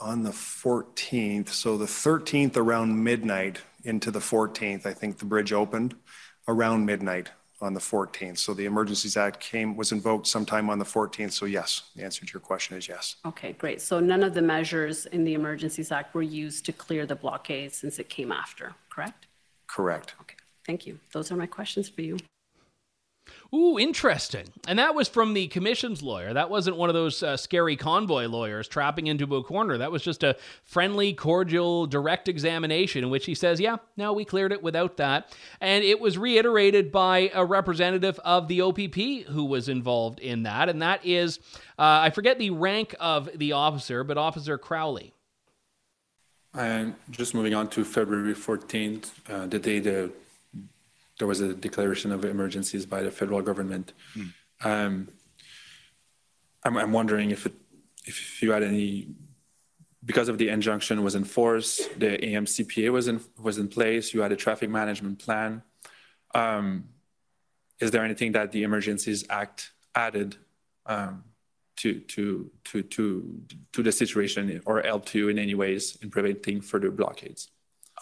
on 0.00 0.22
the 0.22 0.30
14th, 0.30 1.48
so 1.48 1.76
the 1.76 1.86
13th 1.86 2.56
around 2.56 3.02
midnight 3.02 3.62
into 3.86 4.10
the 4.10 4.18
14th, 4.18 4.84
I 4.84 4.92
think 4.92 5.18
the 5.18 5.24
bridge 5.24 5.52
opened 5.52 5.94
around 6.48 6.84
midnight 6.84 7.30
on 7.60 7.72
the 7.72 7.80
14th. 7.80 8.38
So 8.38 8.52
the 8.52 8.66
Emergencies 8.66 9.16
Act 9.16 9.40
came, 9.40 9.76
was 9.76 9.92
invoked 9.92 10.26
sometime 10.26 10.68
on 10.68 10.78
the 10.78 10.84
14th. 10.84 11.32
So 11.32 11.46
yes, 11.46 11.90
the 11.96 12.04
answer 12.04 12.26
to 12.26 12.32
your 12.32 12.40
question 12.40 12.76
is 12.76 12.86
yes. 12.88 13.16
Okay, 13.24 13.52
great. 13.52 13.80
So 13.80 13.98
none 13.98 14.22
of 14.22 14.34
the 14.34 14.42
measures 14.42 15.06
in 15.06 15.24
the 15.24 15.34
Emergencies 15.34 15.90
Act 15.90 16.14
were 16.14 16.22
used 16.22 16.66
to 16.66 16.72
clear 16.72 17.06
the 17.06 17.16
blockade 17.16 17.72
since 17.72 17.98
it 17.98 18.08
came 18.08 18.30
after, 18.30 18.74
correct? 18.90 19.26
Correct. 19.66 20.14
Okay, 20.20 20.36
thank 20.66 20.86
you. 20.86 20.98
Those 21.12 21.32
are 21.32 21.36
my 21.36 21.46
questions 21.46 21.88
for 21.88 22.02
you. 22.02 22.18
Ooh, 23.54 23.78
interesting. 23.78 24.46
And 24.66 24.78
that 24.78 24.94
was 24.94 25.08
from 25.08 25.34
the 25.34 25.46
commission's 25.48 26.02
lawyer. 26.02 26.32
That 26.32 26.50
wasn't 26.50 26.76
one 26.76 26.90
of 26.90 26.94
those 26.94 27.22
uh, 27.22 27.36
scary 27.36 27.76
convoy 27.76 28.26
lawyers 28.26 28.68
trapping 28.68 29.06
into 29.06 29.36
a 29.36 29.42
corner. 29.42 29.78
That 29.78 29.92
was 29.92 30.02
just 30.02 30.22
a 30.22 30.36
friendly, 30.64 31.12
cordial, 31.12 31.86
direct 31.86 32.28
examination 32.28 33.04
in 33.04 33.10
which 33.10 33.26
he 33.26 33.34
says, 33.34 33.60
yeah, 33.60 33.76
no, 33.96 34.12
we 34.12 34.24
cleared 34.24 34.52
it 34.52 34.62
without 34.62 34.96
that. 34.96 35.34
And 35.60 35.84
it 35.84 36.00
was 36.00 36.18
reiterated 36.18 36.90
by 36.90 37.30
a 37.34 37.44
representative 37.44 38.18
of 38.24 38.48
the 38.48 38.60
OPP 38.60 39.28
who 39.28 39.44
was 39.44 39.68
involved 39.68 40.18
in 40.18 40.42
that. 40.42 40.68
And 40.68 40.82
that 40.82 41.04
is, 41.04 41.38
uh, 41.78 42.02
I 42.02 42.10
forget 42.10 42.38
the 42.38 42.50
rank 42.50 42.94
of 42.98 43.28
the 43.34 43.52
officer, 43.52 44.02
but 44.04 44.18
Officer 44.18 44.58
Crowley. 44.58 45.12
And 46.52 46.94
just 47.10 47.34
moving 47.34 47.54
on 47.54 47.68
to 47.70 47.84
February 47.84 48.34
14th, 48.34 49.10
uh, 49.28 49.46
the 49.46 49.58
day 49.58 49.78
the 49.78 50.10
there 51.18 51.28
was 51.28 51.40
a 51.40 51.54
declaration 51.54 52.12
of 52.12 52.24
emergencies 52.24 52.86
by 52.86 53.02
the 53.02 53.10
federal 53.10 53.42
government. 53.42 53.92
Mm. 54.16 54.32
Um, 54.64 55.08
I'm, 56.64 56.76
I'm, 56.76 56.92
wondering 56.92 57.30
if 57.30 57.46
it, 57.46 57.54
if 58.04 58.42
you 58.42 58.52
had 58.52 58.62
any, 58.62 59.08
because 60.04 60.28
of 60.28 60.38
the 60.38 60.48
injunction 60.48 61.02
was 61.02 61.14
in 61.14 61.24
force, 61.24 61.86
the 61.98 62.18
AMCPA 62.18 62.90
was 62.92 63.08
in 63.08 63.20
was 63.38 63.58
in 63.58 63.68
place. 63.68 64.12
You 64.14 64.20
had 64.20 64.32
a 64.32 64.36
traffic 64.36 64.70
management 64.70 65.18
plan. 65.18 65.62
Um, 66.34 66.84
is 67.80 67.90
there 67.90 68.04
anything 68.04 68.32
that 68.32 68.52
the 68.52 68.62
Emergencies 68.62 69.24
Act 69.28 69.72
added 69.94 70.36
um, 70.86 71.24
to 71.76 72.00
to 72.00 72.50
to 72.64 72.82
to 72.82 73.40
to 73.72 73.82
the 73.82 73.92
situation 73.92 74.60
or 74.64 74.80
helped 74.82 75.14
you 75.14 75.28
in 75.28 75.38
any 75.38 75.54
ways 75.54 75.98
in 76.02 76.10
preventing 76.10 76.60
further 76.60 76.90
blockades? 76.90 77.50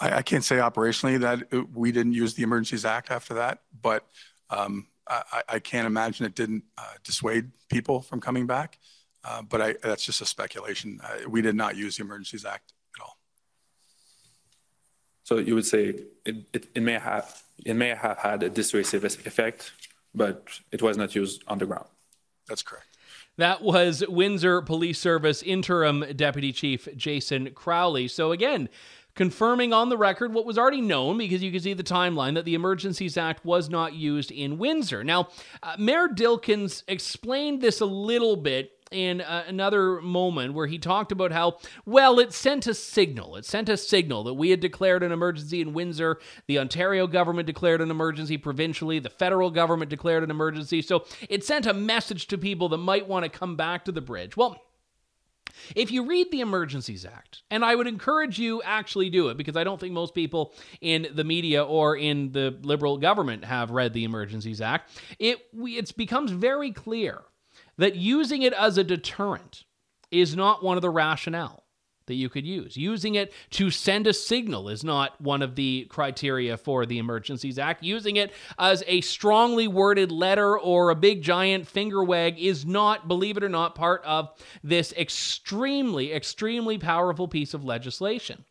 I, 0.00 0.16
I 0.18 0.22
can't 0.22 0.44
say 0.44 0.56
operationally 0.56 1.20
that 1.20 1.40
it, 1.50 1.70
we 1.74 1.92
didn't 1.92 2.12
use 2.12 2.34
the 2.34 2.42
Emergencies 2.42 2.84
Act 2.84 3.10
after 3.10 3.34
that, 3.34 3.60
but 3.80 4.04
Um, 4.50 4.86
I, 5.06 5.42
I, 5.48 5.58
can't 5.58 5.86
imagine 5.86 6.24
it 6.26 6.34
didn't 6.34 6.64
uh, 6.78 6.94
dissuade 7.02 7.50
people 7.68 8.00
from 8.00 8.20
coming 8.20 8.46
back, 8.46 8.78
uh, 9.24 9.42
but 9.42 9.60
I, 9.60 9.74
that's 9.82 10.04
just 10.04 10.20
a 10.20 10.26
speculation. 10.26 11.00
Uh, 11.02 11.28
we 11.28 11.42
did 11.42 11.54
not 11.54 11.76
use 11.76 11.96
the 11.96 12.04
Emergencies 12.04 12.44
Act 12.44 12.72
at 12.96 13.02
all. 13.02 13.18
So 15.24 15.38
you 15.38 15.54
would 15.54 15.66
say 15.66 15.94
it, 16.24 16.36
it, 16.52 16.66
it, 16.74 16.82
may 16.82 16.98
have 16.98 17.42
it 17.64 17.74
may 17.74 17.90
have 17.90 18.18
had 18.18 18.42
a 18.42 18.48
dissuasive 18.50 19.04
effect, 19.04 19.72
but 20.14 20.48
it 20.72 20.80
was 20.82 20.96
not 20.96 21.14
used 21.14 21.42
on 21.46 21.58
the 21.58 21.66
ground. 21.66 21.88
That's 22.48 22.62
correct. 22.62 22.86
That 23.36 23.62
was 23.62 24.04
Windsor 24.08 24.62
Police 24.62 24.98
Service 24.98 25.42
Interim 25.42 26.04
Deputy 26.14 26.52
Chief 26.52 26.88
Jason 26.96 27.50
Crowley. 27.50 28.08
So 28.08 28.32
again, 28.32 28.68
confirming 29.14 29.72
on 29.72 29.88
the 29.88 29.96
record 29.96 30.32
what 30.32 30.46
was 30.46 30.58
already 30.58 30.80
known 30.80 31.18
because 31.18 31.42
you 31.42 31.50
can 31.50 31.60
see 31.60 31.74
the 31.74 31.82
timeline 31.82 32.34
that 32.34 32.44
the 32.44 32.54
Emergencies 32.54 33.16
Act 33.16 33.44
was 33.44 33.68
not 33.68 33.94
used 33.94 34.30
in 34.30 34.58
Windsor. 34.58 35.04
Now, 35.04 35.28
uh, 35.62 35.76
Mayor 35.78 36.08
Dilkens 36.08 36.82
explained 36.88 37.60
this 37.60 37.80
a 37.80 37.86
little 37.86 38.36
bit 38.36 38.72
in 38.90 39.20
uh, 39.20 39.44
another 39.48 40.00
moment 40.00 40.54
where 40.54 40.66
he 40.66 40.78
talked 40.78 41.10
about 41.10 41.32
how, 41.32 41.58
well, 41.84 42.18
it 42.18 42.32
sent 42.32 42.66
a 42.66 42.74
signal. 42.74 43.36
It 43.36 43.44
sent 43.44 43.68
a 43.68 43.76
signal 43.76 44.24
that 44.24 44.34
we 44.34 44.50
had 44.50 44.60
declared 44.60 45.02
an 45.02 45.10
emergency 45.10 45.60
in 45.60 45.72
Windsor. 45.72 46.18
The 46.46 46.58
Ontario 46.58 47.06
government 47.06 47.46
declared 47.46 47.80
an 47.80 47.90
emergency 47.90 48.36
provincially. 48.36 49.00
The 49.00 49.10
federal 49.10 49.50
government 49.50 49.90
declared 49.90 50.22
an 50.22 50.30
emergency. 50.30 50.80
So 50.80 51.04
it 51.28 51.44
sent 51.44 51.66
a 51.66 51.74
message 51.74 52.28
to 52.28 52.38
people 52.38 52.68
that 52.70 52.78
might 52.78 53.08
want 53.08 53.24
to 53.24 53.38
come 53.38 53.56
back 53.56 53.84
to 53.86 53.92
the 53.92 54.00
bridge. 54.00 54.36
Well, 54.36 54.60
if 55.74 55.90
you 55.90 56.06
read 56.06 56.30
the 56.30 56.40
Emergencies 56.40 57.04
Act, 57.04 57.42
and 57.50 57.64
I 57.64 57.74
would 57.74 57.86
encourage 57.86 58.38
you 58.38 58.62
actually 58.62 59.10
do 59.10 59.28
it 59.28 59.36
because 59.36 59.56
I 59.56 59.64
don't 59.64 59.80
think 59.80 59.92
most 59.92 60.14
people 60.14 60.52
in 60.80 61.08
the 61.14 61.24
media 61.24 61.62
or 61.64 61.96
in 61.96 62.32
the 62.32 62.56
Liberal 62.62 62.98
government 62.98 63.44
have 63.44 63.70
read 63.70 63.92
the 63.92 64.04
Emergencies 64.04 64.60
Act, 64.60 64.90
it 65.18 65.38
it 65.54 65.96
becomes 65.96 66.30
very 66.30 66.70
clear 66.70 67.22
that 67.78 67.96
using 67.96 68.42
it 68.42 68.52
as 68.52 68.78
a 68.78 68.84
deterrent 68.84 69.64
is 70.10 70.36
not 70.36 70.62
one 70.62 70.76
of 70.76 70.82
the 70.82 70.90
rationale 70.90 71.63
that 72.06 72.14
you 72.14 72.28
could 72.28 72.46
use. 72.46 72.76
Using 72.76 73.14
it 73.14 73.32
to 73.50 73.70
send 73.70 74.06
a 74.06 74.12
signal 74.12 74.68
is 74.68 74.84
not 74.84 75.20
one 75.20 75.42
of 75.42 75.54
the 75.54 75.86
criteria 75.88 76.56
for 76.56 76.86
the 76.86 76.98
Emergencies 76.98 77.58
Act. 77.58 77.82
Using 77.82 78.16
it 78.16 78.32
as 78.58 78.84
a 78.86 79.00
strongly 79.00 79.68
worded 79.68 80.12
letter 80.12 80.58
or 80.58 80.90
a 80.90 80.94
big 80.94 81.22
giant 81.22 81.66
finger 81.66 82.02
wag 82.04 82.38
is 82.38 82.66
not, 82.66 83.08
believe 83.08 83.36
it 83.36 83.44
or 83.44 83.48
not, 83.48 83.74
part 83.74 84.02
of 84.04 84.30
this 84.62 84.92
extremely, 84.92 86.12
extremely 86.12 86.78
powerful 86.78 87.28
piece 87.28 87.54
of 87.54 87.64
legislation. 87.64 88.44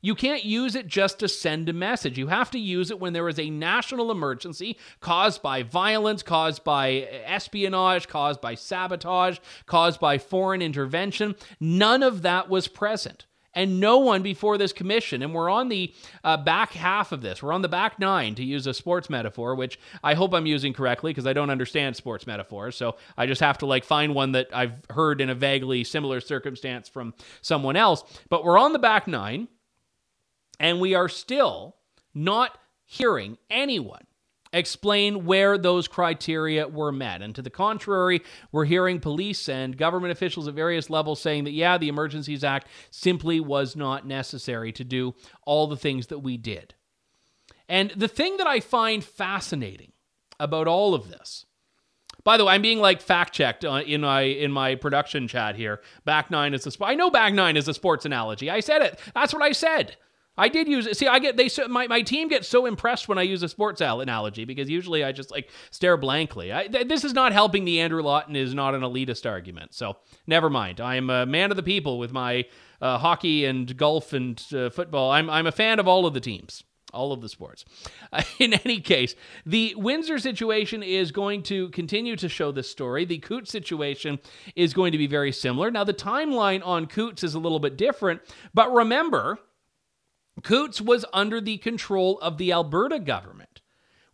You 0.00 0.14
can't 0.14 0.44
use 0.44 0.74
it 0.74 0.86
just 0.86 1.18
to 1.18 1.28
send 1.28 1.68
a 1.68 1.72
message. 1.72 2.18
You 2.18 2.28
have 2.28 2.50
to 2.52 2.58
use 2.58 2.90
it 2.90 3.00
when 3.00 3.12
there 3.12 3.28
is 3.28 3.38
a 3.38 3.50
national 3.50 4.10
emergency 4.10 4.78
caused 5.00 5.42
by 5.42 5.62
violence, 5.62 6.22
caused 6.22 6.64
by 6.64 7.08
espionage, 7.24 8.08
caused 8.08 8.40
by 8.40 8.54
sabotage, 8.54 9.38
caused 9.66 10.00
by 10.00 10.18
foreign 10.18 10.62
intervention. 10.62 11.34
None 11.60 12.02
of 12.02 12.22
that 12.22 12.48
was 12.48 12.68
present. 12.68 13.26
And 13.52 13.80
no 13.80 13.98
one 13.98 14.22
before 14.22 14.58
this 14.58 14.72
commission, 14.72 15.22
and 15.22 15.34
we're 15.34 15.50
on 15.50 15.70
the 15.70 15.92
uh, 16.22 16.36
back 16.36 16.72
half 16.72 17.10
of 17.10 17.20
this, 17.20 17.42
we're 17.42 17.52
on 17.52 17.62
the 17.62 17.68
back 17.68 17.98
nine 17.98 18.36
to 18.36 18.44
use 18.44 18.64
a 18.68 18.72
sports 18.72 19.10
metaphor, 19.10 19.56
which 19.56 19.76
I 20.04 20.14
hope 20.14 20.32
I'm 20.32 20.46
using 20.46 20.72
correctly 20.72 21.10
because 21.10 21.26
I 21.26 21.32
don't 21.32 21.50
understand 21.50 21.96
sports 21.96 22.28
metaphors. 22.28 22.76
So 22.76 22.94
I 23.18 23.26
just 23.26 23.40
have 23.40 23.58
to 23.58 23.66
like 23.66 23.84
find 23.84 24.14
one 24.14 24.32
that 24.32 24.46
I've 24.52 24.74
heard 24.90 25.20
in 25.20 25.30
a 25.30 25.34
vaguely 25.34 25.82
similar 25.82 26.20
circumstance 26.20 26.88
from 26.88 27.12
someone 27.42 27.74
else. 27.74 28.04
But 28.28 28.44
we're 28.44 28.56
on 28.56 28.72
the 28.72 28.78
back 28.78 29.08
nine. 29.08 29.48
And 30.60 30.78
we 30.78 30.94
are 30.94 31.08
still 31.08 31.74
not 32.14 32.56
hearing 32.84 33.38
anyone 33.50 34.06
explain 34.52 35.24
where 35.24 35.56
those 35.56 35.86
criteria 35.86 36.66
were 36.66 36.92
met. 36.92 37.22
And 37.22 37.34
to 37.34 37.42
the 37.42 37.50
contrary, 37.50 38.22
we're 38.52 38.64
hearing 38.64 39.00
police 39.00 39.48
and 39.48 39.76
government 39.76 40.12
officials 40.12 40.48
at 40.48 40.54
various 40.54 40.90
levels 40.90 41.20
saying 41.20 41.44
that, 41.44 41.52
yeah, 41.52 41.78
the 41.78 41.88
Emergencies 41.88 42.44
Act 42.44 42.68
simply 42.90 43.40
was 43.40 43.76
not 43.76 44.06
necessary 44.06 44.72
to 44.72 44.84
do 44.84 45.14
all 45.46 45.66
the 45.66 45.76
things 45.76 46.08
that 46.08 46.18
we 46.20 46.36
did. 46.36 46.74
And 47.68 47.90
the 47.90 48.08
thing 48.08 48.38
that 48.38 48.48
I 48.48 48.60
find 48.60 49.04
fascinating 49.04 49.92
about 50.40 50.66
all 50.66 50.94
of 50.94 51.08
this, 51.08 51.46
by 52.24 52.36
the 52.36 52.44
way, 52.44 52.54
I'm 52.54 52.62
being 52.62 52.80
like 52.80 53.00
fact 53.00 53.32
checked 53.32 53.64
uh, 53.64 53.82
in 53.86 54.00
my 54.00 54.22
in 54.22 54.50
my 54.50 54.74
production 54.74 55.28
chat 55.28 55.54
here. 55.54 55.80
Back 56.04 56.30
nine 56.30 56.52
is 56.52 56.66
a 56.66 56.70
sport. 56.70 56.90
I 56.90 56.94
know 56.94 57.10
back 57.10 57.32
nine 57.32 57.56
is 57.56 57.68
a 57.68 57.72
sports 57.72 58.04
analogy. 58.04 58.50
I 58.50 58.60
said 58.60 58.82
it. 58.82 58.98
That's 59.14 59.32
what 59.32 59.42
I 59.42 59.52
said. 59.52 59.96
I 60.40 60.48
did 60.48 60.68
use 60.68 60.86
it. 60.86 60.96
See, 60.96 61.06
I 61.06 61.18
get 61.18 61.36
they 61.36 61.50
my 61.68 61.86
my 61.86 62.00
team 62.00 62.28
gets 62.28 62.48
so 62.48 62.64
impressed 62.64 63.08
when 63.08 63.18
I 63.18 63.22
use 63.22 63.42
a 63.42 63.48
sports 63.48 63.82
analogy 63.82 64.46
because 64.46 64.70
usually 64.70 65.04
I 65.04 65.12
just 65.12 65.30
like 65.30 65.50
stare 65.70 65.98
blankly. 65.98 66.50
I, 66.50 66.66
th- 66.66 66.88
this 66.88 67.04
is 67.04 67.12
not 67.12 67.32
helping 67.32 67.66
the 67.66 67.78
Andrew 67.80 68.02
Lawton 68.02 68.34
is 68.34 68.54
not 68.54 68.74
an 68.74 68.80
elitist 68.80 69.28
argument. 69.28 69.74
So 69.74 69.98
never 70.26 70.48
mind. 70.48 70.80
I 70.80 70.96
am 70.96 71.10
a 71.10 71.26
man 71.26 71.50
of 71.50 71.58
the 71.58 71.62
people 71.62 71.98
with 71.98 72.10
my 72.12 72.46
uh, 72.80 72.96
hockey 72.96 73.44
and 73.44 73.76
golf 73.76 74.14
and 74.14 74.42
uh, 74.54 74.70
football. 74.70 75.10
I'm 75.10 75.28
I'm 75.28 75.46
a 75.46 75.52
fan 75.52 75.78
of 75.78 75.86
all 75.86 76.06
of 76.06 76.14
the 76.14 76.20
teams 76.20 76.64
all 76.92 77.12
of 77.12 77.20
the 77.20 77.28
sports. 77.28 77.64
Uh, 78.12 78.22
in 78.38 78.54
any 78.54 78.80
case, 78.80 79.14
the 79.46 79.74
Windsor 79.76 80.18
situation 80.18 80.82
is 80.82 81.12
going 81.12 81.42
to 81.44 81.68
continue 81.68 82.16
to 82.16 82.28
show 82.28 82.50
this 82.50 82.68
story. 82.68 83.04
The 83.04 83.18
Coutts 83.18 83.50
situation 83.50 84.18
is 84.56 84.74
going 84.74 84.90
to 84.92 84.98
be 84.98 85.06
very 85.06 85.30
similar. 85.30 85.70
Now, 85.70 85.84
the 85.84 85.94
timeline 85.94 86.66
on 86.66 86.86
Coutts 86.86 87.22
is 87.22 87.34
a 87.34 87.38
little 87.38 87.60
bit 87.60 87.76
different, 87.76 88.22
but 88.54 88.72
remember, 88.72 89.38
Coutts 90.42 90.80
was 90.80 91.04
under 91.12 91.40
the 91.40 91.58
control 91.58 92.18
of 92.20 92.38
the 92.38 92.52
Alberta 92.52 92.98
government, 92.98 93.60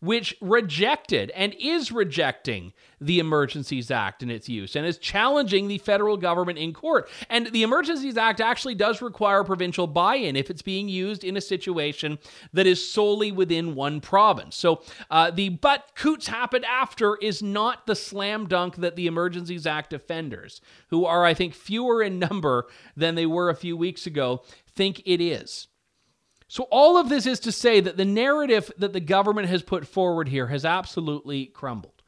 which 0.01 0.37
rejected 0.41 1.31
and 1.31 1.55
is 1.59 1.91
rejecting 1.91 2.73
the 3.01 3.19
Emergencies 3.19 3.91
Act 3.91 4.23
and 4.23 4.31
its 4.31 4.49
use 4.49 4.77
and 4.77 4.87
is 4.87 4.99
challenging 4.99 5.69
the 5.69 5.79
federal 5.79 6.17
government 6.17 6.59
in 6.59 6.73
court. 6.73 7.09
And 7.31 7.47
the 7.49 7.63
Emergencies 7.63 8.17
Act 8.17 8.41
actually 8.41 8.75
does 8.75 9.01
require 9.01 9.45
provincial 9.45 9.87
buy 9.87 10.17
in 10.17 10.37
if 10.37 10.51
it's 10.51 10.63
being 10.63 10.89
used 10.89 11.25
in 11.25 11.37
a 11.37 11.41
situation 11.41 12.19
that 12.53 12.67
is 12.67 12.91
solely 12.91 13.33
within 13.33 13.75
one 13.75 14.01
province. 14.01 14.57
So 14.57 14.83
uh, 15.11 15.31
the 15.31 15.51
but 15.51 15.93
Coutts 15.95 16.27
happened 16.27 16.65
after 16.65 17.17
is 17.17 17.43
not 17.43 17.87
the 17.87 17.97
slam 17.97 18.49
dunk 18.49 18.77
that 18.77 18.97
the 18.97 19.07
Emergencies 19.07 19.67
Act 19.67 19.91
defenders, 19.91 20.61
who 20.89 21.05
are, 21.05 21.25
I 21.25 21.35
think, 21.35 21.55
fewer 21.55 22.03
in 22.03 22.19
number 22.19 22.67
than 22.97 23.15
they 23.15 23.27
were 23.27 23.49
a 23.49 23.57
few 23.57 23.77
weeks 23.77 24.07
ago, 24.07 24.43
think 24.75 25.03
it 25.07 25.21
is. 25.21 25.69
So, 26.49 26.65
all 26.71 26.97
of 26.97 27.09
this 27.09 27.27
is 27.27 27.41
to 27.41 27.53
say 27.53 27.81
that 27.81 27.97
the 27.97 28.05
narrative 28.05 28.71
that 28.79 28.93
the 28.93 29.01
government 29.01 29.49
has 29.49 29.63
put 29.63 29.87
forward 29.87 30.29
here 30.29 30.47
has 30.49 30.65
absolutely 30.65 31.47
crumbled. 31.47 32.03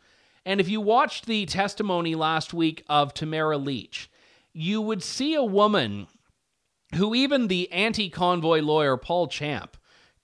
And 0.44 0.60
if 0.60 0.68
you 0.68 0.80
watched 0.80 1.26
the 1.26 1.46
testimony 1.46 2.14
last 2.14 2.54
week 2.54 2.84
of 2.88 3.14
Tamara 3.14 3.58
Lich, 3.58 4.10
you 4.52 4.80
would 4.80 5.02
see 5.02 5.34
a 5.34 5.42
woman 5.42 6.06
who 6.94 7.14
even 7.14 7.48
the 7.48 7.70
anti 7.72 8.08
convoy 8.10 8.60
lawyer 8.60 8.96
Paul 8.96 9.28
Champ 9.28 9.76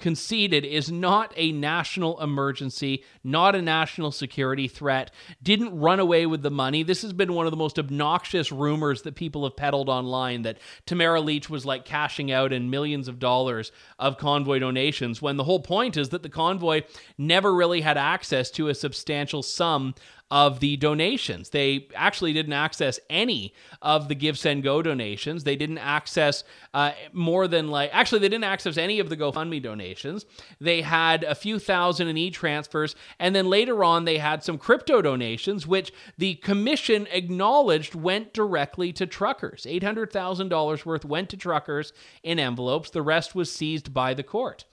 conceded 0.04 0.66
is 0.66 0.92
not 0.92 1.32
a 1.34 1.50
national 1.50 2.20
emergency, 2.20 3.02
not 3.24 3.54
a 3.54 3.62
national 3.62 4.12
security 4.12 4.68
threat, 4.68 5.10
didn't 5.42 5.80
run 5.80 5.98
away 5.98 6.26
with 6.26 6.42
the 6.42 6.50
money. 6.50 6.82
This 6.82 7.00
has 7.00 7.14
been 7.14 7.32
one 7.32 7.46
of 7.46 7.50
the 7.50 7.56
most 7.56 7.78
obnoxious 7.78 8.52
rumors 8.52 9.00
that 9.00 9.14
people 9.14 9.44
have 9.44 9.56
peddled 9.56 9.88
online 9.88 10.42
that 10.42 10.58
Tamara 10.84 11.22
Lich 11.22 11.48
was 11.48 11.64
like 11.64 11.86
cashing 11.86 12.30
out 12.30 12.52
in 12.52 12.68
millions 12.68 13.08
of 13.08 13.18
dollars 13.18 13.72
of 13.98 14.18
convoy 14.18 14.58
donations 14.58 15.22
when 15.22 15.38
the 15.38 15.44
whole 15.44 15.60
point 15.60 15.96
is 15.96 16.10
that 16.10 16.22
the 16.22 16.28
convoy 16.28 16.82
never 17.16 17.54
really 17.54 17.80
had 17.80 17.96
access 17.96 18.50
to 18.50 18.68
a 18.68 18.74
substantial 18.74 19.42
sum 19.42 19.94
of 20.34 20.58
the 20.60 20.76
donations. 20.76 21.50
They 21.50 21.86
actually 21.94 22.32
didn't 22.32 22.54
access 22.54 22.98
any 23.08 23.54
of 23.80 24.08
the 24.08 24.16
GiveSendGo 24.16 24.82
donations. 24.82 25.44
They 25.44 25.54
didn't 25.54 25.78
access 25.78 26.42
uh, 26.72 26.92
more 27.12 27.46
than 27.46 27.68
like, 27.68 27.90
actually, 27.92 28.18
they 28.18 28.30
didn't 28.30 28.44
access 28.44 28.76
any 28.76 28.98
of 28.98 29.10
the 29.10 29.16
GoFundMe 29.16 29.62
donations. 29.62 29.93
They 30.60 30.82
had 30.82 31.24
a 31.24 31.34
few 31.34 31.58
thousand 31.58 32.08
in 32.08 32.16
e 32.16 32.30
transfers. 32.30 32.96
And 33.18 33.34
then 33.34 33.48
later 33.48 33.84
on, 33.84 34.04
they 34.04 34.18
had 34.18 34.42
some 34.42 34.58
crypto 34.58 35.02
donations, 35.02 35.66
which 35.66 35.92
the 36.18 36.34
commission 36.36 37.06
acknowledged 37.10 37.94
went 37.94 38.32
directly 38.32 38.92
to 38.94 39.06
truckers. 39.06 39.66
$800,000 39.68 40.84
worth 40.84 41.04
went 41.04 41.28
to 41.30 41.36
truckers 41.36 41.92
in 42.22 42.38
envelopes. 42.38 42.90
The 42.90 43.02
rest 43.02 43.34
was 43.34 43.52
seized 43.52 43.94
by 43.94 44.14
the 44.14 44.22
court. 44.22 44.64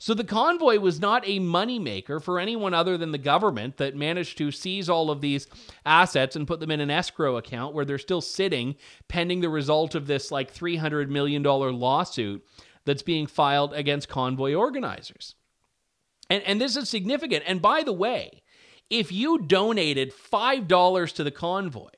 So 0.00 0.14
the 0.14 0.22
convoy 0.22 0.78
was 0.78 1.00
not 1.00 1.26
a 1.26 1.40
moneymaker 1.40 2.22
for 2.22 2.38
anyone 2.38 2.72
other 2.72 2.96
than 2.96 3.10
the 3.10 3.18
government 3.18 3.78
that 3.78 3.96
managed 3.96 4.38
to 4.38 4.52
seize 4.52 4.88
all 4.88 5.10
of 5.10 5.20
these 5.20 5.48
assets 5.84 6.36
and 6.36 6.46
put 6.46 6.60
them 6.60 6.70
in 6.70 6.80
an 6.80 6.90
escrow 6.90 7.36
account 7.36 7.74
where 7.74 7.84
they're 7.84 7.98
still 7.98 8.20
sitting 8.20 8.76
pending 9.08 9.40
the 9.40 9.48
result 9.48 9.96
of 9.96 10.06
this 10.06 10.30
like 10.30 10.54
$300 10.54 11.08
million 11.08 11.42
lawsuit 11.42 12.46
that's 12.88 13.02
being 13.02 13.26
filed 13.26 13.74
against 13.74 14.08
convoy 14.08 14.54
organizers. 14.54 15.34
And, 16.30 16.42
and 16.44 16.60
this 16.60 16.74
is 16.74 16.88
significant. 16.88 17.44
And 17.46 17.60
by 17.60 17.82
the 17.82 17.92
way, 17.92 18.42
if 18.88 19.12
you 19.12 19.38
donated 19.38 20.12
$5 20.12 21.12
to 21.12 21.24
the 21.24 21.30
convoy, 21.30 21.90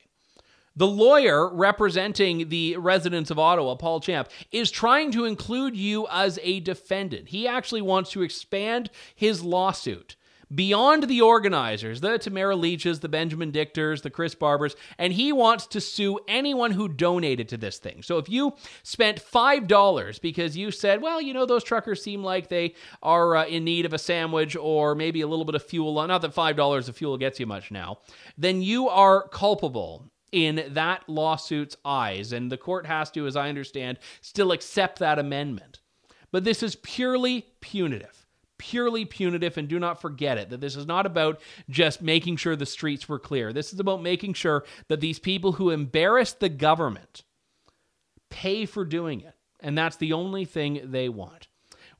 the 0.75 0.87
lawyer 0.87 1.53
representing 1.53 2.49
the 2.49 2.75
residents 2.77 3.31
of 3.31 3.39
Ottawa, 3.39 3.75
Paul 3.75 4.01
Champ, 4.01 4.29
is 4.51 4.69
trying 4.69 5.11
to 5.11 5.25
include 5.25 5.75
you 5.75 6.07
as 6.11 6.39
a 6.43 6.59
defendant. 6.59 7.29
He 7.29 7.47
actually 7.47 7.81
wants 7.81 8.11
to 8.11 8.21
expand 8.21 8.89
his 9.15 9.43
lawsuit 9.43 10.15
beyond 10.53 11.03
the 11.03 11.21
organizers, 11.21 12.01
the 12.01 12.17
Tamara 12.17 12.55
Liches, 12.55 12.99
the 12.99 13.09
Benjamin 13.09 13.51
Dichters, 13.51 14.01
the 14.01 14.09
Chris 14.09 14.35
Barbers, 14.35 14.75
and 14.97 15.13
he 15.13 15.31
wants 15.31 15.67
to 15.67 15.81
sue 15.81 16.19
anyone 16.27 16.71
who 16.71 16.87
donated 16.87 17.47
to 17.49 17.57
this 17.57 17.77
thing. 17.77 18.01
So 18.03 18.17
if 18.17 18.29
you 18.29 18.53
spent 18.83 19.23
$5 19.23 20.21
because 20.21 20.57
you 20.57 20.71
said, 20.71 21.01
well, 21.01 21.21
you 21.21 21.33
know, 21.33 21.45
those 21.45 21.63
truckers 21.63 22.03
seem 22.03 22.23
like 22.23 22.49
they 22.49 22.75
are 23.01 23.37
uh, 23.37 23.45
in 23.45 23.63
need 23.63 23.85
of 23.85 23.93
a 23.93 23.99
sandwich 23.99 24.55
or 24.55 24.95
maybe 24.95 25.21
a 25.21 25.27
little 25.27 25.45
bit 25.45 25.55
of 25.55 25.63
fuel, 25.63 26.05
not 26.07 26.21
that 26.21 26.35
$5 26.35 26.89
of 26.89 26.97
fuel 26.97 27.17
gets 27.17 27.39
you 27.39 27.45
much 27.45 27.71
now, 27.71 27.99
then 28.37 28.61
you 28.61 28.89
are 28.89 29.27
culpable 29.29 30.11
in 30.31 30.63
that 30.69 31.07
lawsuit's 31.07 31.75
eyes. 31.83 32.31
And 32.31 32.51
the 32.51 32.57
court 32.57 32.85
has 32.85 33.11
to, 33.11 33.27
as 33.27 33.35
I 33.35 33.49
understand, 33.49 33.99
still 34.21 34.51
accept 34.51 34.99
that 34.99 35.19
amendment. 35.19 35.79
But 36.31 36.45
this 36.45 36.63
is 36.63 36.75
purely 36.77 37.47
punitive 37.59 38.20
purely 38.61 39.05
punitive 39.05 39.57
and 39.57 39.67
do 39.67 39.79
not 39.79 39.99
forget 39.99 40.37
it 40.37 40.51
that 40.51 40.61
this 40.61 40.75
is 40.75 40.85
not 40.85 41.07
about 41.07 41.41
just 41.67 41.99
making 41.99 42.35
sure 42.35 42.55
the 42.55 42.63
streets 42.63 43.09
were 43.09 43.17
clear. 43.17 43.51
This 43.51 43.73
is 43.73 43.79
about 43.79 44.03
making 44.03 44.35
sure 44.35 44.63
that 44.87 45.01
these 45.01 45.17
people 45.17 45.53
who 45.53 45.71
embarrass 45.71 46.33
the 46.33 46.47
government 46.47 47.23
pay 48.29 48.67
for 48.67 48.85
doing 48.85 49.21
it. 49.21 49.33
And 49.61 49.75
that's 49.75 49.97
the 49.97 50.13
only 50.13 50.45
thing 50.45 50.79
they 50.91 51.09
want 51.09 51.47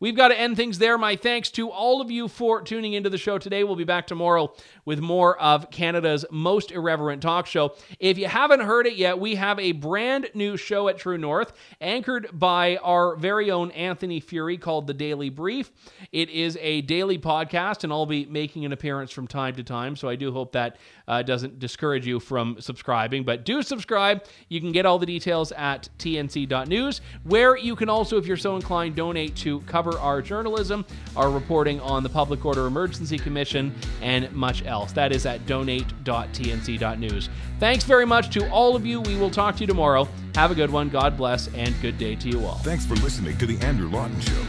We've 0.02 0.16
got 0.16 0.30
to 0.30 0.40
end 0.40 0.58
things 0.58 0.80
there. 0.80 0.98
My 0.98 1.16
thanks 1.16 1.52
to 1.52 1.70
all 1.70 2.02
of 2.02 2.10
you 2.10 2.28
for 2.28 2.64
tuning 2.64 2.94
into 2.94 3.12
the 3.12 3.20
show 3.20 3.38
today. 3.38 3.64
We'll 3.64 3.76
be 3.76 3.84
back 3.84 4.08
tomorrow 4.08 4.52
with 4.84 5.00
more 5.00 5.40
of 5.40 5.70
Canada's 5.70 6.26
most 6.32 6.72
irreverent 6.72 7.22
talk 7.22 7.46
show. 7.46 7.76
If 8.00 8.18
you 8.18 8.28
haven't 8.28 8.62
heard 8.62 8.88
it 8.88 8.96
yet, 8.96 9.20
we 9.20 9.36
have 9.36 9.60
a 9.60 9.74
brand 9.74 10.32
new 10.34 10.58
show 10.58 10.88
at 10.88 10.98
True 10.98 11.20
North, 11.20 11.54
anchored 11.80 12.30
by 12.34 12.78
our 12.78 13.16
very 13.16 13.52
own 13.52 13.70
Anthony 13.72 14.20
Furey 14.20 14.60
called 14.60 14.88
The 14.88 14.96
Daily 14.96 15.30
Brief. 15.30 15.72
It 16.12 16.32
is 16.32 16.58
a 16.60 16.82
daily 16.82 17.20
podcast, 17.20 17.84
and 17.84 17.94
I'll 17.94 18.08
be 18.08 18.26
making 18.26 18.66
an 18.66 18.72
appearance 18.72 19.12
from 19.12 19.28
time 19.28 19.54
to 19.54 19.64
time. 19.64 19.96
So 19.96 20.10
I 20.10 20.16
do 20.16 20.32
hope 20.32 20.52
that 20.54 20.78
uh, 21.08 21.22
doesn't 21.22 21.60
discourage 21.60 22.08
you 22.08 22.20
from 22.20 22.60
subscribing. 22.60 23.24
But 23.24 23.46
do 23.46 23.62
subscribe. 23.62 24.26
You 24.50 24.60
can 24.62 24.72
get 24.72 24.88
all 24.88 24.98
the 24.98 25.06
details 25.06 25.52
at 25.52 25.90
tnc.news, 26.00 27.02
where 27.24 27.56
you 27.56 27.76
can 27.76 27.88
also, 27.88 28.18
if 28.18 28.26
you're 28.26 28.36
so 28.36 28.56
inclined, 28.56 28.96
donate 28.96 29.36
to 29.38 29.62
cover 29.92 30.02
our 30.04 30.22
journalism, 30.22 30.86
our 31.16 31.30
reporting 31.30 31.80
on 31.82 32.04
the 32.04 32.10
Public 32.10 32.46
Order 32.46 32.68
Emergency 32.68 33.18
Commission, 33.18 33.74
and 34.02 34.32
much 34.32 34.66
else. 34.66 34.92
That 34.94 35.12
is 35.14 35.26
at 35.26 35.46
donate.tnc.news. 35.46 37.30
Thanks 37.60 37.84
very 37.84 38.06
much 38.06 38.30
to 38.34 38.50
all 38.50 38.76
of 38.76 38.86
you. 38.86 39.02
We 39.02 39.16
will 39.18 39.32
talk 39.32 39.56
to 39.56 39.62
you 39.62 39.68
tomorrow. 39.68 40.08
Have 40.36 40.52
a 40.52 40.56
good 40.56 40.72
one. 40.72 40.90
God 40.90 41.18
bless, 41.18 41.48
and 41.54 41.74
good 41.82 41.98
day 41.98 42.16
to 42.16 42.30
you 42.30 42.46
all. 42.46 42.56
Thanks 42.60 42.86
for 42.86 42.96
listening 42.96 43.38
to 43.38 43.46
The 43.46 43.60
Andrew 43.66 43.90
Lawton 43.90 44.20
Show. 44.22 44.44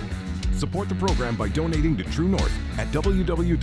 Support 0.55 0.89
the 0.89 0.95
program 0.95 1.37
by 1.37 1.49
donating 1.49 1.97
to 1.97 2.05
True 2.05 2.29
North 2.29 2.53
at 2.79 2.87
www.tnc.news. 2.89 3.57